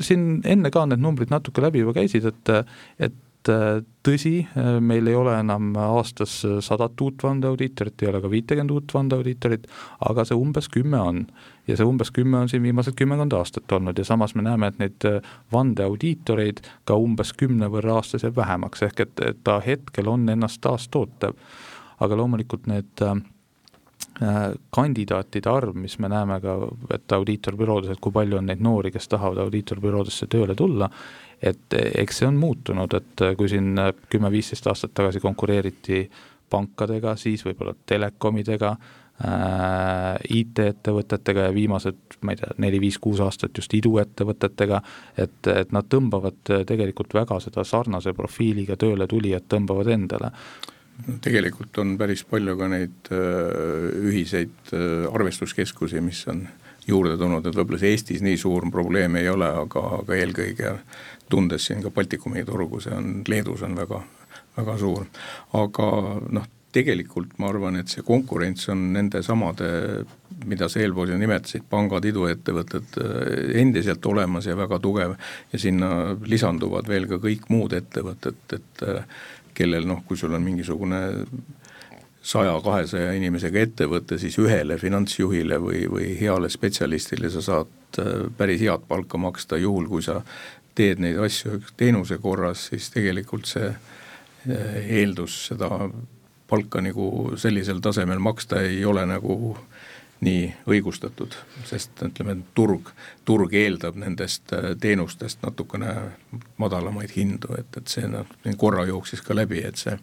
siin 0.05 0.29
enne 0.45 0.73
ka 0.75 0.87
need 0.91 1.03
numbrid 1.03 1.33
natuke 1.33 1.63
läbi 1.65 1.85
juba 1.85 1.97
käisid, 2.01 2.29
et, 2.29 2.55
et 2.99 3.19
et 3.41 3.87
tõsi, 4.05 4.35
meil 4.81 5.09
ei 5.09 5.15
ole 5.17 5.33
enam 5.41 5.71
aastas 5.81 6.41
sadat 6.65 7.01
uut 7.01 7.23
vandeaudiitorit, 7.25 8.03
ei 8.03 8.11
ole 8.11 8.21
ka 8.21 8.31
viitekümmet 8.31 8.75
uut 8.75 8.95
vandeaudiitorit, 8.95 9.67
aga 10.09 10.25
see 10.29 10.37
umbes 10.37 10.69
kümme 10.69 11.01
on. 11.01 11.27
ja 11.69 11.77
see 11.77 11.87
umbes 11.87 12.11
kümme 12.11 12.39
on 12.39 12.49
siin 12.49 12.63
viimased 12.63 12.97
kümmekond 12.99 13.33
aastat 13.33 13.73
olnud 13.73 13.99
ja 13.99 14.05
samas 14.05 14.35
me 14.35 14.43
näeme, 14.43 14.69
et 14.69 14.79
neid 14.79 15.09
vandeaudiitoreid 15.53 16.65
ka 16.85 16.97
umbes 16.99 17.33
kümne 17.33 17.71
võrra 17.73 18.01
aastas 18.01 18.25
jääb 18.27 18.37
vähemaks, 18.37 18.83
ehk 18.83 19.01
et, 19.07 19.27
ta 19.45 19.61
hetkel 19.65 20.09
on 20.09 20.29
ennast 20.29 20.61
taastootev. 20.61 21.37
aga 22.01 22.17
loomulikult 22.17 22.67
need 22.67 23.03
äh, 23.05 23.15
Äh, 23.15 23.40
kandidaatide 24.71 25.49
arv, 25.51 25.75
mis 25.81 25.99
me 25.99 26.11
näeme 26.13 26.41
ka, 26.45 26.57
et 26.95 27.13
audiitorbüroodes, 27.17 27.95
et 27.95 28.01
kui 28.05 28.13
palju 28.13 28.37
on 28.41 28.51
neid 28.51 28.61
noori, 28.61 28.93
kes 28.93 29.09
tahavad 29.09 29.41
audiitorbüroodesse 29.47 30.29
tööle 30.31 30.57
tulla, 30.59 30.91
et 31.41 31.77
eks 31.79 32.21
see 32.21 32.29
on 32.29 32.37
muutunud, 32.37 32.95
et 32.99 33.25
kui 33.39 33.49
siin 33.49 33.73
kümme-viisteist 34.13 34.67
aastat 34.69 34.93
tagasi 34.95 35.23
konkureeriti 35.25 36.03
pankadega, 36.51 37.15
siis 37.17 37.45
võib-olla 37.47 37.73
telekomidega 37.87 38.75
äh,, 38.75 40.19
IT-ettevõtetega 40.41 41.47
ja 41.49 41.55
viimased, 41.55 42.19
ma 42.27 42.35
ei 42.35 42.41
tea, 42.41 42.53
neli-viis-kuus 42.65 43.23
aastat 43.25 43.57
just 43.57 43.73
iduettevõtetega, 43.79 44.83
et, 45.17 45.39
et 45.55 45.73
nad 45.73 45.89
tõmbavad 45.89 46.43
tegelikult 46.69 47.17
väga 47.17 47.41
seda 47.41 47.65
sarnase 47.65 48.13
profiiliga 48.17 48.77
tööle 48.81 49.09
tulijad 49.09 49.49
tõmbavad 49.49 49.95
endale 49.97 50.35
tegelikult 51.23 51.79
on 51.83 51.97
päris 52.01 52.25
palju 52.29 52.57
ka 52.59 52.69
neid 52.71 53.11
äh, 53.15 53.91
ühiseid 54.11 54.75
äh, 54.75 55.07
arvestuskeskusi, 55.11 56.03
mis 56.05 56.23
on 56.31 56.47
juurde 56.89 57.17
tulnud, 57.21 57.47
et 57.47 57.57
võib-olla 57.57 57.81
see 57.81 57.95
Eestis 57.95 58.23
nii 58.25 58.39
suur 58.41 58.67
probleem 58.73 59.19
ei 59.21 59.29
ole, 59.31 59.49
aga, 59.65 59.83
aga 60.01 60.17
eelkõige 60.17 60.77
tundes 61.31 61.69
siin 61.69 61.85
ka 61.85 61.93
Baltikumi 61.95 62.45
turgu, 62.47 62.81
see 62.83 62.95
on, 62.97 63.21
Leedus 63.29 63.63
on 63.67 63.77
väga, 63.79 64.01
väga 64.57 64.79
suur. 64.81 65.07
aga 65.61 65.91
noh, 66.39 66.49
tegelikult 66.71 67.33
ma 67.43 67.49
arvan, 67.51 67.81
et 67.81 67.91
see 67.91 68.05
konkurents 68.07 68.69
on 68.71 68.93
nende 68.95 69.25
samade, 69.27 69.67
mida 70.47 70.69
sa 70.71 70.79
eelpool 70.83 71.11
ju 71.11 71.19
nimetasid, 71.19 71.65
pangad, 71.71 72.07
iduettevõtted 72.07 73.01
äh, 73.03 73.43
endiselt 73.63 74.07
olemas 74.07 74.47
ja 74.47 74.57
väga 74.59 74.79
tugev 74.83 75.17
ja 75.53 75.61
sinna 75.61 75.91
lisanduvad 76.27 76.89
veel 76.91 77.09
ka 77.11 77.21
kõik 77.23 77.51
muud 77.53 77.75
ettevõtted, 77.77 78.41
et 78.57 78.87
kellel 79.61 79.89
noh, 79.89 80.01
kui 80.09 80.19
sul 80.19 80.35
on 80.37 80.45
mingisugune 80.45 81.01
saja-kahesaja 82.21 83.13
inimesega 83.17 83.65
ettevõte, 83.65 84.19
siis 84.21 84.37
ühele 84.41 84.77
finantsjuhile 84.81 85.57
või, 85.63 85.85
või 85.89 86.13
heale 86.21 86.51
spetsialistile 86.53 87.31
sa 87.33 87.43
saad 87.45 88.01
äh, 88.01 88.27
päris 88.37 88.61
head 88.65 88.85
palka 88.89 89.21
maksta, 89.21 89.61
juhul 89.61 89.89
kui 89.89 90.05
sa 90.05 90.21
teed 90.77 91.01
neid 91.03 91.19
asju 91.21 91.61
teenuse 91.81 92.21
korras, 92.23 92.69
siis 92.71 92.91
tegelikult 92.93 93.49
see 93.49 93.71
äh, 93.71 94.77
eeldus 95.01 95.47
seda 95.51 95.71
palka 96.51 96.83
nagu 96.83 97.37
sellisel 97.39 97.81
tasemel 97.81 98.19
maksta 98.19 98.61
ei 98.67 98.85
ole 98.85 99.07
nagu 99.07 99.57
nii 100.21 100.51
õigustatud, 100.69 101.33
sest 101.65 102.03
ütleme, 102.05 102.35
turg, 102.57 102.91
turg 103.25 103.55
eeldab 103.57 103.97
nendest 104.01 104.53
äh, 104.53 104.75
teenustest 104.81 105.41
natukene 105.41 105.95
madalamaid 106.61 107.15
hindu, 107.15 107.55
et, 107.57 107.79
et 107.81 107.89
see 107.89 108.09
noh, 108.11 108.29
korra 108.61 108.85
jooksis 108.89 109.25
ka 109.25 109.37
läbi, 109.37 109.63
et 109.65 109.81
see 109.81 109.97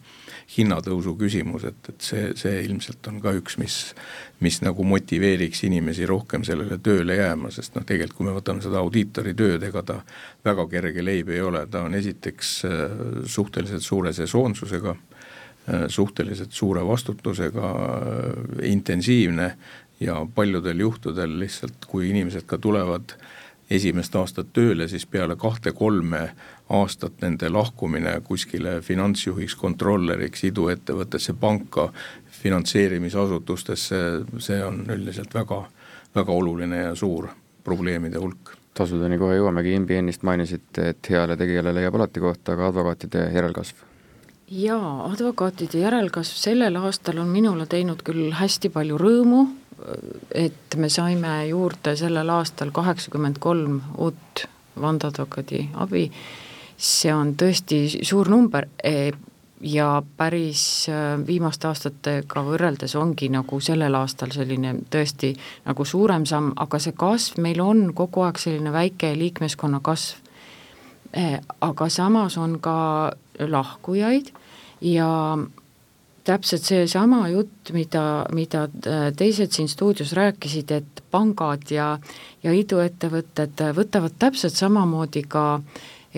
hinnatõusu 0.56 1.14
küsimus, 1.20 1.68
et, 1.70 1.92
et 1.92 2.10
see, 2.10 2.26
see 2.38 2.64
ilmselt 2.66 3.06
on 3.12 3.22
ka 3.22 3.36
üks, 3.38 3.60
mis, 3.62 3.78
mis 4.42 4.58
nagu 4.66 4.86
motiveeriks 4.90 5.62
inimesi 5.70 6.06
rohkem 6.10 6.46
sellele 6.46 6.80
tööle 6.82 7.20
jääma, 7.20 7.54
sest 7.54 7.78
noh, 7.78 7.86
tegelikult 7.86 8.18
kui 8.18 8.26
me 8.26 8.34
võtame 8.34 8.64
seda 8.64 8.82
audiitori 8.82 9.36
tööd, 9.38 9.62
ega 9.70 9.84
ta 9.86 10.00
väga 10.46 10.66
kerge 10.72 11.04
leib 11.04 11.30
ei 11.30 11.44
ole, 11.46 11.62
ta 11.70 11.86
on 11.86 11.94
esiteks 11.94 12.54
äh, 12.66 12.86
suhteliselt 13.38 13.86
suure 13.86 14.10
sesoonsusega, 14.16 14.98
äh, 15.70 15.86
suhteliselt 15.94 16.58
suure 16.58 16.82
vastutusega, 16.82 17.76
intensiivne 18.66 19.52
ja 20.00 20.26
paljudel 20.34 20.80
juhtudel 20.80 21.38
lihtsalt, 21.38 21.84
kui 21.86 22.10
inimesed 22.10 22.46
ka 22.46 22.58
tulevad 22.58 23.16
esimest 23.70 24.14
aastat 24.16 24.52
tööle, 24.56 24.88
siis 24.88 25.06
peale 25.06 25.36
kahte-kolme 25.36 26.22
aastat 26.72 27.20
nende 27.22 27.50
lahkumine 27.52 28.14
kuskile 28.24 28.78
finantsjuhiks, 28.84 29.56
kontrolleriks, 29.60 30.44
iduettevõttesse, 30.48 31.34
panka, 31.40 31.88
finantseerimisasutustesse, 32.42 33.98
see 34.38 34.62
on 34.64 34.84
üldiselt 34.94 35.34
väga, 35.34 35.64
väga 36.14 36.32
oluline 36.32 36.82
ja 36.86 36.94
suur 36.96 37.28
probleemide 37.64 38.20
hulk. 38.22 38.54
Tasudeni 38.78 39.18
kohe 39.18 39.36
jõuamegi, 39.36 39.74
Imbi 39.74 39.98
ennist 39.98 40.22
mainisite, 40.22 40.92
et 40.94 41.10
heale 41.10 41.36
tegijale 41.36 41.74
leiab 41.74 41.98
alati 41.98 42.22
kohta, 42.22 42.54
aga 42.54 42.72
advokaatide 42.72 43.28
järelkasv? 43.34 43.84
jaa, 44.48 45.04
advokaatide 45.04 45.82
järelkasv 45.82 46.38
sellel 46.40 46.76
aastal 46.80 47.18
on 47.20 47.28
minule 47.28 47.66
teinud 47.68 48.00
küll 48.00 48.30
hästi 48.32 48.70
palju 48.72 48.96
rõõmu, 48.96 49.42
et 50.34 50.76
me 50.76 50.88
saime 50.88 51.46
juurde 51.48 51.96
sellel 51.96 52.28
aastal 52.34 52.70
kaheksakümmend 52.74 53.38
kolm 53.40 53.80
uut 53.96 54.44
vandeadvokaadi 54.80 55.68
abi, 55.74 56.08
see 56.78 57.14
on 57.14 57.34
tõesti 57.38 58.04
suur 58.06 58.30
number 58.30 58.68
e, 58.84 59.10
ja 59.60 60.02
päris 60.16 60.62
äh, 60.90 61.18
viimaste 61.26 61.68
aastatega 61.68 62.42
võrreldes 62.46 62.94
ongi 62.98 63.30
nagu 63.32 63.60
sellel 63.60 63.94
aastal 63.98 64.30
selline 64.34 64.74
tõesti 64.90 65.32
nagu 65.66 65.84
suurem 65.84 66.26
samm, 66.26 66.52
aga 66.56 66.78
see 66.82 66.94
kasv 66.98 67.40
meil 67.42 67.62
on 67.64 67.88
kogu 67.94 68.22
aeg 68.26 68.38
selline 68.38 68.72
väike 68.74 69.14
liikmeskonna 69.18 69.80
kasv. 69.82 70.22
E, 71.12 71.38
aga 71.64 71.88
samas 71.88 72.36
on 72.38 72.58
ka 72.60 72.76
lahkujaid 73.40 74.30
ja 74.84 75.08
täpselt 76.28 76.66
seesama 76.68 77.22
jutt, 77.32 77.72
mida, 77.72 78.02
mida 78.36 78.66
äh, 78.68 79.08
teised 79.16 79.54
siin 79.56 79.68
stuudios 79.68 80.12
rääkisid, 80.18 80.74
et 80.76 81.02
pangad 81.10 81.70
ja, 81.72 81.94
ja 82.44 82.52
iduettevõtted 82.52 83.64
võtavad 83.76 84.18
täpselt 84.20 84.56
samamoodi 84.58 85.24
ka, 85.28 85.48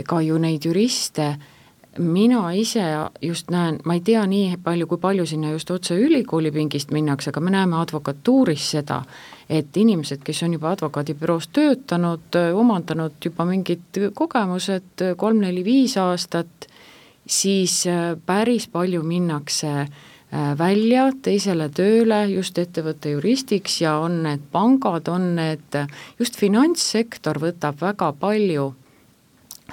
ka 0.07 0.21
ju 0.27 0.39
neid 0.43 0.67
juriste, 0.67 1.35
mina 1.99 2.53
ise 2.55 2.83
just 3.23 3.51
näen, 3.51 3.81
ma 3.85 3.97
ei 3.97 4.03
tea 4.05 4.23
nii 4.27 4.59
palju, 4.63 4.87
kui 4.91 5.01
palju 5.03 5.27
sinna 5.27 5.51
just 5.51 5.71
otse 5.71 5.97
ülikooli 5.99 6.53
pingist 6.55 6.93
minnakse, 6.95 7.31
aga 7.31 7.43
me 7.43 7.55
näeme 7.55 7.79
advokatuuris 7.81 8.71
seda, 8.77 9.01
et 9.51 9.77
inimesed, 9.77 10.23
kes 10.25 10.43
on 10.47 10.55
juba 10.55 10.75
advokaadibüroos 10.77 11.51
töötanud, 11.55 12.39
omandanud 12.55 13.19
juba 13.25 13.47
mingid 13.49 14.03
kogemused, 14.15 15.07
kolm-neli-viis 15.17 15.97
aastat, 16.01 16.71
siis 17.27 17.87
äh, 17.87 18.17
päris 18.27 18.69
palju 18.69 19.03
minnakse 19.03 19.71
äh, 19.81 20.59
välja 20.59 21.11
teisele 21.23 21.69
tööle 21.75 22.25
just 22.31 22.59
ettevõtte 22.59 23.15
juristiks 23.15 23.81
ja 23.83 23.99
on 24.03 24.23
need 24.27 24.47
pangad, 24.53 25.09
on 25.09 25.35
need, 25.39 25.81
just 26.19 26.39
finantssektor 26.41 27.41
võtab 27.43 27.81
väga 27.81 28.13
palju, 28.21 28.71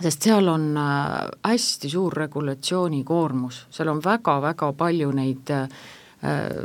sest 0.02 0.30
seal 0.30 0.50
on 0.54 0.74
äh, 0.78 1.28
hästi 1.48 1.94
suur 1.94 2.18
regulatsioonikoormus, 2.26 3.68
seal 3.72 3.94
on 3.94 4.04
väga-väga 4.04 4.74
palju 4.78 5.14
neid 5.16 5.56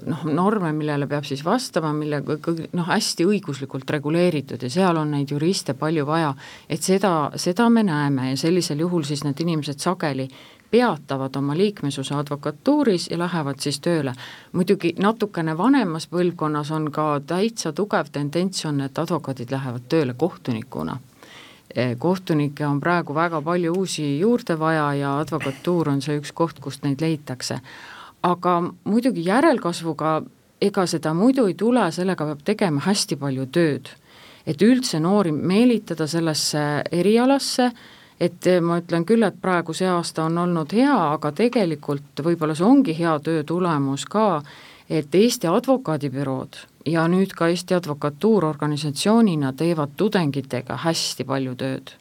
noh, 0.08 0.22
norme, 0.32 0.70
millele 0.72 1.04
peab 1.06 1.26
siis 1.28 1.42
vastama, 1.44 1.90
millega 1.92 2.38
noh, 2.72 2.86
hästi 2.88 3.26
õiguslikult 3.28 3.90
reguleeritud 3.92 4.62
ja 4.64 4.70
seal 4.72 4.96
on 4.96 5.12
neid 5.12 5.28
juriste 5.28 5.74
palju 5.76 6.06
vaja, 6.08 6.30
et 6.72 6.80
seda, 6.80 7.10
seda 7.36 7.66
me 7.68 7.84
näeme 7.84 8.30
ja 8.30 8.38
sellisel 8.40 8.80
juhul 8.80 9.04
siis 9.04 9.26
need 9.28 9.44
inimesed 9.44 9.84
sageli 9.84 10.24
peatavad 10.72 11.36
oma 11.36 11.56
liikmesuse 11.56 12.14
advokatuuris 12.14 13.10
ja 13.10 13.18
lähevad 13.18 13.60
siis 13.60 13.80
tööle. 13.80 14.14
muidugi 14.52 14.94
natukene 14.98 15.56
vanemas 15.58 16.08
põlvkonnas 16.08 16.72
on 16.72 16.90
ka 16.92 17.20
täitsa 17.26 17.72
tugev 17.72 18.08
tendents 18.12 18.64
on, 18.66 18.80
et 18.80 18.98
advokaadid 18.98 19.52
lähevad 19.52 19.84
tööle 19.88 20.14
kohtunikuna. 20.14 20.96
Eh, 21.76 21.96
kohtunikke 21.98 22.66
on 22.66 22.80
praegu 22.80 23.14
väga 23.14 23.42
palju 23.42 23.74
uusi 23.76 24.18
juurde 24.20 24.58
vaja 24.58 24.94
ja 24.94 25.18
advokatuur 25.18 25.88
on 25.88 26.02
see 26.02 26.18
üks 26.20 26.32
koht, 26.32 26.60
kust 26.60 26.84
neid 26.84 27.00
leitakse. 27.00 27.60
aga 28.22 28.62
muidugi 28.84 29.24
järelkasvuga 29.24 30.22
ega 30.60 30.86
seda 30.86 31.14
muidu 31.14 31.46
ei 31.46 31.54
tule, 31.54 31.90
sellega 31.90 32.24
peab 32.24 32.42
tegema 32.44 32.80
hästi 32.80 33.16
palju 33.16 33.46
tööd. 33.46 33.88
et 34.46 34.62
üldse 34.62 35.00
noori 35.00 35.32
meelitada 35.32 36.06
sellesse 36.06 36.82
erialasse 36.92 37.72
et 38.22 38.46
eh, 38.46 38.60
ma 38.62 38.78
ütlen 38.82 39.06
küll, 39.08 39.24
et 39.26 39.38
praegu 39.42 39.74
see 39.74 39.88
aasta 39.90 40.26
on 40.28 40.38
olnud 40.44 40.74
hea, 40.76 40.98
aga 41.16 41.32
tegelikult 41.34 42.22
võib-olla 42.24 42.54
see 42.58 42.68
ongi 42.68 42.94
hea 42.98 43.16
töö 43.24 43.42
tulemus 43.46 44.06
ka, 44.10 44.42
et 44.90 45.14
Eesti 45.14 45.48
advokaadibürood 45.50 46.60
ja 46.86 47.06
nüüd 47.08 47.34
ka 47.38 47.48
Eesti 47.50 47.74
Advokatuur 47.78 48.44
organisatsioonina 48.44 49.52
teevad 49.58 49.96
tudengitega 49.96 50.78
hästi 50.84 51.26
palju 51.26 51.54
tööd 51.58 51.94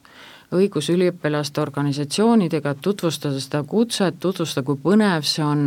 õigusüliõpilaste 0.56 1.60
organisatsioonidega, 1.62 2.74
et 2.74 2.82
tutvustada 2.84 3.40
seda 3.40 3.62
kutset, 3.68 4.18
tutvustada, 4.20 4.64
kui 4.66 4.78
põnev 4.82 5.26
see 5.28 5.44
on 5.44 5.64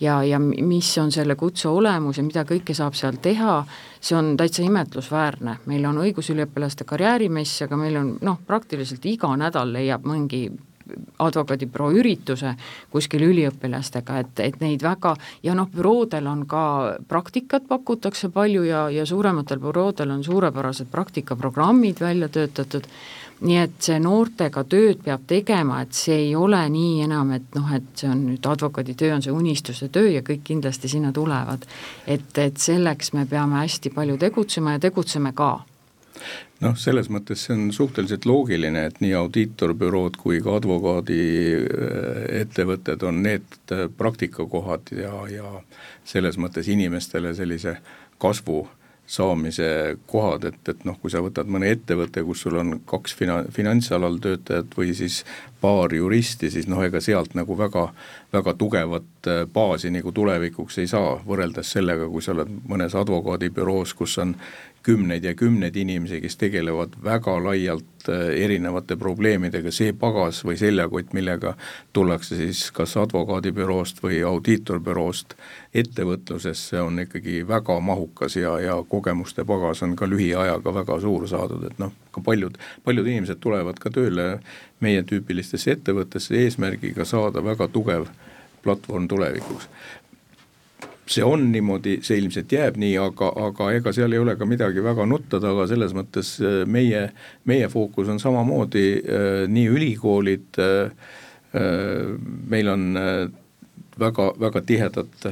ja, 0.00 0.20
ja 0.26 0.38
mis 0.40 0.90
on 0.98 1.12
selle 1.14 1.36
kutse 1.38 1.68
olemus 1.68 2.18
ja 2.18 2.26
mida 2.26 2.44
kõike 2.48 2.76
saab 2.76 2.96
seal 2.98 3.18
teha, 3.22 3.58
see 4.00 4.16
on 4.18 4.36
täitsa 4.38 4.62
imetlusväärne. 4.66 5.58
meil 5.66 5.84
on 5.86 6.00
õigusüliõpilaste 6.04 6.86
karjäärimess, 6.88 7.62
aga 7.66 7.76
meil 7.76 8.00
on 8.00 8.16
noh, 8.22 8.40
praktiliselt 8.46 9.04
iga 9.06 9.34
nädal 9.36 9.72
leiab 9.72 10.06
mingi 10.06 10.46
advokaadibüroo 11.18 11.90
ürituse 11.98 12.54
kuskil 12.92 13.24
üliõpilastega, 13.28 14.18
et, 14.22 14.42
et 14.44 14.58
neid 14.62 14.82
väga 14.84 15.14
ja 15.44 15.54
noh, 15.58 15.68
büroodel 15.72 16.28
on 16.30 16.44
ka 16.48 16.64
praktikat 17.08 17.68
pakutakse 17.68 18.30
palju 18.34 18.64
ja, 18.68 18.86
ja 18.92 19.06
suurematel 19.08 19.60
büroodel 19.62 20.14
on 20.14 20.24
suurepärased 20.24 20.90
praktikaprogrammid 20.92 22.00
välja 22.00 22.28
töötatud, 22.32 22.88
nii 23.40 23.58
et 23.62 23.76
see 23.84 23.98
noortega 24.02 24.64
tööd 24.66 25.02
peab 25.04 25.22
tegema, 25.30 25.82
et 25.84 25.94
see 25.94 26.16
ei 26.26 26.34
ole 26.36 26.60
nii 26.74 27.04
enam, 27.06 27.30
et 27.36 27.54
noh, 27.54 27.70
et 27.74 27.88
see 27.94 28.10
on 28.10 28.24
nüüd 28.32 28.50
advokaaditöö 28.50 29.14
on 29.14 29.22
see 29.22 29.34
unistuse 29.34 29.88
töö 29.94 30.10
ja 30.16 30.24
kõik 30.26 30.42
kindlasti 30.50 30.90
sinna 30.90 31.12
tulevad. 31.12 31.66
et, 32.06 32.38
et 32.38 32.56
selleks 32.56 33.12
me 33.12 33.26
peame 33.26 33.62
hästi 33.62 33.94
palju 33.94 34.18
tegutsema 34.18 34.76
ja 34.76 34.86
tegutseme 34.88 35.32
ka 35.32 35.52
noh, 36.64 36.72
selles 36.78 37.08
mõttes 37.12 37.44
see 37.46 37.54
on 37.54 37.72
suhteliselt 37.74 38.24
loogiline, 38.26 38.86
et 38.88 38.96
nii 39.04 39.14
audiitorbürood 39.18 40.14
kui 40.20 40.40
ka 40.42 40.50
advokaadiettevõtted 40.58 43.00
on 43.06 43.22
need 43.22 43.44
praktikakohad 43.98 44.84
ja, 44.98 45.14
ja 45.30 45.48
selles 46.08 46.36
mõttes 46.40 46.68
inimestele 46.72 47.34
sellise 47.38 47.72
kasvu 48.18 48.68
saamise 49.08 49.96
kohad, 50.06 50.44
et, 50.44 50.60
et 50.68 50.82
noh, 50.84 50.96
kui 51.00 51.10
sa 51.12 51.22
võtad 51.24 51.48
mõne 51.48 51.70
ettevõtte, 51.72 52.20
kus 52.26 52.42
sul 52.44 52.58
on 52.60 52.74
kaks 52.88 53.14
fina-, 53.16 53.44
finantsalal 53.54 54.18
töötajat 54.20 54.76
või 54.76 54.92
siis 54.96 55.22
paar 55.62 55.94
juristi, 55.96 56.50
siis 56.52 56.68
noh, 56.68 56.82
ega 56.84 57.00
sealt 57.00 57.32
nagu 57.38 57.56
väga, 57.56 57.86
väga 58.36 58.54
tugevat 58.60 59.30
baasi 59.54 59.90
nagu 59.94 60.12
tulevikuks 60.12 60.78
ei 60.82 60.90
saa, 60.92 61.16
võrreldes 61.24 61.72
sellega, 61.78 62.10
kui 62.12 62.24
sa 62.24 62.34
oled 62.36 62.52
mõnes 62.68 62.96
advokaadibüroos, 63.00 63.96
kus 63.96 64.18
on 64.20 64.36
kümneid 64.88 65.24
ja 65.24 65.34
kümneid 65.36 65.76
inimesi, 65.76 66.20
kes 66.24 66.38
tegelevad 66.40 66.94
väga 67.04 67.34
laialt 67.44 68.08
äh, 68.08 68.30
erinevate 68.44 68.96
probleemidega, 68.96 69.68
see 69.74 69.92
pagas 69.92 70.40
või 70.48 70.56
seljakott, 70.56 71.12
millega 71.12 71.52
tullakse 71.92 72.38
siis 72.38 72.62
kas 72.72 72.96
advokaadibüroost 72.96 74.00
või 74.00 74.22
audiitorbüroost 74.24 75.34
ettevõtlusesse, 75.76 76.80
on 76.80 77.02
ikkagi 77.04 77.42
väga 77.48 77.76
mahukas 77.84 78.38
ja, 78.40 78.54
ja 78.64 78.78
kogemuste 78.88 79.44
pagas 79.44 79.84
on 79.84 79.92
ka 79.96 80.08
lühiajaga 80.08 80.74
väga 80.80 80.96
suur 81.04 81.28
saadud, 81.28 81.68
et 81.68 81.84
noh, 81.84 81.92
ka 82.14 82.24
paljud, 82.24 82.56
paljud 82.88 83.12
inimesed 83.12 83.44
tulevad 83.44 83.82
ka 83.82 83.92
tööle 83.92 84.30
meie 84.80 85.04
tüüpilistesse 85.04 85.76
ettevõttesse 85.76 86.40
eesmärgiga 86.46 87.04
saada 87.04 87.44
väga 87.44 87.68
tugev 87.76 88.08
platvorm 88.64 89.08
tulevikuks 89.08 89.68
see 91.08 91.24
on 91.24 91.48
niimoodi, 91.52 91.98
see 92.04 92.18
ilmselt 92.20 92.52
jääb 92.52 92.78
nii, 92.80 92.94
aga, 93.00 93.30
aga 93.48 93.70
ega 93.78 93.92
seal 93.96 94.12
ei 94.12 94.22
ole 94.22 94.36
ka 94.38 94.48
midagi 94.48 94.84
väga 94.84 95.06
nutta 95.08 95.40
taga, 95.42 95.66
selles 95.70 95.94
mõttes 95.96 96.34
äh, 96.42 96.62
meie, 96.68 97.08
meie 97.48 97.68
fookus 97.72 98.10
on 98.12 98.20
samamoodi 98.22 98.88
äh, 98.98 99.44
nii 99.48 99.68
ülikoolid 99.76 100.60
äh,, 100.64 101.14
meil 101.48 102.68
on 102.68 102.82
väga, 103.98 104.24
väga 104.36 104.60
tihedad 104.68 105.30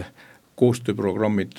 koostööprogrammid, 0.57 1.59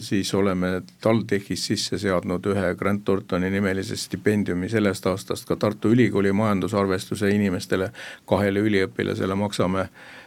siis 0.00 0.30
oleme 0.34 0.70
TalTechis 1.04 1.66
sisse 1.68 1.98
seadnud 2.00 2.48
ühe 2.48 2.70
Grant 2.80 3.04
Thorntoni 3.04 3.50
nimelise 3.52 3.98
stipendiumi 4.00 4.70
sellest 4.72 5.06
aastast 5.10 5.44
ka 5.44 5.58
Tartu 5.60 5.92
Ülikooli 5.92 6.32
majandusarvestuse 6.32 7.28
inimestele, 7.36 7.90
kahele 8.24 8.64
üliõpilasele 8.64 9.36
maksame 9.36 9.84
Äh, 9.84 10.21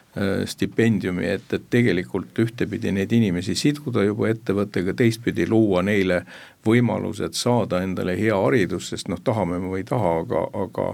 stipendiumi, 0.48 1.26
et, 1.28 1.54
et 1.54 1.64
tegelikult 1.70 2.40
ühtepidi 2.40 2.94
neid 2.96 3.12
inimesi 3.12 3.56
siduda 3.60 4.06
juba 4.06 4.30
ettevõttega, 4.32 4.94
teistpidi 4.96 5.48
luua 5.50 5.82
neile 5.84 6.22
võimalused 6.66 7.36
saada 7.36 7.82
endale 7.84 8.16
hea 8.20 8.38
haridus, 8.40 8.94
sest 8.94 9.12
noh, 9.12 9.20
tahame 9.24 9.60
me 9.60 9.74
või 9.74 9.84
ei 9.84 9.90
taha, 9.90 10.14
aga, 10.24 10.46
aga 10.64 10.88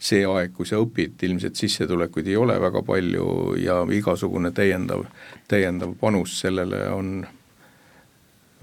see 0.00 0.22
aeg, 0.24 0.54
kui 0.56 0.68
sa 0.68 0.80
õpid, 0.80 1.18
ilmselt 1.26 1.58
sissetulekuid 1.60 2.30
ei 2.30 2.38
ole 2.40 2.56
väga 2.62 2.82
palju 2.86 3.56
ja 3.60 3.82
igasugune 3.92 4.52
täiendav, 4.56 5.04
täiendav 5.50 5.92
panus 6.00 6.38
sellele 6.40 6.86
on 6.94 7.18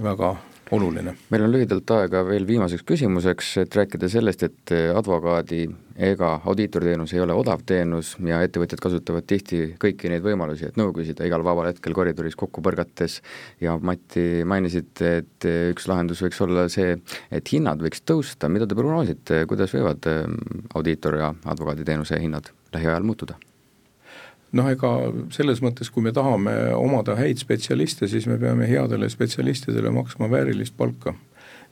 väga 0.02 0.36
oluline. 0.72 1.16
meil 1.30 1.44
on 1.46 1.52
lühidalt 1.54 1.92
aega 1.96 2.24
veel 2.28 2.48
viimaseks 2.48 2.86
küsimuseks, 2.88 3.52
et 3.64 3.76
rääkida 3.76 4.10
sellest, 4.12 4.44
et 4.44 4.74
advokaadi 4.96 5.66
ega 6.10 6.34
audiitorteenus 6.46 7.14
ei 7.16 7.22
ole 7.24 7.34
odav 7.38 7.64
teenus 7.66 8.14
ja 8.24 8.42
ettevõtjad 8.46 8.82
kasutavad 8.84 9.26
tihti 9.30 9.64
kõiki 9.82 10.12
neid 10.12 10.26
võimalusi, 10.26 10.68
et 10.70 10.78
nõu 10.78 10.94
küsida 10.96 11.26
igal 11.26 11.46
vabal 11.46 11.72
hetkel 11.72 11.96
koridoris 11.98 12.38
kokku 12.38 12.62
põrgates 12.66 13.20
ja 13.64 13.78
Mati, 13.82 14.44
mainisite, 14.46 15.18
et 15.24 15.50
üks 15.74 15.88
lahendus 15.90 16.22
võiks 16.26 16.42
olla 16.46 16.68
see, 16.70 16.98
et 17.32 17.54
hinnad 17.54 17.82
võiks 17.82 18.04
tõusta, 18.06 18.52
mida 18.52 18.68
te 18.68 18.78
prognoosite, 18.78 19.46
kuidas 19.50 19.74
võivad 19.74 20.06
audiitor- 20.78 21.22
ja 21.22 21.34
advokaaditeenuse 21.46 22.22
hinnad 22.22 22.52
lähiajal 22.74 23.08
muutuda? 23.08 23.40
Noh, 24.56 24.70
ega 24.72 24.92
selles 25.36 25.62
mõttes, 25.64 25.90
kui 25.92 26.06
me 26.06 26.14
tahame 26.16 26.54
omada 26.78 27.18
häid 27.20 27.42
spetsialiste, 27.42 28.08
siis 28.08 28.28
me 28.30 28.38
peame 28.42 28.68
headele 28.70 29.10
spetsialistidele 29.12 29.92
maksma 29.96 30.30
väärilist 30.32 30.78
palka. 30.78 31.16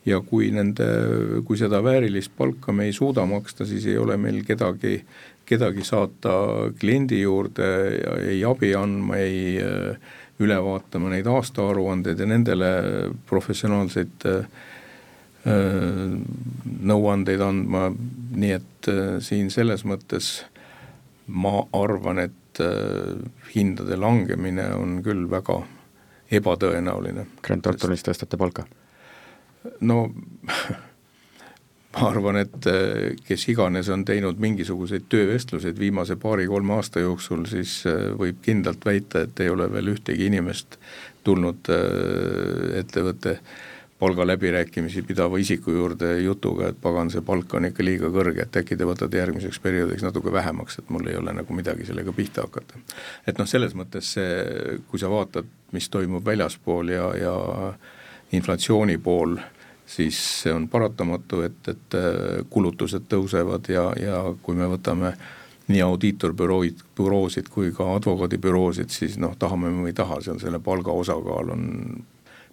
ja 0.06 0.20
kui 0.22 0.52
nende, 0.54 0.86
kui 1.48 1.58
seda 1.58 1.80
väärilist 1.82 2.30
palka 2.38 2.74
me 2.74 2.86
ei 2.86 2.94
suuda 2.94 3.24
maksta, 3.26 3.66
siis 3.66 3.88
ei 3.90 3.98
ole 3.98 4.18
meil 4.22 4.44
kedagi, 4.46 5.00
kedagi 5.46 5.82
saata 5.84 6.36
kliendi 6.80 7.22
juurde 7.22 7.70
ja 7.96 8.14
ei 8.22 8.44
abi 8.46 8.76
andma, 8.78 9.18
ei 9.18 9.58
äh, 9.64 10.14
üle 10.44 10.58
vaatama 10.62 11.10
neid 11.10 11.28
aastaaruandeid 11.32 12.20
ja 12.20 12.28
nendele 12.28 12.72
professionaalseid 13.30 14.28
äh, 14.30 14.64
nõuandeid 15.46 17.42
andma, 17.46 17.88
nii 18.36 18.56
et 18.60 18.90
äh, 18.92 19.04
siin 19.26 19.50
selles 19.54 19.86
mõttes 19.88 20.44
ma 21.26 21.64
arvan, 21.74 22.20
et 22.28 22.45
et 22.56 22.64
äh, 22.64 23.32
hindade 23.56 23.98
langemine 24.00 24.70
on 24.76 25.02
küll 25.04 25.28
väga 25.30 25.62
ebatõenäoline. 26.32 27.28
Grand 27.44 27.64
Tartulis 27.64 28.04
tõstate 28.04 28.38
palka? 28.38 28.66
no 29.82 30.12
ma 31.96 32.10
arvan, 32.10 32.38
et 32.38 32.68
äh, 32.70 33.16
kes 33.28 33.48
iganes 33.50 33.90
on 33.90 34.06
teinud 34.06 34.40
mingisuguseid 34.40 35.08
töövestluseid 35.10 35.80
viimase 35.80 36.16
paari-kolme 36.22 36.78
aasta 36.78 37.04
jooksul, 37.04 37.46
siis 37.50 37.82
äh, 37.90 38.12
võib 38.18 38.42
kindlalt 38.46 38.86
väita, 38.86 39.26
et 39.26 39.40
ei 39.44 39.50
ole 39.50 39.68
veel 39.74 39.96
ühtegi 39.96 40.30
inimest 40.30 40.80
tulnud 41.26 41.66
ettevõtte 42.78 43.40
palgaläbirääkimisi 44.00 45.02
pidava 45.02 45.38
isiku 45.38 45.72
juurde 45.72 46.20
jutuga, 46.20 46.68
et 46.70 46.80
pagan, 46.82 47.10
see 47.12 47.24
palk 47.24 47.54
on 47.56 47.70
ikka 47.70 47.84
liiga 47.84 48.10
kõrge, 48.12 48.44
et 48.44 48.58
äkki 48.60 48.76
te 48.76 48.88
võtate 48.88 49.22
järgmiseks 49.22 49.60
perioodiks 49.64 50.04
natuke 50.04 50.34
vähemaks, 50.36 50.80
et 50.82 50.90
mul 50.92 51.08
ei 51.08 51.16
ole 51.16 51.34
nagu 51.34 51.56
midagi 51.56 51.88
sellega 51.88 52.12
pihta 52.16 52.44
hakata. 52.44 52.82
et 53.28 53.40
noh, 53.40 53.48
selles 53.48 53.76
mõttes 53.76 54.12
see, 54.18 54.80
kui 54.90 55.00
sa 55.00 55.12
vaatad, 55.12 55.48
mis 55.72 55.88
toimub 55.90 56.26
väljaspool 56.26 56.92
ja, 56.92 57.08
ja 57.16 57.36
inflatsiooni 58.36 58.98
pool, 58.98 59.38
siis 59.88 60.20
see 60.42 60.54
on 60.54 60.68
paratamatu, 60.68 61.42
et, 61.48 61.62
et 61.72 61.96
äh, 61.96 62.44
kulutused 62.50 63.08
tõusevad 63.10 63.70
ja, 63.72 63.90
ja 64.02 64.22
kui 64.44 64.60
me 64.60 64.68
võtame 64.76 65.14
nii 65.72 65.82
audiitorbürooid, 65.82 66.84
büroosid 66.98 67.48
kui 67.50 67.72
ka 67.74 67.88
advokaadibüroosid, 67.96 68.92
siis 68.92 69.16
noh, 69.22 69.38
tahame 69.40 69.72
me 69.72 69.86
või 69.86 69.94
ei 69.94 69.98
taha, 69.98 70.20
seal 70.22 70.42
selle 70.42 70.60
palga 70.60 70.94
osakaal 70.94 71.56
on 71.56 71.64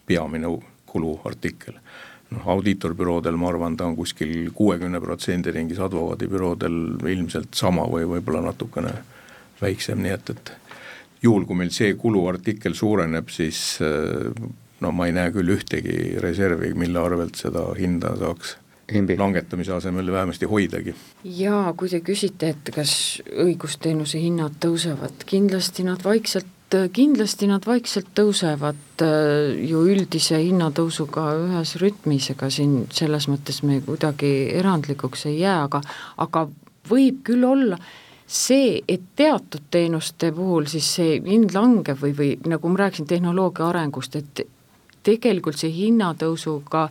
peamine 0.06 0.48
kuluartikkel. 0.92 1.78
noh, 2.32 2.46
audiitorbüroodel 2.48 3.36
ma 3.36 3.50
arvan, 3.50 3.76
ta 3.76 3.84
on 3.84 3.96
kuskil 3.96 4.50
kuuekümne 4.56 5.00
protsendi 5.00 5.52
ringis, 5.52 5.80
advokaadibüroodel 5.84 6.78
ilmselt 7.12 7.52
sama 7.58 7.84
või 7.92 8.06
võib-olla 8.08 8.46
natukene 8.46 8.94
väiksem, 9.60 10.00
nii 10.00 10.14
et, 10.14 10.30
et 10.32 10.52
juhul, 11.22 11.44
kui 11.44 11.60
meil 11.60 11.70
see 11.74 11.92
kuluartikkel 12.00 12.74
suureneb, 12.74 13.28
siis 13.28 13.60
no 14.82 14.92
ma 14.96 15.06
ei 15.08 15.14
näe 15.16 15.32
küll 15.34 15.52
ühtegi 15.54 16.16
reservi, 16.24 16.72
mille 16.78 17.00
arvelt 17.02 17.38
seda 17.38 17.68
hinda 17.78 18.16
saaks 18.18 18.56
Himbi. 18.92 19.16
langetamise 19.18 19.72
asemel 19.72 20.12
vähemasti 20.12 20.46
hoidagi. 20.46 20.94
jaa, 21.24 21.72
kui 21.72 21.88
te 21.88 22.00
küsite, 22.00 22.50
et 22.52 22.72
kas 22.74 23.22
õigusteenuse 23.44 24.20
hinnad 24.20 24.58
tõusevad, 24.60 25.24
kindlasti 25.26 25.86
nad 25.86 26.02
vaikselt 26.04 26.50
kindlasti 26.92 27.48
nad 27.50 27.66
vaikselt 27.66 28.12
tõusevad 28.16 29.02
äh, 29.04 29.52
ju 29.68 29.82
üldise 29.92 30.40
hinnatõusuga 30.42 31.26
ühes 31.44 31.76
rütmis, 31.82 32.30
ega 32.34 32.48
siin 32.52 32.86
selles 32.92 33.28
mõttes 33.30 33.62
me 33.66 33.80
kuidagi 33.84 34.32
erandlikuks 34.60 35.26
ei 35.30 35.40
jää, 35.42 35.58
aga 35.66 35.82
aga 36.22 36.46
võib 36.90 37.22
küll 37.26 37.44
olla 37.46 37.78
see, 38.26 38.80
et 38.88 39.04
teatud 39.16 39.68
teenuste 39.70 40.32
puhul 40.32 40.66
siis 40.70 40.88
see 40.96 41.18
hind 41.26 41.52
langeb 41.54 42.00
või, 42.00 42.14
või 42.16 42.30
nagu 42.48 42.72
ma 42.72 42.84
rääkisin 42.84 43.08
tehnoloogia 43.10 43.68
arengust, 43.68 44.16
et 44.16 44.46
tegelikult 45.04 45.58
see 45.58 45.72
hinnatõusuga 45.74 46.88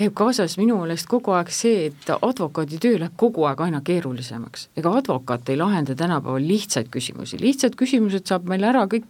käib 0.00 0.14
kaasas 0.16 0.54
minu 0.56 0.78
meelest 0.80 1.08
kogu 1.10 1.34
aeg 1.36 1.50
see, 1.52 1.90
et 1.90 2.10
advokaadi 2.14 2.78
töö 2.80 2.96
läheb 3.02 3.16
kogu 3.20 3.44
aeg 3.48 3.60
aina 3.66 3.82
keerulisemaks. 3.84 4.68
ega 4.80 4.92
advokaat 4.96 5.48
ei 5.52 5.58
lahenda 5.60 5.94
tänapäeval 5.94 6.46
lihtsaid 6.48 6.88
küsimusi, 6.94 7.40
lihtsad 7.40 7.76
küsimused 7.76 8.24
saab 8.30 8.48
meil 8.48 8.64
ära 8.64 8.86
kõik 8.88 9.04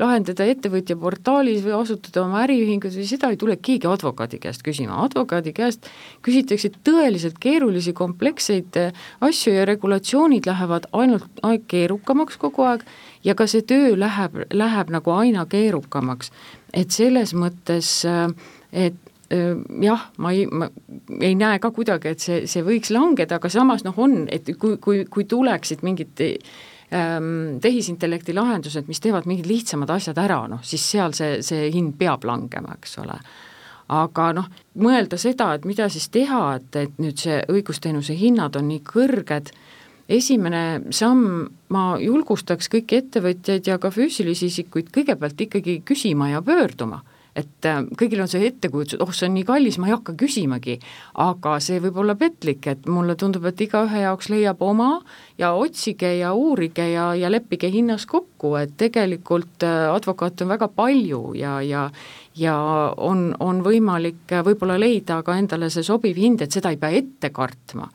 lahendada 0.00 0.46
ettevõtja 0.50 0.96
portaalis 0.98 1.62
või 1.66 1.76
asutada 1.78 2.24
oma 2.24 2.42
äriühingut 2.42 2.96
või 2.98 3.06
seda 3.06 3.30
ei 3.30 3.38
tule 3.38 3.56
keegi 3.56 3.86
advokaadi 3.90 4.42
käest 4.42 4.66
küsima, 4.66 4.98
advokaadi 5.06 5.54
käest 5.54 5.86
küsitakse 6.26 6.72
tõeliselt 6.82 7.38
keerulisi, 7.38 7.94
kompleksseid 7.94 8.80
asju 9.22 9.54
ja 9.54 9.68
regulatsioonid 9.70 10.50
lähevad 10.50 10.90
ainult 10.92 11.30
keerukamaks 11.70 12.42
kogu 12.42 12.66
aeg 12.72 12.82
ja 13.24 13.38
ka 13.38 13.46
see 13.46 13.62
töö 13.62 13.94
läheb, 13.98 14.42
läheb 14.50 14.90
nagu 14.90 15.14
aina 15.14 15.46
keerukamaks. 15.46 16.32
et 16.74 16.90
selles 16.90 17.30
mõttes, 17.38 18.02
et 18.72 19.03
jah, 19.82 20.04
ma 20.18 20.32
ei, 20.32 20.44
ma 20.46 20.68
ei 21.20 21.34
näe 21.38 21.58
ka 21.62 21.70
kuidagi, 21.74 22.12
et 22.14 22.22
see, 22.22 22.44
see 22.50 22.64
võiks 22.66 22.92
langeda, 22.94 23.38
aga 23.40 23.50
samas 23.52 23.84
noh, 23.86 23.96
on, 24.00 24.24
et 24.32 24.48
kui, 24.60 24.76
kui, 24.82 25.04
kui 25.10 25.26
tuleksid 25.30 25.84
mingid 25.86 26.20
ähm, 26.24 27.58
tehisintellekti 27.64 28.36
lahendused, 28.36 28.88
mis 28.90 29.02
teevad 29.04 29.28
mingid 29.30 29.48
lihtsamad 29.50 29.90
asjad 29.94 30.20
ära, 30.20 30.44
noh 30.50 30.62
siis 30.66 30.84
seal 30.94 31.16
see, 31.16 31.38
see 31.46 31.70
hind 31.74 31.96
peab 32.00 32.26
langema, 32.28 32.76
eks 32.78 32.98
ole. 33.02 33.18
aga 33.94 34.30
noh, 34.36 34.50
mõelda 34.80 35.18
seda, 35.20 35.52
et 35.54 35.64
mida 35.68 35.88
siis 35.92 36.08
teha, 36.12 36.42
et, 36.58 36.76
et 36.80 37.00
nüüd 37.02 37.20
see 37.20 37.40
õigusteenuse 37.52 38.16
hinnad 38.18 38.56
on 38.56 38.68
nii 38.70 38.84
kõrged, 38.88 39.52
esimene 40.08 40.92
samm, 40.92 41.48
ma 41.72 41.84
julgustaks 42.00 42.68
kõiki 42.72 43.00
ettevõtjaid 43.00 43.68
ja 43.68 43.80
ka 43.80 43.88
füüsilisi 43.92 44.50
isikuid 44.52 44.92
kõigepealt 44.92 45.40
ikkagi 45.46 45.80
küsima 45.88 46.28
ja 46.34 46.42
pöörduma 46.44 47.00
et 47.34 47.66
äh, 47.66 47.80
kõigil 47.98 48.22
on 48.22 48.30
see 48.30 48.46
ettekujutus, 48.48 48.96
et 48.96 49.02
oh, 49.02 49.12
see 49.14 49.26
on 49.28 49.34
nii 49.34 49.46
kallis, 49.48 49.78
ma 49.82 49.88
ei 49.88 49.94
hakka 49.96 50.14
küsimagi, 50.18 50.78
aga 51.24 51.56
see 51.64 51.80
võib 51.82 51.98
olla 52.04 52.14
petlik, 52.18 52.66
et 52.70 52.86
mulle 52.90 53.16
tundub, 53.18 53.46
et 53.50 53.64
igaühe 53.66 54.04
jaoks 54.04 54.30
leiab 54.30 54.62
oma 54.62 54.90
ja 55.38 55.52
otsige 55.58 56.12
ja 56.20 56.34
uurige 56.38 56.86
ja, 56.92 57.10
ja 57.18 57.30
leppige 57.32 57.70
hinnas 57.74 58.06
kokku, 58.10 58.54
et 58.60 58.76
tegelikult 58.80 59.66
äh, 59.66 59.88
advokaate 59.90 60.46
on 60.46 60.54
väga 60.54 60.70
palju 60.74 61.24
ja, 61.38 61.58
ja 61.62 61.88
ja 62.34 62.54
on, 62.96 63.28
on 63.40 63.62
võimalik 63.64 64.32
äh, 64.32 64.42
võib-olla 64.46 64.78
leida 64.80 65.20
ka 65.22 65.36
endale 65.38 65.70
see 65.70 65.86
sobiv 65.86 66.18
hind, 66.18 66.42
et 66.42 66.54
seda 66.54 66.72
ei 66.74 66.80
pea 66.80 66.98
ette 66.98 67.30
kartma. 67.34 67.88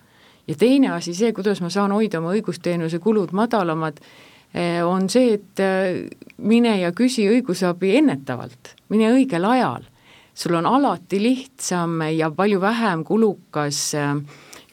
ja 0.47 0.55
teine 0.57 0.93
asi, 0.95 1.13
see, 1.13 1.33
kuidas 1.33 1.61
ma 1.61 1.69
saan 1.69 1.91
hoida 1.93 2.19
oma 2.19 2.31
õigusteenuse 2.33 2.99
kulud 2.99 3.33
madalamad, 3.35 3.99
on 4.83 5.09
see, 5.09 5.33
et 5.37 5.61
eh, 5.61 6.07
mine 6.37 6.73
ja 6.79 6.91
küsi 6.95 7.27
õigusabi 7.29 7.95
ennetavalt, 7.99 8.75
mine 8.89 9.11
õigel 9.13 9.45
ajal. 9.45 9.83
sul 10.33 10.55
on 10.55 10.65
alati 10.65 11.19
lihtsam 11.19 12.01
ja 12.15 12.29
palju 12.31 12.61
vähem 12.61 13.03
kulukas 13.03 13.93
äh, 13.95 14.15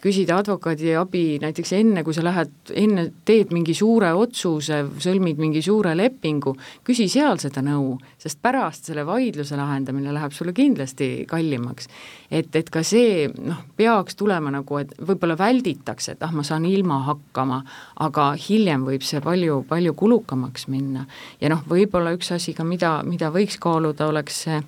küsida 0.02 0.38
advokaadi 0.40 0.94
abi 0.98 1.24
näiteks 1.42 1.72
enne, 1.78 2.02
kui 2.04 2.14
sa 2.14 2.24
lähed, 2.24 2.52
enne 2.76 3.06
teed 3.26 3.52
mingi 3.54 3.74
suure 3.76 4.12
otsuse, 4.16 4.82
sõlmid 5.02 5.40
mingi 5.40 5.62
suure 5.64 5.94
lepingu, 5.96 6.54
küsi 6.86 7.08
seal 7.12 7.40
seda 7.42 7.62
nõu, 7.64 7.96
sest 8.20 8.40
pärast 8.44 8.90
selle 8.90 9.06
vaidluse 9.08 9.58
lahendamine 9.58 10.14
läheb 10.14 10.34
sulle 10.36 10.54
kindlasti 10.56 11.26
kallimaks. 11.28 11.88
et, 12.30 12.54
et 12.56 12.70
ka 12.70 12.82
see 12.82 13.26
noh, 13.38 13.62
peaks 13.76 14.16
tulema 14.16 14.52
nagu, 14.52 14.78
et 14.78 14.94
võib-olla 14.98 15.38
välditakse, 15.38 16.16
et 16.16 16.22
ah, 16.22 16.32
ma 16.32 16.44
saan 16.46 16.66
ilma 16.68 17.00
hakkama, 17.10 17.62
aga 18.06 18.32
hiljem 18.48 18.86
võib 18.86 19.04
see 19.06 19.20
palju, 19.20 19.64
palju 19.68 19.94
kulukamaks 19.94 20.68
minna. 20.68 21.06
ja 21.40 21.52
noh, 21.52 21.64
võib-olla 21.68 22.14
üks 22.16 22.32
asi 22.36 22.54
ka, 22.54 22.64
mida, 22.64 23.00
mida 23.06 23.32
võiks 23.34 23.58
kaaluda, 23.62 24.10
oleks 24.12 24.44
see 24.46 24.62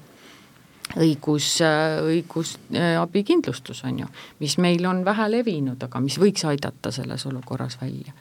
õigus, 0.97 1.59
õigusabikindlustus 2.09 3.84
on 3.84 3.99
ju, 4.05 4.07
mis 4.41 4.59
meil 4.59 4.86
on 4.86 5.05
vähe 5.05 5.28
levinud, 5.30 5.82
aga 5.82 6.01
mis 6.01 6.18
võiks 6.20 6.47
aidata 6.49 6.93
selles 6.95 7.26
olukorras 7.26 7.78
välja. 7.80 8.14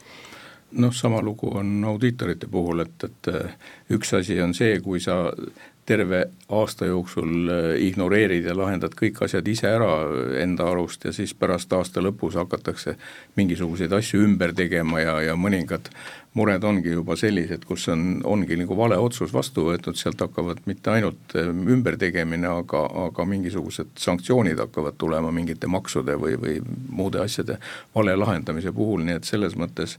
Noh, 0.78 0.92
sama 0.94 1.22
lugu 1.24 1.48
on 1.56 1.86
audiitorite 1.88 2.50
puhul, 2.52 2.84
et, 2.84 3.04
et 3.08 3.32
üks 3.96 4.12
asi 4.18 4.42
on 4.44 4.54
see, 4.54 4.82
kui 4.84 5.00
sa 5.00 5.22
terve 5.88 6.26
aasta 6.50 6.86
jooksul 6.86 7.50
äh, 7.50 7.70
ignoreerid 7.88 8.46
ja 8.46 8.56
lahendad 8.58 8.96
kõik 8.98 9.22
asjad 9.24 9.48
ise 9.48 9.70
ära 9.72 9.92
enda 10.42 10.68
arust 10.68 11.08
ja 11.08 11.14
siis 11.16 11.32
pärast 11.38 11.72
aasta 11.74 12.04
lõpus 12.04 12.36
hakatakse 12.36 12.98
mingisuguseid 13.40 13.96
asju 13.96 14.20
ümber 14.26 14.52
tegema 14.56 15.00
ja, 15.00 15.16
ja 15.30 15.38
mõningad 15.40 15.88
mured 16.38 16.64
ongi 16.68 16.94
juba 16.94 17.18
sellised, 17.18 17.66
kus 17.68 17.88
on, 17.94 18.22
ongi 18.28 18.58
nagu 18.60 18.78
vale 18.78 18.98
otsus 19.02 19.34
vastu 19.34 19.68
võetud, 19.70 19.98
sealt 19.98 20.22
hakkavad 20.22 20.62
mitte 20.70 20.94
ainult 20.94 21.36
äh, 21.40 21.50
ümbertegemine, 21.50 22.50
aga, 22.62 22.84
aga 23.08 23.26
mingisugused 23.30 23.96
sanktsioonid 24.02 24.62
hakkavad 24.62 25.00
tulema 25.02 25.34
mingite 25.34 25.70
maksude 25.72 26.18
või, 26.22 26.38
või 26.42 26.60
muude 26.90 27.24
asjade 27.24 27.60
vale 27.96 28.16
lahendamise 28.20 28.74
puhul, 28.76 29.06
nii 29.08 29.20
et 29.20 29.30
selles 29.30 29.58
mõttes 29.60 29.98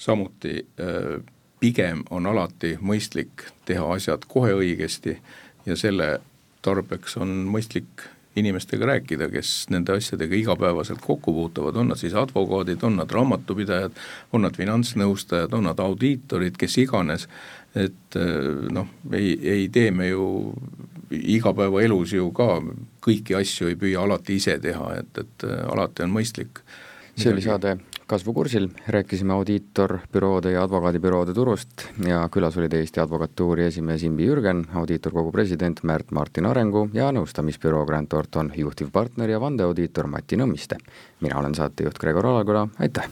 samuti 0.00 0.62
äh, 0.80 1.18
pigem 1.60 2.04
on 2.10 2.26
alati 2.26 2.74
mõistlik 2.80 3.46
teha 3.68 3.86
asjad 3.94 4.26
kohe 4.28 4.52
õigesti 4.58 5.18
ja 5.66 5.76
selle 5.80 6.18
tarbeks 6.64 7.16
on 7.20 7.44
mõistlik 7.52 8.08
inimestega 8.36 8.86
rääkida, 8.86 9.28
kes 9.30 9.66
nende 9.70 9.94
asjadega 9.94 10.36
igapäevaselt 10.36 11.02
kokku 11.02 11.32
puutuvad, 11.32 11.76
on 11.76 11.92
nad 11.92 12.00
siis 12.00 12.14
advokaadid, 12.18 12.82
on 12.82 12.96
nad 12.96 13.10
raamatupidajad, 13.10 13.92
on 14.32 14.42
nad 14.42 14.56
finantsnõustajad, 14.56 15.54
on 15.54 15.68
nad 15.68 15.80
audiitorid, 15.80 16.58
kes 16.58 16.78
iganes, 16.82 17.28
et 17.74 18.18
noh, 18.74 18.90
ei, 19.12 19.34
ei 19.58 19.68
tee 19.72 19.90
me 19.90 20.08
ju 20.08 20.26
igapäevaelus 21.14 22.14
ju 22.14 22.30
ka 22.34 22.58
kõiki 23.04 23.36
asju 23.38 23.70
ei 23.70 23.78
püüa 23.78 24.02
alati 24.02 24.38
ise 24.40 24.58
teha, 24.62 24.94
et, 24.98 25.22
et 25.22 25.46
alati 25.70 26.06
on 26.06 26.14
mõistlik 26.14 26.62
see 27.14 27.32
oli 27.32 27.42
saade 27.44 27.76
kasvukursil, 28.06 28.68
rääkisime 28.88 29.32
audiitorbüroode 29.32 30.52
ja 30.52 30.62
advokaadibüroode 30.64 31.34
turust 31.34 31.86
ja 32.08 32.22
külas 32.32 32.56
olid 32.60 32.72
Eesti 32.76 33.00
Advokatuuri 33.00 33.66
esimees 33.70 34.04
Imbi 34.04 34.28
Jürgen, 34.28 34.64
audiitorkogu 34.74 35.32
president 35.32 35.80
Märt-Martin 35.82 36.48
Arengu 36.50 36.88
ja 36.92 37.10
nõustamisbüroo 37.16 37.84
Grant 37.88 38.12
Thornton 38.12 38.52
juhtivpartner 38.56 39.30
ja 39.30 39.40
vandeaudiitor 39.40 40.06
Mati 40.06 40.36
Nõmmiste. 40.36 40.78
mina 41.20 41.38
olen 41.38 41.54
saatejuht 41.54 41.98
Gregor 41.98 42.26
Alaküla, 42.26 42.68
aitäh! 42.78 43.08